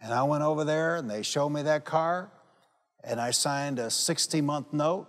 And 0.00 0.12
I 0.12 0.22
went 0.24 0.42
over 0.42 0.64
there 0.64 0.96
and 0.96 1.08
they 1.08 1.22
showed 1.22 1.50
me 1.50 1.62
that 1.62 1.84
car 1.84 2.30
and 3.02 3.20
I 3.20 3.30
signed 3.30 3.78
a 3.78 3.90
60 3.90 4.40
month 4.40 4.72
note. 4.72 5.06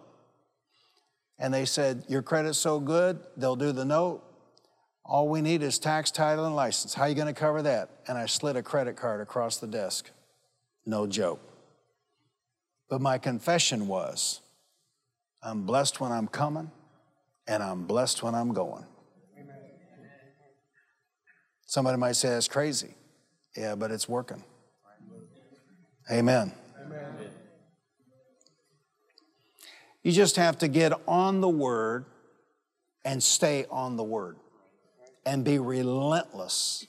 And 1.38 1.54
they 1.54 1.66
said, 1.66 2.06
Your 2.08 2.22
credit's 2.22 2.58
so 2.58 2.80
good, 2.80 3.20
they'll 3.36 3.56
do 3.56 3.72
the 3.72 3.86
note. 3.86 4.22
All 5.04 5.28
we 5.28 5.42
need 5.42 5.62
is 5.62 5.78
tax, 5.80 6.12
title, 6.12 6.46
and 6.46 6.56
license. 6.56 6.94
How 6.94 7.04
are 7.04 7.10
you 7.10 7.16
going 7.16 7.28
to 7.28 7.40
cover 7.40 7.62
that? 7.62 7.90
And 8.08 8.18
I 8.18 8.26
slid 8.26 8.56
a 8.56 8.64
credit 8.64 8.96
card 8.96 9.22
across 9.22 9.58
the 9.58 9.68
desk. 9.68 10.10
No 10.86 11.06
joke. 11.06 11.42
But 12.90 13.02
my 13.02 13.18
confession 13.18 13.88
was 13.88 14.42
I'm 15.46 15.62
blessed 15.62 16.02
when 16.02 16.12
I'm 16.12 16.28
coming, 16.28 16.72
and 17.48 17.62
I'm 17.62 17.86
blessed 17.86 18.24
when 18.24 18.34
I'm 18.34 18.52
going. 18.52 18.84
Somebody 21.68 21.98
might 21.98 22.14
say 22.14 22.30
that's 22.30 22.48
crazy. 22.48 22.96
Yeah, 23.56 23.76
but 23.76 23.92
it's 23.92 24.10
working. 24.10 24.44
Amen. 26.12 26.52
Amen. 26.84 27.16
You 30.02 30.12
just 30.12 30.36
have 30.36 30.58
to 30.60 30.68
get 30.68 30.94
on 31.08 31.42
the 31.42 31.50
Word 31.50 32.06
and 33.04 33.22
stay 33.22 33.68
on 33.70 33.98
the 33.98 34.04
Word 34.04 34.38
and 35.28 35.44
be 35.44 35.60
relentless 35.60 36.88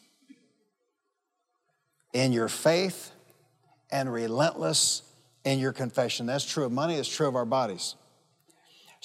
in 2.15 2.33
your 2.33 2.49
faith 2.49 3.13
and 3.91 4.11
relentless 4.11 5.03
in 5.45 5.59
your 5.59 5.75
confession. 5.75 6.25
That's 6.25 6.45
true 6.45 6.65
of 6.65 6.73
money, 6.73 6.95
it's 6.95 7.09
true 7.09 7.29
of 7.29 7.37
our 7.37 7.45
bodies. 7.45 7.97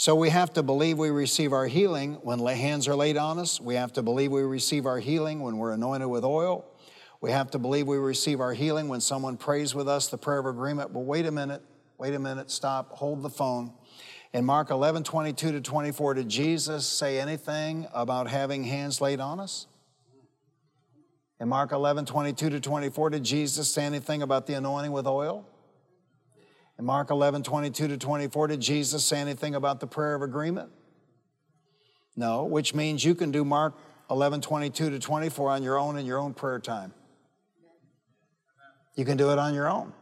So 0.02 0.16
we 0.16 0.30
have 0.30 0.52
to 0.54 0.64
believe 0.64 0.98
we 0.98 1.12
receive 1.12 1.54
our 1.54 1.68
healing 1.68 2.16
when 2.24 2.40
hands 2.40 2.88
are 2.88 2.96
laid 2.96 3.18
on 3.18 3.38
us. 3.38 3.62
We 3.62 3.76
have 3.76 3.94
to 3.94 4.02
believe 4.02 4.32
we 4.32 4.42
receive 4.42 4.88
our 4.88 4.98
healing 4.98 5.42
when 5.42 5.58
we're 5.58 5.74
anointed 5.74 6.08
with 6.08 6.24
oil. 6.24 6.66
We 7.22 7.30
have 7.30 7.52
to 7.52 7.60
believe 7.60 7.86
we 7.86 7.98
receive 7.98 8.42
our 8.42 8.52
healing 8.52 8.88
when 8.88 9.00
someone 9.00 9.38
prays 9.38 9.76
with 9.76 9.88
us 9.88 10.08
the 10.08 10.18
prayer 10.18 10.40
of 10.40 10.48
agreement. 10.48 10.92
But 10.92 11.02
wait 11.02 11.28
a 11.28 11.32
minute, 11.32 11.62
wait 12.00 12.16
a 12.16 12.20
minute, 12.20 12.50
stop, 12.50 12.94
hold 12.94 13.22
the 13.22 13.30
phone. 13.30 13.74
In 14.34 14.44
Mark 14.44 14.72
11, 14.72 15.04
22 15.04 15.52
to 15.52 15.62
24, 15.62 16.16
did 16.16 16.30
Jesus 16.30 16.88
say 16.88 17.20
anything 17.20 17.86
about 17.94 18.28
having 18.28 18.64
hands 18.64 19.02
laid 19.02 19.20
on 19.20 19.40
us? 19.40 19.68
In 21.40 21.48
Mark 21.48 21.72
11, 21.72 22.06
22 22.06 22.50
to 22.50 22.60
24, 22.60 23.12
did 23.12 23.24
Jesus 23.24 23.72
say 23.72 23.84
anything 23.84 24.24
about 24.24 24.48
the 24.48 24.56
anointing 24.56 24.94
with 24.94 25.06
oil? 25.06 25.46
In 26.82 26.88
Mark 26.88 27.12
11, 27.12 27.44
22 27.44 27.90
to 27.90 27.98
24, 27.98 28.48
did 28.48 28.60
Jesus 28.60 29.06
say 29.06 29.20
anything 29.20 29.54
about 29.54 29.80
the 29.80 29.86
prayer 29.86 30.16
of 30.16 30.24
agreement? 30.24 30.72
No, 32.16 32.44
which 32.44 32.74
means 32.74 33.06
you 33.06 33.14
can 33.14 33.30
do 33.30 33.46
Mark 33.46 33.78
11, 34.10 34.42
22 34.42 34.90
to 34.90 34.98
24 34.98 35.52
on 35.52 35.62
your 35.62 35.78
own 35.78 35.96
in 35.96 36.08
your 36.08 36.18
own 36.18 36.34
prayer 36.34 36.58
time. 36.58 36.92
You 38.96 39.06
can 39.06 39.16
do 39.16 39.30
it 39.30 39.38
on 39.38 39.54
your 39.54 39.70
own. 39.70 39.94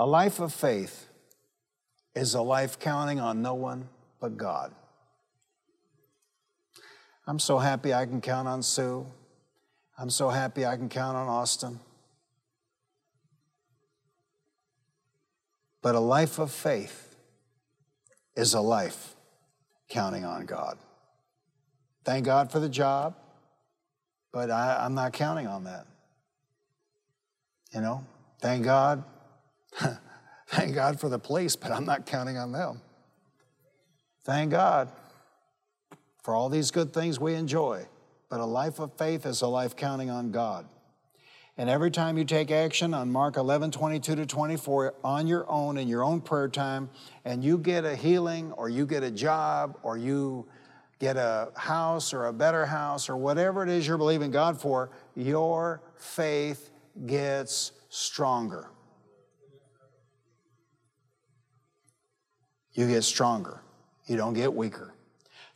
A 0.00 0.04
life 0.04 0.40
of 0.40 0.52
faith 0.52 1.08
is 2.12 2.34
a 2.34 2.42
life 2.42 2.80
counting 2.80 3.20
on 3.20 3.40
no 3.40 3.54
one 3.54 3.88
but 4.18 4.36
God. 4.36 4.74
I'm 7.26 7.38
so 7.40 7.58
happy 7.58 7.92
I 7.92 8.06
can 8.06 8.20
count 8.20 8.46
on 8.46 8.62
Sue. 8.62 9.04
I'm 9.98 10.10
so 10.10 10.28
happy 10.28 10.64
I 10.64 10.76
can 10.76 10.88
count 10.88 11.16
on 11.16 11.26
Austin. 11.26 11.80
But 15.82 15.94
a 15.94 16.00
life 16.00 16.38
of 16.38 16.52
faith 16.52 17.16
is 18.36 18.54
a 18.54 18.60
life 18.60 19.16
counting 19.88 20.24
on 20.24 20.46
God. 20.46 20.78
Thank 22.04 22.24
God 22.24 22.52
for 22.52 22.60
the 22.60 22.68
job, 22.68 23.16
but 24.32 24.50
I, 24.50 24.84
am 24.84 24.94
not 24.94 25.12
counting 25.12 25.48
on 25.48 25.64
that. 25.64 25.86
You 27.74 27.80
know, 27.80 28.06
thank 28.40 28.64
God. 28.64 29.02
thank 30.48 30.74
God 30.74 31.00
for 31.00 31.08
the 31.08 31.18
police, 31.18 31.56
but 31.56 31.72
I'm 31.72 31.84
not 31.84 32.06
counting 32.06 32.36
on 32.36 32.52
them. 32.52 32.80
Thank 34.24 34.52
God 34.52 34.92
for 36.26 36.34
all 36.34 36.48
these 36.48 36.72
good 36.72 36.92
things 36.92 37.20
we 37.20 37.34
enjoy, 37.34 37.86
but 38.28 38.40
a 38.40 38.44
life 38.44 38.80
of 38.80 38.90
faith 38.98 39.24
is 39.24 39.42
a 39.42 39.46
life 39.46 39.76
counting 39.76 40.10
on 40.10 40.32
God. 40.32 40.66
And 41.56 41.70
every 41.70 41.92
time 41.92 42.18
you 42.18 42.24
take 42.24 42.50
action 42.50 42.94
on 42.94 43.12
Mark 43.12 43.36
11, 43.36 43.70
22 43.70 44.16
to 44.16 44.26
24 44.26 44.94
on 45.04 45.28
your 45.28 45.48
own 45.48 45.78
in 45.78 45.86
your 45.86 46.02
own 46.02 46.20
prayer 46.20 46.48
time, 46.48 46.90
and 47.24 47.44
you 47.44 47.58
get 47.58 47.84
a 47.84 47.94
healing 47.94 48.50
or 48.54 48.68
you 48.68 48.86
get 48.86 49.04
a 49.04 49.10
job 49.12 49.78
or 49.84 49.96
you 49.96 50.48
get 50.98 51.16
a 51.16 51.52
house 51.54 52.12
or 52.12 52.26
a 52.26 52.32
better 52.32 52.66
house 52.66 53.08
or 53.08 53.16
whatever 53.16 53.62
it 53.62 53.68
is 53.68 53.86
you're 53.86 53.96
believing 53.96 54.32
God 54.32 54.60
for, 54.60 54.90
your 55.14 55.80
faith 55.94 56.70
gets 57.06 57.70
stronger. 57.88 58.68
You 62.72 62.88
get 62.88 63.04
stronger. 63.04 63.62
You 64.06 64.16
don't 64.16 64.34
get 64.34 64.52
weaker. 64.52 64.95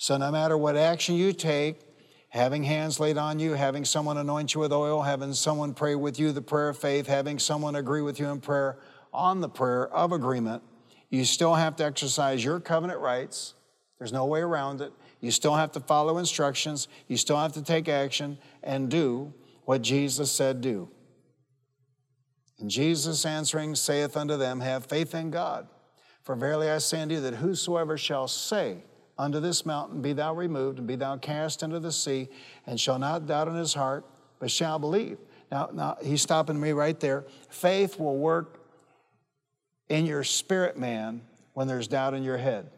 So 0.01 0.17
no 0.17 0.33
matter 0.33 0.57
what 0.57 0.79
action 0.79 1.15
you 1.15 1.35
take, 1.35 1.79
having 2.31 2.63
hands 2.63 2.99
laid 2.99 3.19
on 3.19 3.39
you, 3.39 3.53
having 3.53 3.85
someone 3.85 4.17
anoint 4.17 4.55
you 4.55 4.61
with 4.61 4.73
oil, 4.73 5.03
having 5.03 5.35
someone 5.35 5.75
pray 5.75 5.95
with 5.95 6.19
you 6.19 6.33
the 6.33 6.41
prayer 6.41 6.71
of 6.71 6.79
faith, 6.79 7.07
having 7.07 7.39
someone 7.39 7.77
agree 7.77 8.01
with 8.01 8.19
you 8.19 8.29
in 8.29 8.41
prayer 8.41 8.79
on 9.13 9.43
the 9.43 9.49
prayer 9.49 9.89
of 9.89 10.13
agreement, 10.13 10.63
you 11.11 11.23
still 11.27 11.53
have 11.53 11.77
to 11.77 11.85
exercise 11.85 12.43
your 12.43 12.61
covenant 12.61 12.99
rights. 13.01 13.53
There's 13.99 14.11
no 14.11 14.25
way 14.25 14.41
around 14.41 14.81
it. 14.81 14.91
You 15.21 15.31
still 15.31 15.55
have 15.55 15.71
to 15.73 15.81
follow 15.81 16.17
instructions. 16.17 16.89
You 17.07 17.19
still 17.19 17.37
have 17.37 17.53
to 17.53 17.63
take 17.63 17.87
action 17.87 18.39
and 18.63 18.89
do 18.89 19.35
what 19.67 19.83
Jesus 19.83 20.33
said 20.33 20.63
do. 20.63 20.89
And 22.59 22.71
Jesus 22.71 23.27
answering 23.27 23.75
saith 23.75 24.17
unto 24.17 24.39
them, 24.39 24.61
Have 24.61 24.87
faith 24.87 25.15
in 25.15 25.31
God. 25.31 25.69
For 26.23 26.35
verily 26.37 26.71
I 26.71 26.79
say 26.79 27.03
unto 27.03 27.17
you 27.17 27.21
that 27.21 27.35
whosoever 27.35 27.99
shall 27.99 28.29
say 28.29 28.79
unto 29.21 29.39
this 29.39 29.67
mountain, 29.67 30.01
Be 30.01 30.15
thou 30.15 30.35
removed, 30.35 30.79
and 30.79 30.89
be 30.89 30.97
thou 30.97 31.19
cast 31.19 31.63
into 31.63 31.79
the 31.79 31.93
sea, 31.93 32.29
and 32.67 32.81
shall 32.81 32.99
not 32.99 33.27
doubt 33.27 33.49
in 33.49 33.55
his 33.55 33.75
heart, 33.75 34.07
but 34.39 34.51
shall 34.51 34.79
believe. 34.79 35.19
Now, 35.53 35.69
now 35.73 35.99
he's 36.03 36.23
stopping 36.23 36.59
me 36.59 36.73
right 36.73 36.99
there. 36.99 37.27
Faith 37.51 37.99
will 37.99 38.17
work 38.17 38.65
in 39.91 40.07
your 40.07 40.25
spirit 40.25 40.79
man 40.79 41.21
when 41.53 41.69
there's 41.69 41.87
doubt 41.87 42.15
in 42.15 42.23
your 42.23 42.39
head. 42.39 42.71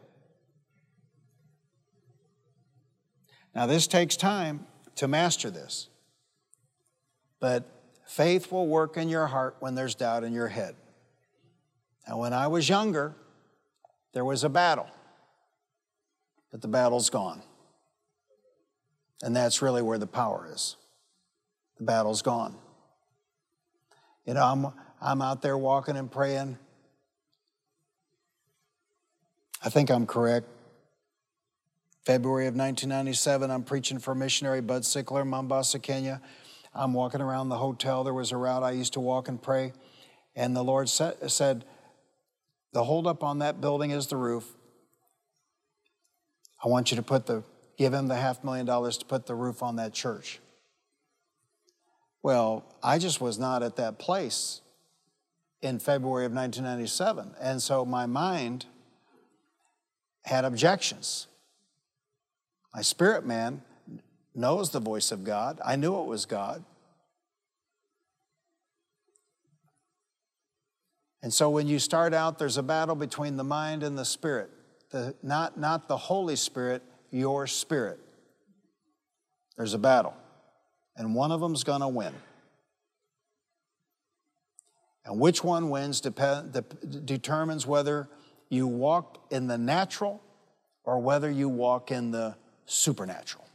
Now, 3.55 3.65
this 3.65 3.87
takes 3.87 4.17
time 4.17 4.65
to 4.95 5.07
master 5.07 5.49
this, 5.49 5.87
but 7.39 7.63
faith 8.05 8.51
will 8.51 8.67
work 8.67 8.97
in 8.97 9.07
your 9.07 9.27
heart 9.27 9.55
when 9.61 9.75
there's 9.75 9.95
doubt 9.95 10.25
in 10.25 10.33
your 10.33 10.49
head. 10.49 10.75
Now, 12.05 12.17
when 12.17 12.33
I 12.33 12.47
was 12.47 12.67
younger, 12.67 13.15
there 14.13 14.25
was 14.25 14.43
a 14.43 14.49
battle, 14.49 14.87
but 16.53 16.61
the 16.61 16.67
battle's 16.67 17.09
gone. 17.09 17.41
And 19.23 19.35
that's 19.35 19.63
really 19.63 19.81
where 19.81 19.97
the 19.97 20.05
power 20.05 20.47
is. 20.53 20.75
The 21.79 21.83
battle's 21.83 22.21
gone. 22.21 22.55
You 24.27 24.35
know, 24.35 24.43
I'm, 24.43 24.67
I'm 25.01 25.21
out 25.23 25.41
there 25.41 25.57
walking 25.57 25.97
and 25.97 26.11
praying. 26.11 26.59
I 29.63 29.69
think 29.69 29.89
I'm 29.89 30.05
correct. 30.05 30.45
February 32.05 32.45
of 32.45 32.53
1997, 32.53 33.49
I'm 33.49 33.63
preaching 33.63 33.97
for 33.97 34.13
missionary 34.13 34.61
Bud 34.61 34.83
Sickler, 34.83 35.25
Mombasa, 35.25 35.79
Kenya. 35.79 36.21
I'm 36.75 36.93
walking 36.93 37.21
around 37.21 37.49
the 37.49 37.57
hotel. 37.57 38.03
There 38.03 38.13
was 38.13 38.31
a 38.31 38.37
route 38.37 38.61
I 38.61 38.71
used 38.71 38.93
to 38.93 38.99
walk 38.99 39.27
and 39.27 39.41
pray. 39.41 39.73
And 40.35 40.55
the 40.55 40.63
Lord 40.63 40.87
said, 40.87 41.65
The 42.73 42.83
holdup 42.83 43.23
on 43.23 43.39
that 43.39 43.59
building 43.59 43.89
is 43.89 44.05
the 44.05 44.17
roof. 44.17 44.53
I 46.63 46.67
want 46.69 46.91
you 46.91 46.97
to 46.97 47.03
put 47.03 47.25
the, 47.25 47.43
give 47.77 47.93
him 47.93 48.07
the 48.07 48.15
half 48.15 48.43
million 48.43 48.65
dollars 48.65 48.97
to 48.99 49.05
put 49.05 49.25
the 49.25 49.35
roof 49.35 49.61
on 49.61 49.75
that 49.75 49.93
church. 49.93 50.39
Well, 52.21 52.63
I 52.81 52.99
just 52.99 53.19
was 53.19 53.37
not 53.37 53.63
at 53.63 53.75
that 53.75 53.99
place 53.99 54.61
in 55.61 55.79
February 55.79 56.25
of 56.25 56.31
1997. 56.31 57.35
And 57.39 57.61
so 57.61 57.83
my 57.83 58.05
mind 58.05 58.65
had 60.23 60.45
objections. 60.45 61.27
My 62.73 62.81
spirit 62.81 63.25
man 63.25 63.61
knows 64.33 64.69
the 64.69 64.79
voice 64.79 65.11
of 65.11 65.25
God. 65.25 65.59
I 65.65 65.75
knew 65.75 65.99
it 65.99 66.05
was 66.05 66.25
God. 66.25 66.63
And 71.21 71.33
so 71.33 71.49
when 71.49 71.67
you 71.67 71.79
start 71.79 72.13
out, 72.13 72.39
there's 72.39 72.57
a 72.57 72.63
battle 72.63 72.95
between 72.95 73.37
the 73.37 73.43
mind 73.43 73.83
and 73.83 73.97
the 73.97 74.05
spirit. 74.05 74.49
The, 74.93 75.15
not, 75.23 75.59
not 75.59 75.87
the 75.87 75.97
Holy 75.97 76.35
Spirit, 76.35 76.83
your 77.09 77.47
spirit. 77.47 77.99
There's 79.57 79.73
a 79.73 79.79
battle. 79.79 80.15
And 80.95 81.15
one 81.15 81.31
of 81.31 81.41
them's 81.41 81.63
going 81.63 81.81
to 81.81 81.87
win. 81.87 82.13
And 85.03 85.19
which 85.19 85.43
one 85.43 85.71
wins 85.71 85.99
depend, 85.99 86.53
de- 86.53 86.61
determines 86.61 87.65
whether 87.65 88.07
you 88.49 88.67
walk 88.67 89.25
in 89.31 89.47
the 89.47 89.57
natural 89.57 90.21
or 90.83 90.99
whether 90.99 91.29
you 91.29 91.49
walk 91.49 91.91
in 91.91 92.11
the 92.11 92.35
supernatural. 92.67 93.45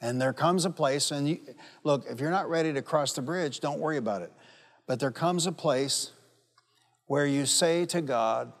And 0.00 0.20
there 0.20 0.32
comes 0.32 0.64
a 0.64 0.70
place, 0.70 1.12
and 1.12 1.28
you, 1.28 1.38
look, 1.84 2.06
if 2.10 2.18
you're 2.18 2.30
not 2.30 2.48
ready 2.48 2.72
to 2.72 2.82
cross 2.82 3.12
the 3.12 3.22
bridge, 3.22 3.60
don't 3.60 3.78
worry 3.78 3.98
about 3.98 4.22
it. 4.22 4.32
But 4.86 5.00
there 5.00 5.10
comes 5.10 5.46
a 5.46 5.52
place 5.52 6.10
where 7.06 7.26
you 7.26 7.46
say 7.46 7.84
to 7.86 8.00
God, 8.00 8.52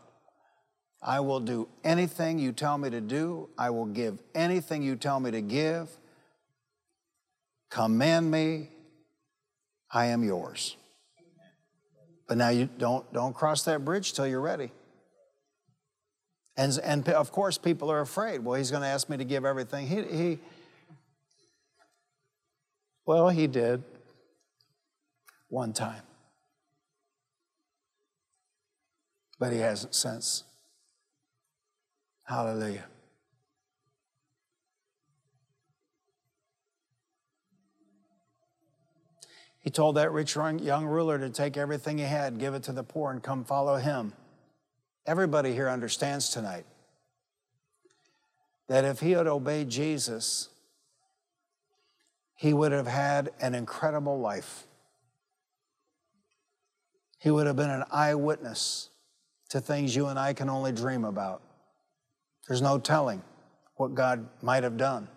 I 1.02 1.20
will 1.20 1.40
do 1.40 1.68
anything 1.82 2.38
you 2.38 2.52
tell 2.52 2.78
me 2.78 2.90
to 2.90 3.00
do, 3.00 3.48
I 3.58 3.70
will 3.70 3.86
give 3.86 4.22
anything 4.34 4.82
you 4.82 4.94
tell 4.94 5.18
me 5.18 5.30
to 5.32 5.40
give. 5.40 5.88
Command 7.70 8.30
me, 8.30 8.68
I 9.90 10.06
am 10.06 10.22
yours. 10.22 10.76
But 12.28 12.38
now 12.38 12.50
you 12.50 12.68
don't, 12.78 13.10
don't 13.12 13.34
cross 13.34 13.64
that 13.64 13.84
bridge 13.84 14.12
till 14.12 14.26
you're 14.26 14.40
ready. 14.40 14.70
And, 16.56 16.78
and 16.84 17.08
of 17.08 17.32
course, 17.32 17.58
people 17.58 17.90
are 17.90 18.00
afraid. 18.00 18.44
Well, 18.44 18.56
he's 18.56 18.70
going 18.70 18.82
to 18.82 18.88
ask 18.88 19.08
me 19.08 19.16
to 19.16 19.24
give 19.24 19.44
everything. 19.44 19.86
He, 19.86 20.02
he, 20.02 20.38
well, 23.06 23.28
he 23.30 23.46
did 23.46 23.82
one 25.48 25.72
time. 25.72 26.02
But 29.42 29.52
he 29.52 29.58
hasn't 29.58 29.92
since. 29.92 30.44
Hallelujah. 32.22 32.84
He 39.58 39.68
told 39.68 39.96
that 39.96 40.12
rich 40.12 40.36
young 40.36 40.86
ruler 40.86 41.18
to 41.18 41.28
take 41.28 41.56
everything 41.56 41.98
he 41.98 42.04
had, 42.04 42.38
give 42.38 42.54
it 42.54 42.62
to 42.62 42.72
the 42.72 42.84
poor, 42.84 43.10
and 43.10 43.20
come 43.20 43.44
follow 43.44 43.78
him. 43.78 44.12
Everybody 45.06 45.52
here 45.54 45.68
understands 45.68 46.28
tonight 46.28 46.64
that 48.68 48.84
if 48.84 49.00
he 49.00 49.10
had 49.10 49.26
obeyed 49.26 49.68
Jesus, 49.68 50.50
he 52.36 52.52
would 52.52 52.70
have 52.70 52.86
had 52.86 53.32
an 53.40 53.56
incredible 53.56 54.20
life. 54.20 54.68
He 57.18 57.32
would 57.32 57.48
have 57.48 57.56
been 57.56 57.70
an 57.70 57.82
eyewitness 57.90 58.90
to 59.52 59.60
things 59.60 59.94
you 59.94 60.06
and 60.06 60.18
I 60.18 60.32
can 60.32 60.48
only 60.48 60.72
dream 60.72 61.04
about. 61.04 61.42
There's 62.48 62.62
no 62.62 62.78
telling 62.78 63.22
what 63.76 63.94
God 63.94 64.26
might 64.40 64.62
have 64.62 64.78
done. 64.78 65.08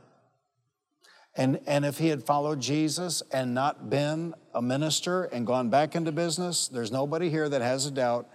And, 1.38 1.62
and 1.66 1.86
if 1.86 2.00
he 2.00 2.10
had 2.10 2.22
followed 2.22 2.60
Jesus 2.60 3.24
and 3.32 3.54
not 3.54 3.90
been 3.90 4.34
a 4.54 4.62
minister 4.62 5.24
and 5.24 5.48
gone 5.48 5.70
back 5.70 5.96
into 5.96 6.12
business, 6.12 6.68
there's 6.68 6.92
nobody 6.92 7.30
here 7.30 7.48
that 7.48 7.62
has 7.62 7.86
a 7.86 7.92
doubt 7.92 8.28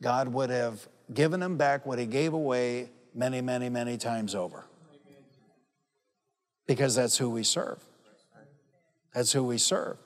God 0.00 0.28
would 0.28 0.50
have 0.50 0.86
given 1.12 1.42
him 1.42 1.56
back 1.56 1.86
what 1.86 1.98
he 1.98 2.06
gave 2.06 2.34
away 2.34 2.90
many, 3.12 3.40
many, 3.40 3.68
many 3.68 3.96
times 3.96 4.36
over. 4.36 4.64
Because 6.68 6.94
that's 6.94 7.18
who 7.18 7.28
we 7.28 7.42
serve. 7.42 7.84
That's 9.12 9.32
who 9.32 9.42
we 9.42 9.58
serve. 9.58 9.96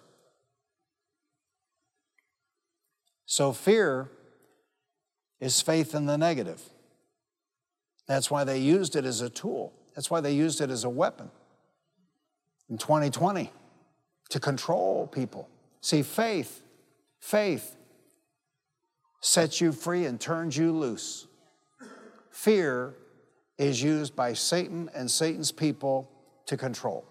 So 3.27 3.53
fear 3.53 4.11
is 5.41 5.61
faith 5.61 5.95
in 5.95 6.07
the 6.07 6.17
negative. 6.17 6.63
That's 8.07 8.31
why 8.31 8.45
they 8.45 8.59
used 8.59 8.97
it 8.97 9.05
as 9.05 9.21
a 9.21 9.29
tool. 9.29 9.73
That's 9.95 10.11
why 10.11 10.21
they 10.21 10.33
used 10.33 10.61
it 10.61 10.71
as 10.71 10.85
a 10.85 10.91
weapon 10.91 11.31
in 12.69 12.79
2020 12.79 13.51
to 14.31 14.41
control 14.41 15.07
people. 15.07 15.49
See, 15.81 16.03
faith, 16.03 16.63
faith 17.21 17.77
sets 19.21 19.61
you 19.61 19.73
free 19.73 20.07
and 20.07 20.21
turns 20.21 20.57
you 20.57 20.73
loose. 20.73 21.27
Fear 22.31 22.95
is 23.59 23.83
used 23.83 24.15
by 24.15 24.35
Satan 24.35 24.91
and 24.95 25.11
Satan's 25.11 25.51
people 25.51 26.11
to 26.47 26.57
control. 26.57 27.05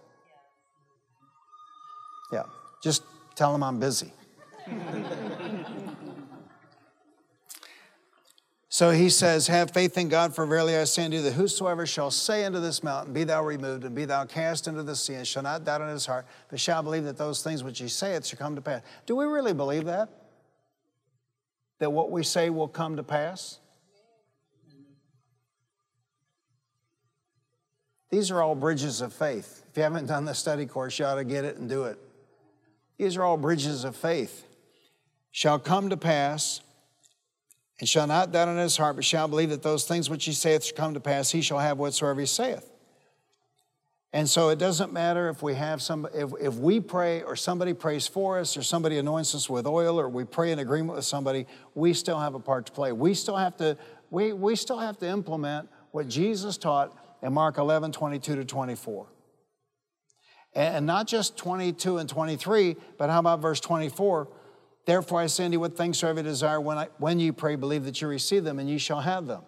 Yeah, 2.31 2.43
just 2.83 3.03
tell 3.35 3.51
them 3.51 3.63
I'm 3.63 3.79
busy. 3.79 4.13
So 8.75 8.91
he 8.91 9.09
says, 9.09 9.47
Have 9.47 9.71
faith 9.71 9.97
in 9.97 10.09
God, 10.09 10.35
for 10.35 10.45
verily 10.45 10.75
I 10.75 10.83
say 10.83 11.05
unto 11.05 11.15
you 11.15 11.23
that 11.23 11.31
whosoever 11.31 11.85
shall 11.85 12.11
say 12.11 12.43
unto 12.43 12.59
this 12.59 12.83
mountain, 12.83 13.13
Be 13.13 13.23
thou 13.23 13.41
removed, 13.41 13.85
and 13.85 13.95
be 13.95 14.03
thou 14.03 14.25
cast 14.25 14.67
into 14.67 14.83
the 14.83 14.97
sea, 14.97 15.13
and 15.13 15.25
shall 15.25 15.43
not 15.43 15.63
doubt 15.63 15.79
in 15.79 15.87
his 15.87 16.05
heart, 16.05 16.25
but 16.49 16.59
shall 16.59 16.83
believe 16.83 17.05
that 17.05 17.15
those 17.15 17.41
things 17.41 17.63
which 17.63 17.79
he 17.79 17.87
saith 17.87 18.25
shall 18.25 18.37
come 18.37 18.53
to 18.53 18.61
pass. 18.61 18.81
Do 19.05 19.15
we 19.15 19.23
really 19.23 19.53
believe 19.53 19.85
that? 19.85 20.09
That 21.79 21.93
what 21.93 22.11
we 22.11 22.21
say 22.21 22.49
will 22.49 22.67
come 22.67 22.97
to 22.97 23.03
pass? 23.03 23.59
These 28.09 28.29
are 28.29 28.41
all 28.41 28.55
bridges 28.55 28.99
of 28.99 29.13
faith. 29.13 29.63
If 29.71 29.77
you 29.77 29.83
haven't 29.83 30.07
done 30.07 30.25
the 30.25 30.35
study 30.35 30.65
course, 30.65 30.99
you 30.99 31.05
ought 31.05 31.15
to 31.15 31.23
get 31.23 31.45
it 31.45 31.55
and 31.55 31.69
do 31.69 31.85
it. 31.85 31.97
These 32.97 33.15
are 33.15 33.23
all 33.23 33.37
bridges 33.37 33.85
of 33.85 33.95
faith. 33.95 34.45
Shall 35.31 35.59
come 35.59 35.91
to 35.91 35.95
pass 35.95 36.59
and 37.79 37.89
shall 37.89 38.07
not 38.07 38.31
doubt 38.31 38.47
in 38.47 38.57
his 38.57 38.77
heart, 38.77 38.95
but 38.95 39.05
shall 39.05 39.27
believe 39.27 39.49
that 39.49 39.63
those 39.63 39.85
things 39.85 40.09
which 40.09 40.25
he 40.25 40.31
saith 40.31 40.63
shall 40.63 40.77
come 40.77 40.93
to 40.93 40.99
pass, 40.99 41.31
he 41.31 41.41
shall 41.41 41.59
have 41.59 41.77
whatsoever 41.77 42.19
he 42.19 42.25
saith. 42.25 42.71
And 44.13 44.29
so 44.29 44.47
it 44.47 44.59
doesn't 44.59 44.93
matter 44.93 45.27
if 45.27 45.43
we 45.43 45.55
have 45.55 45.81
some, 45.81 46.07
if, 46.13 46.31
if 46.39 46.53
we 46.55 46.79
pray 46.79 47.21
or 47.23 47.35
somebody 47.35 47.73
prays 47.73 48.07
for 48.07 48.39
us 48.39 48.55
or 48.55 48.63
somebody 48.63 48.97
anoints 48.97 49.35
us 49.35 49.49
with 49.49 49.67
oil 49.67 49.99
or 49.99 50.07
we 50.07 50.23
pray 50.23 50.53
in 50.53 50.59
agreement 50.59 50.95
with 50.95 51.03
somebody, 51.03 51.45
we 51.73 51.93
still 51.93 52.17
have 52.17 52.33
a 52.33 52.39
part 52.39 52.67
to 52.67 52.71
play. 52.71 52.93
We 52.93 53.13
still 53.13 53.35
have 53.35 53.57
to, 53.57 53.77
we, 54.09 54.31
we 54.31 54.55
still 54.55 54.79
have 54.79 54.97
to 54.99 55.05
implement 55.05 55.67
what 55.91 56.07
Jesus 56.07 56.57
taught 56.57 56.97
in 57.21 57.33
Mark 57.33 57.57
11, 57.57 57.91
22 57.91 58.37
to 58.37 58.45
24. 58.45 59.07
And 60.53 60.85
not 60.85 61.07
just 61.07 61.35
22 61.35 61.97
and 61.97 62.07
23, 62.07 62.77
but 62.97 63.09
how 63.09 63.19
about 63.19 63.41
verse 63.41 63.59
24? 63.59 64.29
Therefore 64.85 65.21
I 65.21 65.25
say 65.25 65.45
unto 65.45 65.53
you, 65.53 65.59
what 65.59 65.75
things 65.75 65.97
soever 65.97 66.19
you 66.19 66.23
desire, 66.23 66.61
when, 66.61 66.77
I, 66.77 66.87
when 66.99 67.19
you 67.19 67.33
pray, 67.33 67.55
believe 67.55 67.85
that 67.85 68.01
you 68.01 68.07
receive 68.07 68.43
them, 68.43 68.59
and 68.59 68.69
you 68.69 68.77
shall 68.77 69.01
have 69.01 69.25
them. 69.25 69.41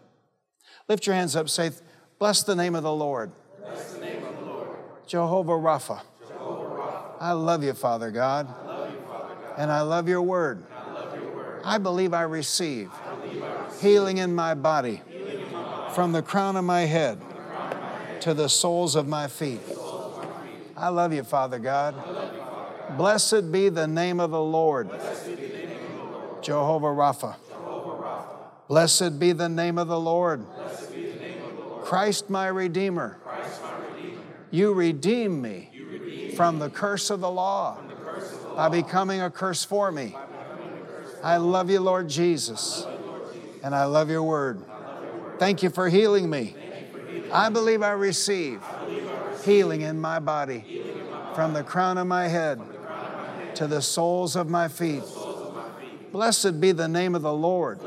Lift 0.88 1.06
your 1.06 1.16
hands 1.16 1.36
up, 1.36 1.50
say, 1.50 1.72
Bless 2.20 2.42
the 2.42 2.56
name 2.56 2.76
of 2.76 2.82
the 2.84 2.94
Lord. 2.94 3.32
Bless 3.60 3.94
the 3.94 4.02
name 4.02 4.24
of 4.24 4.40
the 4.40 4.46
Lord. 4.46 4.70
Jehovah 5.06 5.52
Rapha. 5.52 6.02
Jehovah 6.28 6.66
Rapha. 6.66 7.14
I 7.20 7.32
love 7.34 7.64
you, 7.64 7.74
Father 7.74 8.10
God. 8.10 8.48
I 8.48 8.66
love 8.66 8.92
you, 8.92 9.00
Father 9.02 9.36
God. 9.36 9.54
And 9.58 9.72
I 9.72 9.82
love 9.82 10.10
your 10.10 10.24
word. 10.24 10.66
I 10.76 10.92
love 10.92 11.16
your 11.16 11.36
word. 11.36 11.62
I 11.64 11.78
believe 11.78 12.14
I 12.14 12.24
receive, 12.24 12.90
I 12.92 13.16
believe 13.16 13.44
I 13.44 13.66
receive 13.66 13.82
healing 13.82 14.18
in 14.18 14.34
my 14.34 14.56
body 14.56 15.02
in 15.12 15.52
my 15.52 15.62
body, 15.62 15.94
from 15.94 16.12
the 16.14 16.24
crown 16.24 16.56
of 16.56 16.64
my 16.64 16.82
head 16.82 17.20
the 17.20 17.26
of 17.26 17.48
my 17.48 17.96
head 18.06 18.22
to 18.22 18.34
the 18.34 18.50
soles 18.50 18.96
of 18.96 19.08
my 19.08 19.28
feet. 19.28 19.62
to 19.62 19.70
the 19.70 19.76
soles 19.76 20.18
of 20.18 20.24
my 20.24 20.42
feet. 20.48 20.74
I 20.76 20.90
love 20.90 21.14
you, 21.14 21.24
Father 21.24 21.60
God. 21.60 21.94
Blessed 22.96 23.52
be 23.52 23.70
the 23.70 23.88
name 23.88 24.20
of 24.20 24.32
the 24.32 24.42
Lord. 24.42 24.90
Jehovah 26.42 26.88
Rapha. 26.88 27.36
Blessed 28.68 29.20
be 29.20 29.34
the 29.34 29.50
name 29.50 29.78
of 29.78 29.88
the 29.88 30.00
Lord. 30.00 30.46
Christ 31.84 32.30
my 32.30 32.48
Redeemer. 32.48 33.18
You 34.52 34.74
redeem 34.74 35.42
me 35.42 36.32
from 36.36 36.60
the 36.60 36.70
curse 36.70 37.10
of 37.10 37.20
the 37.20 37.30
law 37.30 37.80
by 38.56 38.70
becoming 38.70 39.22
a 39.22 39.30
curse 39.30 39.64
for 39.64 39.92
me. 39.92 40.16
I 41.24 41.38
love 41.38 41.70
you, 41.70 41.80
Lord 41.80 42.08
Jesus, 42.08 42.86
and 43.64 43.76
I 43.76 43.86
love 43.86 44.10
your 44.10 44.24
word. 44.24 44.64
Thank 45.40 45.64
you 45.64 45.70
for 45.70 45.90
healing 45.90 46.30
me. 46.30 46.56
I 47.32 47.50
believe 47.50 47.82
I 47.82 47.92
receive 47.92 48.62
healing 49.44 49.82
in 49.82 50.00
my 50.00 50.20
body 50.20 50.84
from 51.36 51.54
the 51.54 51.64
crown 51.64 51.98
of 51.98 52.08
my 52.08 52.28
head 52.28 52.62
to 53.58 53.66
the 53.66 53.82
soles 53.82 54.36
of 54.36 54.50
my 54.50 54.68
feet. 54.68 55.04
Blessed 56.12 56.62
be 56.62 56.72
the 56.72 56.88
name 56.88 57.16
of 57.16 57.24
the 57.24 57.34
Lord. 57.34 57.80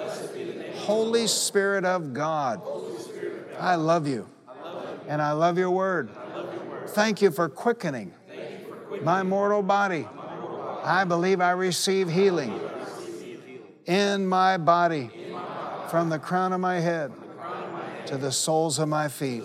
Holy 0.79 1.29
Spirit 1.29 1.85
of 1.85 2.13
God, 2.13 2.61
I 3.59 3.77
love 3.77 4.09
you 4.09 4.27
and 5.07 5.23
I 5.23 5.31
love 5.31 5.59
your 5.59 5.71
word. 5.71 6.11
Thank 6.89 7.23
you 7.23 7.31
for 7.31 7.49
quickening 7.49 8.13
my 9.03 9.23
mortal 9.23 9.63
body. 9.63 10.09
I 10.83 11.05
believe 11.05 11.41
I 11.41 11.53
receive 11.53 12.11
healing 12.11 12.59
in 13.87 14.27
my 14.27 14.57
body 14.57 15.11
from 15.89 16.09
the 16.09 16.19
crown 16.19 16.53
of 16.53 16.61
my 16.61 16.81
head 16.81 17.13
to 18.07 18.17
the 18.17 18.33
soles 18.33 18.81
of 18.81 18.89
my 18.89 19.07
feet. 19.07 19.45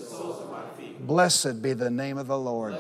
Blessed 1.02 1.62
be 1.62 1.74
the 1.74 1.92
name 1.92 2.18
of 2.18 2.26
the 2.26 2.40
Lord. 2.40 2.76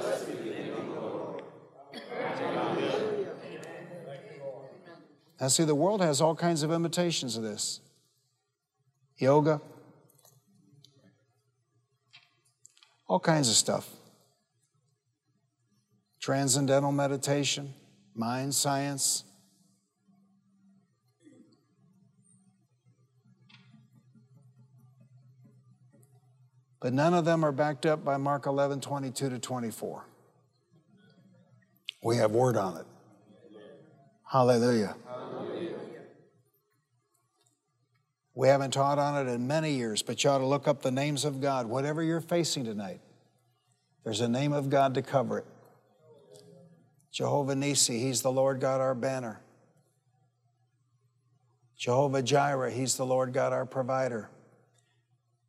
Now, 5.39 5.49
see, 5.49 5.65
the 5.65 5.75
world 5.75 6.01
has 6.01 6.21
all 6.21 6.35
kinds 6.35 6.63
of 6.63 6.71
imitations 6.71 7.35
of 7.35 7.43
this 7.43 7.81
yoga, 9.17 9.61
all 13.07 13.19
kinds 13.19 13.49
of 13.49 13.55
stuff. 13.55 13.89
Transcendental 16.21 16.91
meditation, 16.91 17.73
mind 18.15 18.55
science. 18.55 19.23
But 26.81 26.93
none 26.93 27.13
of 27.13 27.25
them 27.25 27.43
are 27.43 27.51
backed 27.51 27.85
up 27.85 28.05
by 28.05 28.17
Mark 28.17 28.45
11, 28.45 28.79
22 28.79 29.29
to 29.29 29.39
24. 29.39 30.05
We 32.03 32.17
have 32.17 32.31
word 32.31 32.57
on 32.57 32.77
it. 32.77 32.85
Hallelujah. 34.23 34.95
We 38.35 38.49
haven't 38.49 38.71
taught 38.71 38.99
on 38.99 39.25
it 39.25 39.31
in 39.31 39.47
many 39.47 39.71
years, 39.71 40.01
but 40.01 40.21
you 40.23 40.29
ought 40.29 40.39
to 40.39 40.45
look 40.45 40.67
up 40.67 40.81
the 40.81 40.91
names 40.91 41.23
of 41.23 41.39
God. 41.39 41.67
Whatever 41.67 42.03
you're 42.03 42.19
facing 42.19 42.65
tonight, 42.65 42.99
there's 44.03 44.19
a 44.19 44.27
name 44.27 44.51
of 44.51 44.69
God 44.69 44.93
to 44.95 45.01
cover 45.01 45.39
it. 45.39 45.45
Jehovah 47.13 47.55
Nisi, 47.55 47.97
He's 47.97 48.21
the 48.21 48.31
Lord 48.31 48.59
God, 48.59 48.81
our 48.81 48.93
banner. 48.93 49.39
Jehovah 51.77 52.21
Jireh, 52.21 52.71
He's 52.71 52.97
the 52.97 53.05
Lord 53.05 53.31
God, 53.31 53.53
our 53.53 53.65
provider. 53.65 54.29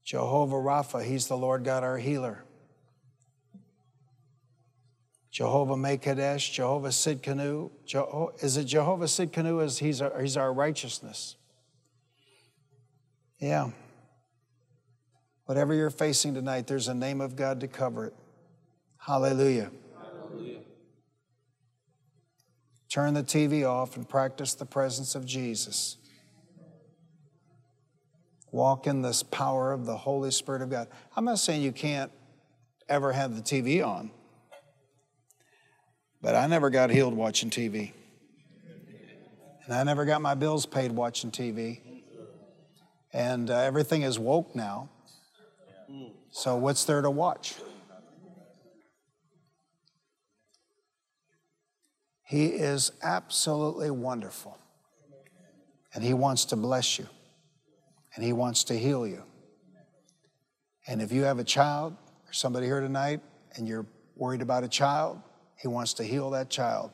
Jehovah 0.05 0.55
Rapha, 0.55 1.05
He's 1.05 1.27
the 1.27 1.37
Lord 1.37 1.65
God, 1.65 1.83
our 1.83 1.99
healer. 1.99 2.45
Jehovah 5.33 5.75
Mekadesh, 5.75 6.53
Jehovah 6.53 6.89
Sidkenu. 6.89 7.71
Jeho- 7.85 8.43
is 8.43 8.57
it 8.57 8.65
Jehovah 8.65 9.05
Sidkenu? 9.05 9.63
Is 9.63 9.79
he's 9.79 10.01
our, 10.01 10.19
he's 10.19 10.37
our 10.37 10.51
righteousness? 10.51 11.37
Yeah. 13.39 13.71
Whatever 15.45 15.75
you're 15.75 15.91
facing 15.91 16.35
tonight, 16.35 16.67
there's 16.67 16.89
a 16.89 16.95
name 16.95 17.21
of 17.21 17.37
God 17.37 17.61
to 17.61 17.69
cover 17.69 18.07
it. 18.07 18.15
Hallelujah. 18.99 19.71
Hallelujah. 19.97 20.61
Turn 22.89 23.15
the 23.15 23.23
TV 23.23 23.69
off 23.69 23.97
and 23.97 24.09
practice 24.09 24.55
the 24.55 24.65
presence 24.65 25.15
of 25.15 25.25
Jesus. 25.25 25.99
Walk 28.51 28.87
in 28.87 29.03
this 29.03 29.23
power 29.23 29.73
of 29.73 29.87
the 29.87 29.97
Holy 29.97 30.31
Spirit 30.31 30.63
of 30.63 30.71
God. 30.71 30.89
I'm 31.15 31.25
not 31.25 31.39
saying 31.39 31.63
you 31.63 31.73
can't 31.73 32.11
ever 32.89 33.13
have 33.13 33.37
the 33.37 33.43
TV 33.43 33.87
on, 33.87 34.11
but 36.23 36.35
I 36.35 36.47
never 36.47 36.71
got 36.71 36.91
healed 36.91 37.15
watching 37.15 37.51
TV. 37.51 37.93
And 39.67 39.75
I 39.75 39.83
never 39.83 40.05
got 40.05 40.23
my 40.23 40.35
bills 40.35 40.65
paid 40.65 40.93
watching 40.93 41.31
TV. 41.31 41.81
And 43.17 43.49
uh, 43.51 43.61
everything 43.61 44.03
is 44.03 44.19
woke 44.19 44.55
now. 44.55 44.91
So, 46.31 46.57
what's 46.57 46.85
there 46.85 47.01
to 47.01 47.09
watch? 47.09 47.55
He 52.27 52.49
is 52.49 52.93
absolutely 53.03 53.91
wonderful. 53.91 54.59
And 55.95 56.05
He 56.05 56.13
wants 56.13 56.45
to 56.47 56.57
bless 56.57 56.99
you. 56.99 57.07
And 58.15 58.23
He 58.23 58.35
wants 58.35 58.65
to 58.65 58.79
heal 58.79 59.07
you. 59.07 59.23
And 60.87 61.01
if 61.01 61.11
you 61.11 61.23
have 61.23 61.39
a 61.39 61.45
child 61.45 61.97
or 62.29 62.33
somebody 62.35 62.67
here 62.67 62.83
tonight 62.83 63.23
and 63.55 63.67
you're 63.67 63.87
worried 64.15 64.43
about 64.43 64.63
a 64.63 64.69
child, 64.69 65.23
He 65.59 65.69
wants 65.69 65.95
to 65.95 66.05
heal 66.05 66.29
that 66.33 66.51
child. 66.51 66.91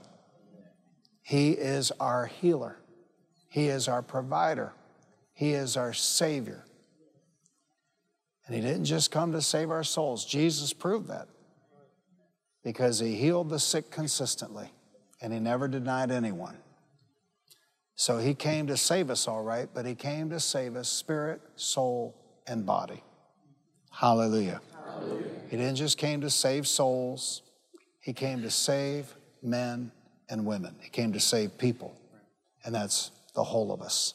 He 1.22 1.50
is 1.50 1.90
our 1.98 2.26
healer, 2.26 2.76
He 3.48 3.66
is 3.66 3.88
our 3.88 4.02
provider, 4.02 4.72
He 5.32 5.52
is 5.52 5.76
our 5.76 5.92
Savior. 5.92 6.64
And 8.46 8.54
He 8.54 8.60
didn't 8.60 8.84
just 8.84 9.10
come 9.10 9.32
to 9.32 9.42
save 9.42 9.70
our 9.70 9.84
souls, 9.84 10.24
Jesus 10.24 10.72
proved 10.72 11.08
that 11.08 11.28
because 12.64 12.98
He 12.98 13.14
healed 13.14 13.50
the 13.50 13.58
sick 13.58 13.90
consistently 13.90 14.70
and 15.20 15.32
He 15.32 15.38
never 15.38 15.68
denied 15.68 16.10
anyone. 16.10 16.56
So 17.94 18.18
He 18.18 18.34
came 18.34 18.66
to 18.66 18.76
save 18.76 19.10
us, 19.10 19.28
all 19.28 19.42
right, 19.42 19.68
but 19.72 19.86
He 19.86 19.94
came 19.94 20.30
to 20.30 20.40
save 20.40 20.76
us 20.76 20.88
spirit, 20.88 21.40
soul, 21.56 22.14
and 22.46 22.66
body. 22.66 23.02
Hallelujah. 23.90 24.60
Hallelujah. 24.84 25.24
He 25.48 25.56
didn't 25.56 25.76
just 25.76 25.98
came 25.98 26.20
to 26.22 26.30
save 26.30 26.66
souls, 26.66 27.42
He 28.00 28.12
came 28.12 28.42
to 28.42 28.50
save 28.50 29.14
men 29.42 29.92
and 30.28 30.46
women. 30.46 30.74
He 30.80 30.88
came 30.88 31.12
to 31.12 31.20
save 31.20 31.58
people, 31.58 31.94
and 32.64 32.74
that's 32.74 33.10
the 33.34 33.44
whole 33.44 33.72
of 33.72 33.82
us. 33.82 34.14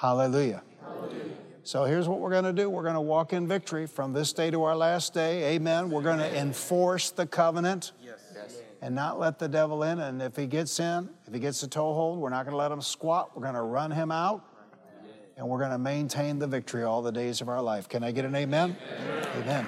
Hallelujah. 0.00 0.62
Hallelujah. 0.82 1.36
So 1.62 1.84
here's 1.84 2.08
what 2.08 2.20
we're 2.20 2.30
going 2.30 2.44
to 2.44 2.54
do 2.54 2.70
we're 2.70 2.82
going 2.82 2.94
to 2.94 3.02
walk 3.02 3.34
in 3.34 3.46
victory 3.46 3.86
from 3.86 4.14
this 4.14 4.32
day 4.32 4.50
to 4.50 4.62
our 4.62 4.74
last 4.74 5.12
day. 5.12 5.54
Amen. 5.54 5.90
We're 5.90 6.00
going 6.00 6.20
to 6.20 6.38
enforce 6.38 7.10
the 7.10 7.26
covenant 7.26 7.92
and 8.80 8.94
not 8.94 9.20
let 9.20 9.38
the 9.38 9.46
devil 9.46 9.82
in. 9.82 10.00
And 10.00 10.22
if 10.22 10.36
he 10.36 10.46
gets 10.46 10.80
in, 10.80 11.10
if 11.26 11.34
he 11.34 11.38
gets 11.38 11.62
a 11.64 11.68
toehold, 11.68 12.18
we're 12.18 12.30
not 12.30 12.46
going 12.46 12.52
to 12.52 12.56
let 12.56 12.72
him 12.72 12.80
squat. 12.80 13.36
We're 13.36 13.42
going 13.42 13.54
to 13.56 13.60
run 13.60 13.90
him 13.90 14.10
out. 14.10 14.42
And 15.36 15.46
we're 15.46 15.58
going 15.58 15.70
to 15.70 15.78
maintain 15.78 16.38
the 16.38 16.46
victory 16.46 16.82
all 16.82 17.02
the 17.02 17.12
days 17.12 17.42
of 17.42 17.50
our 17.50 17.60
life. 17.60 17.86
Can 17.86 18.02
I 18.02 18.10
get 18.10 18.24
an 18.24 18.34
amen? 18.34 18.78
Amen. 19.02 19.26
amen. 19.42 19.66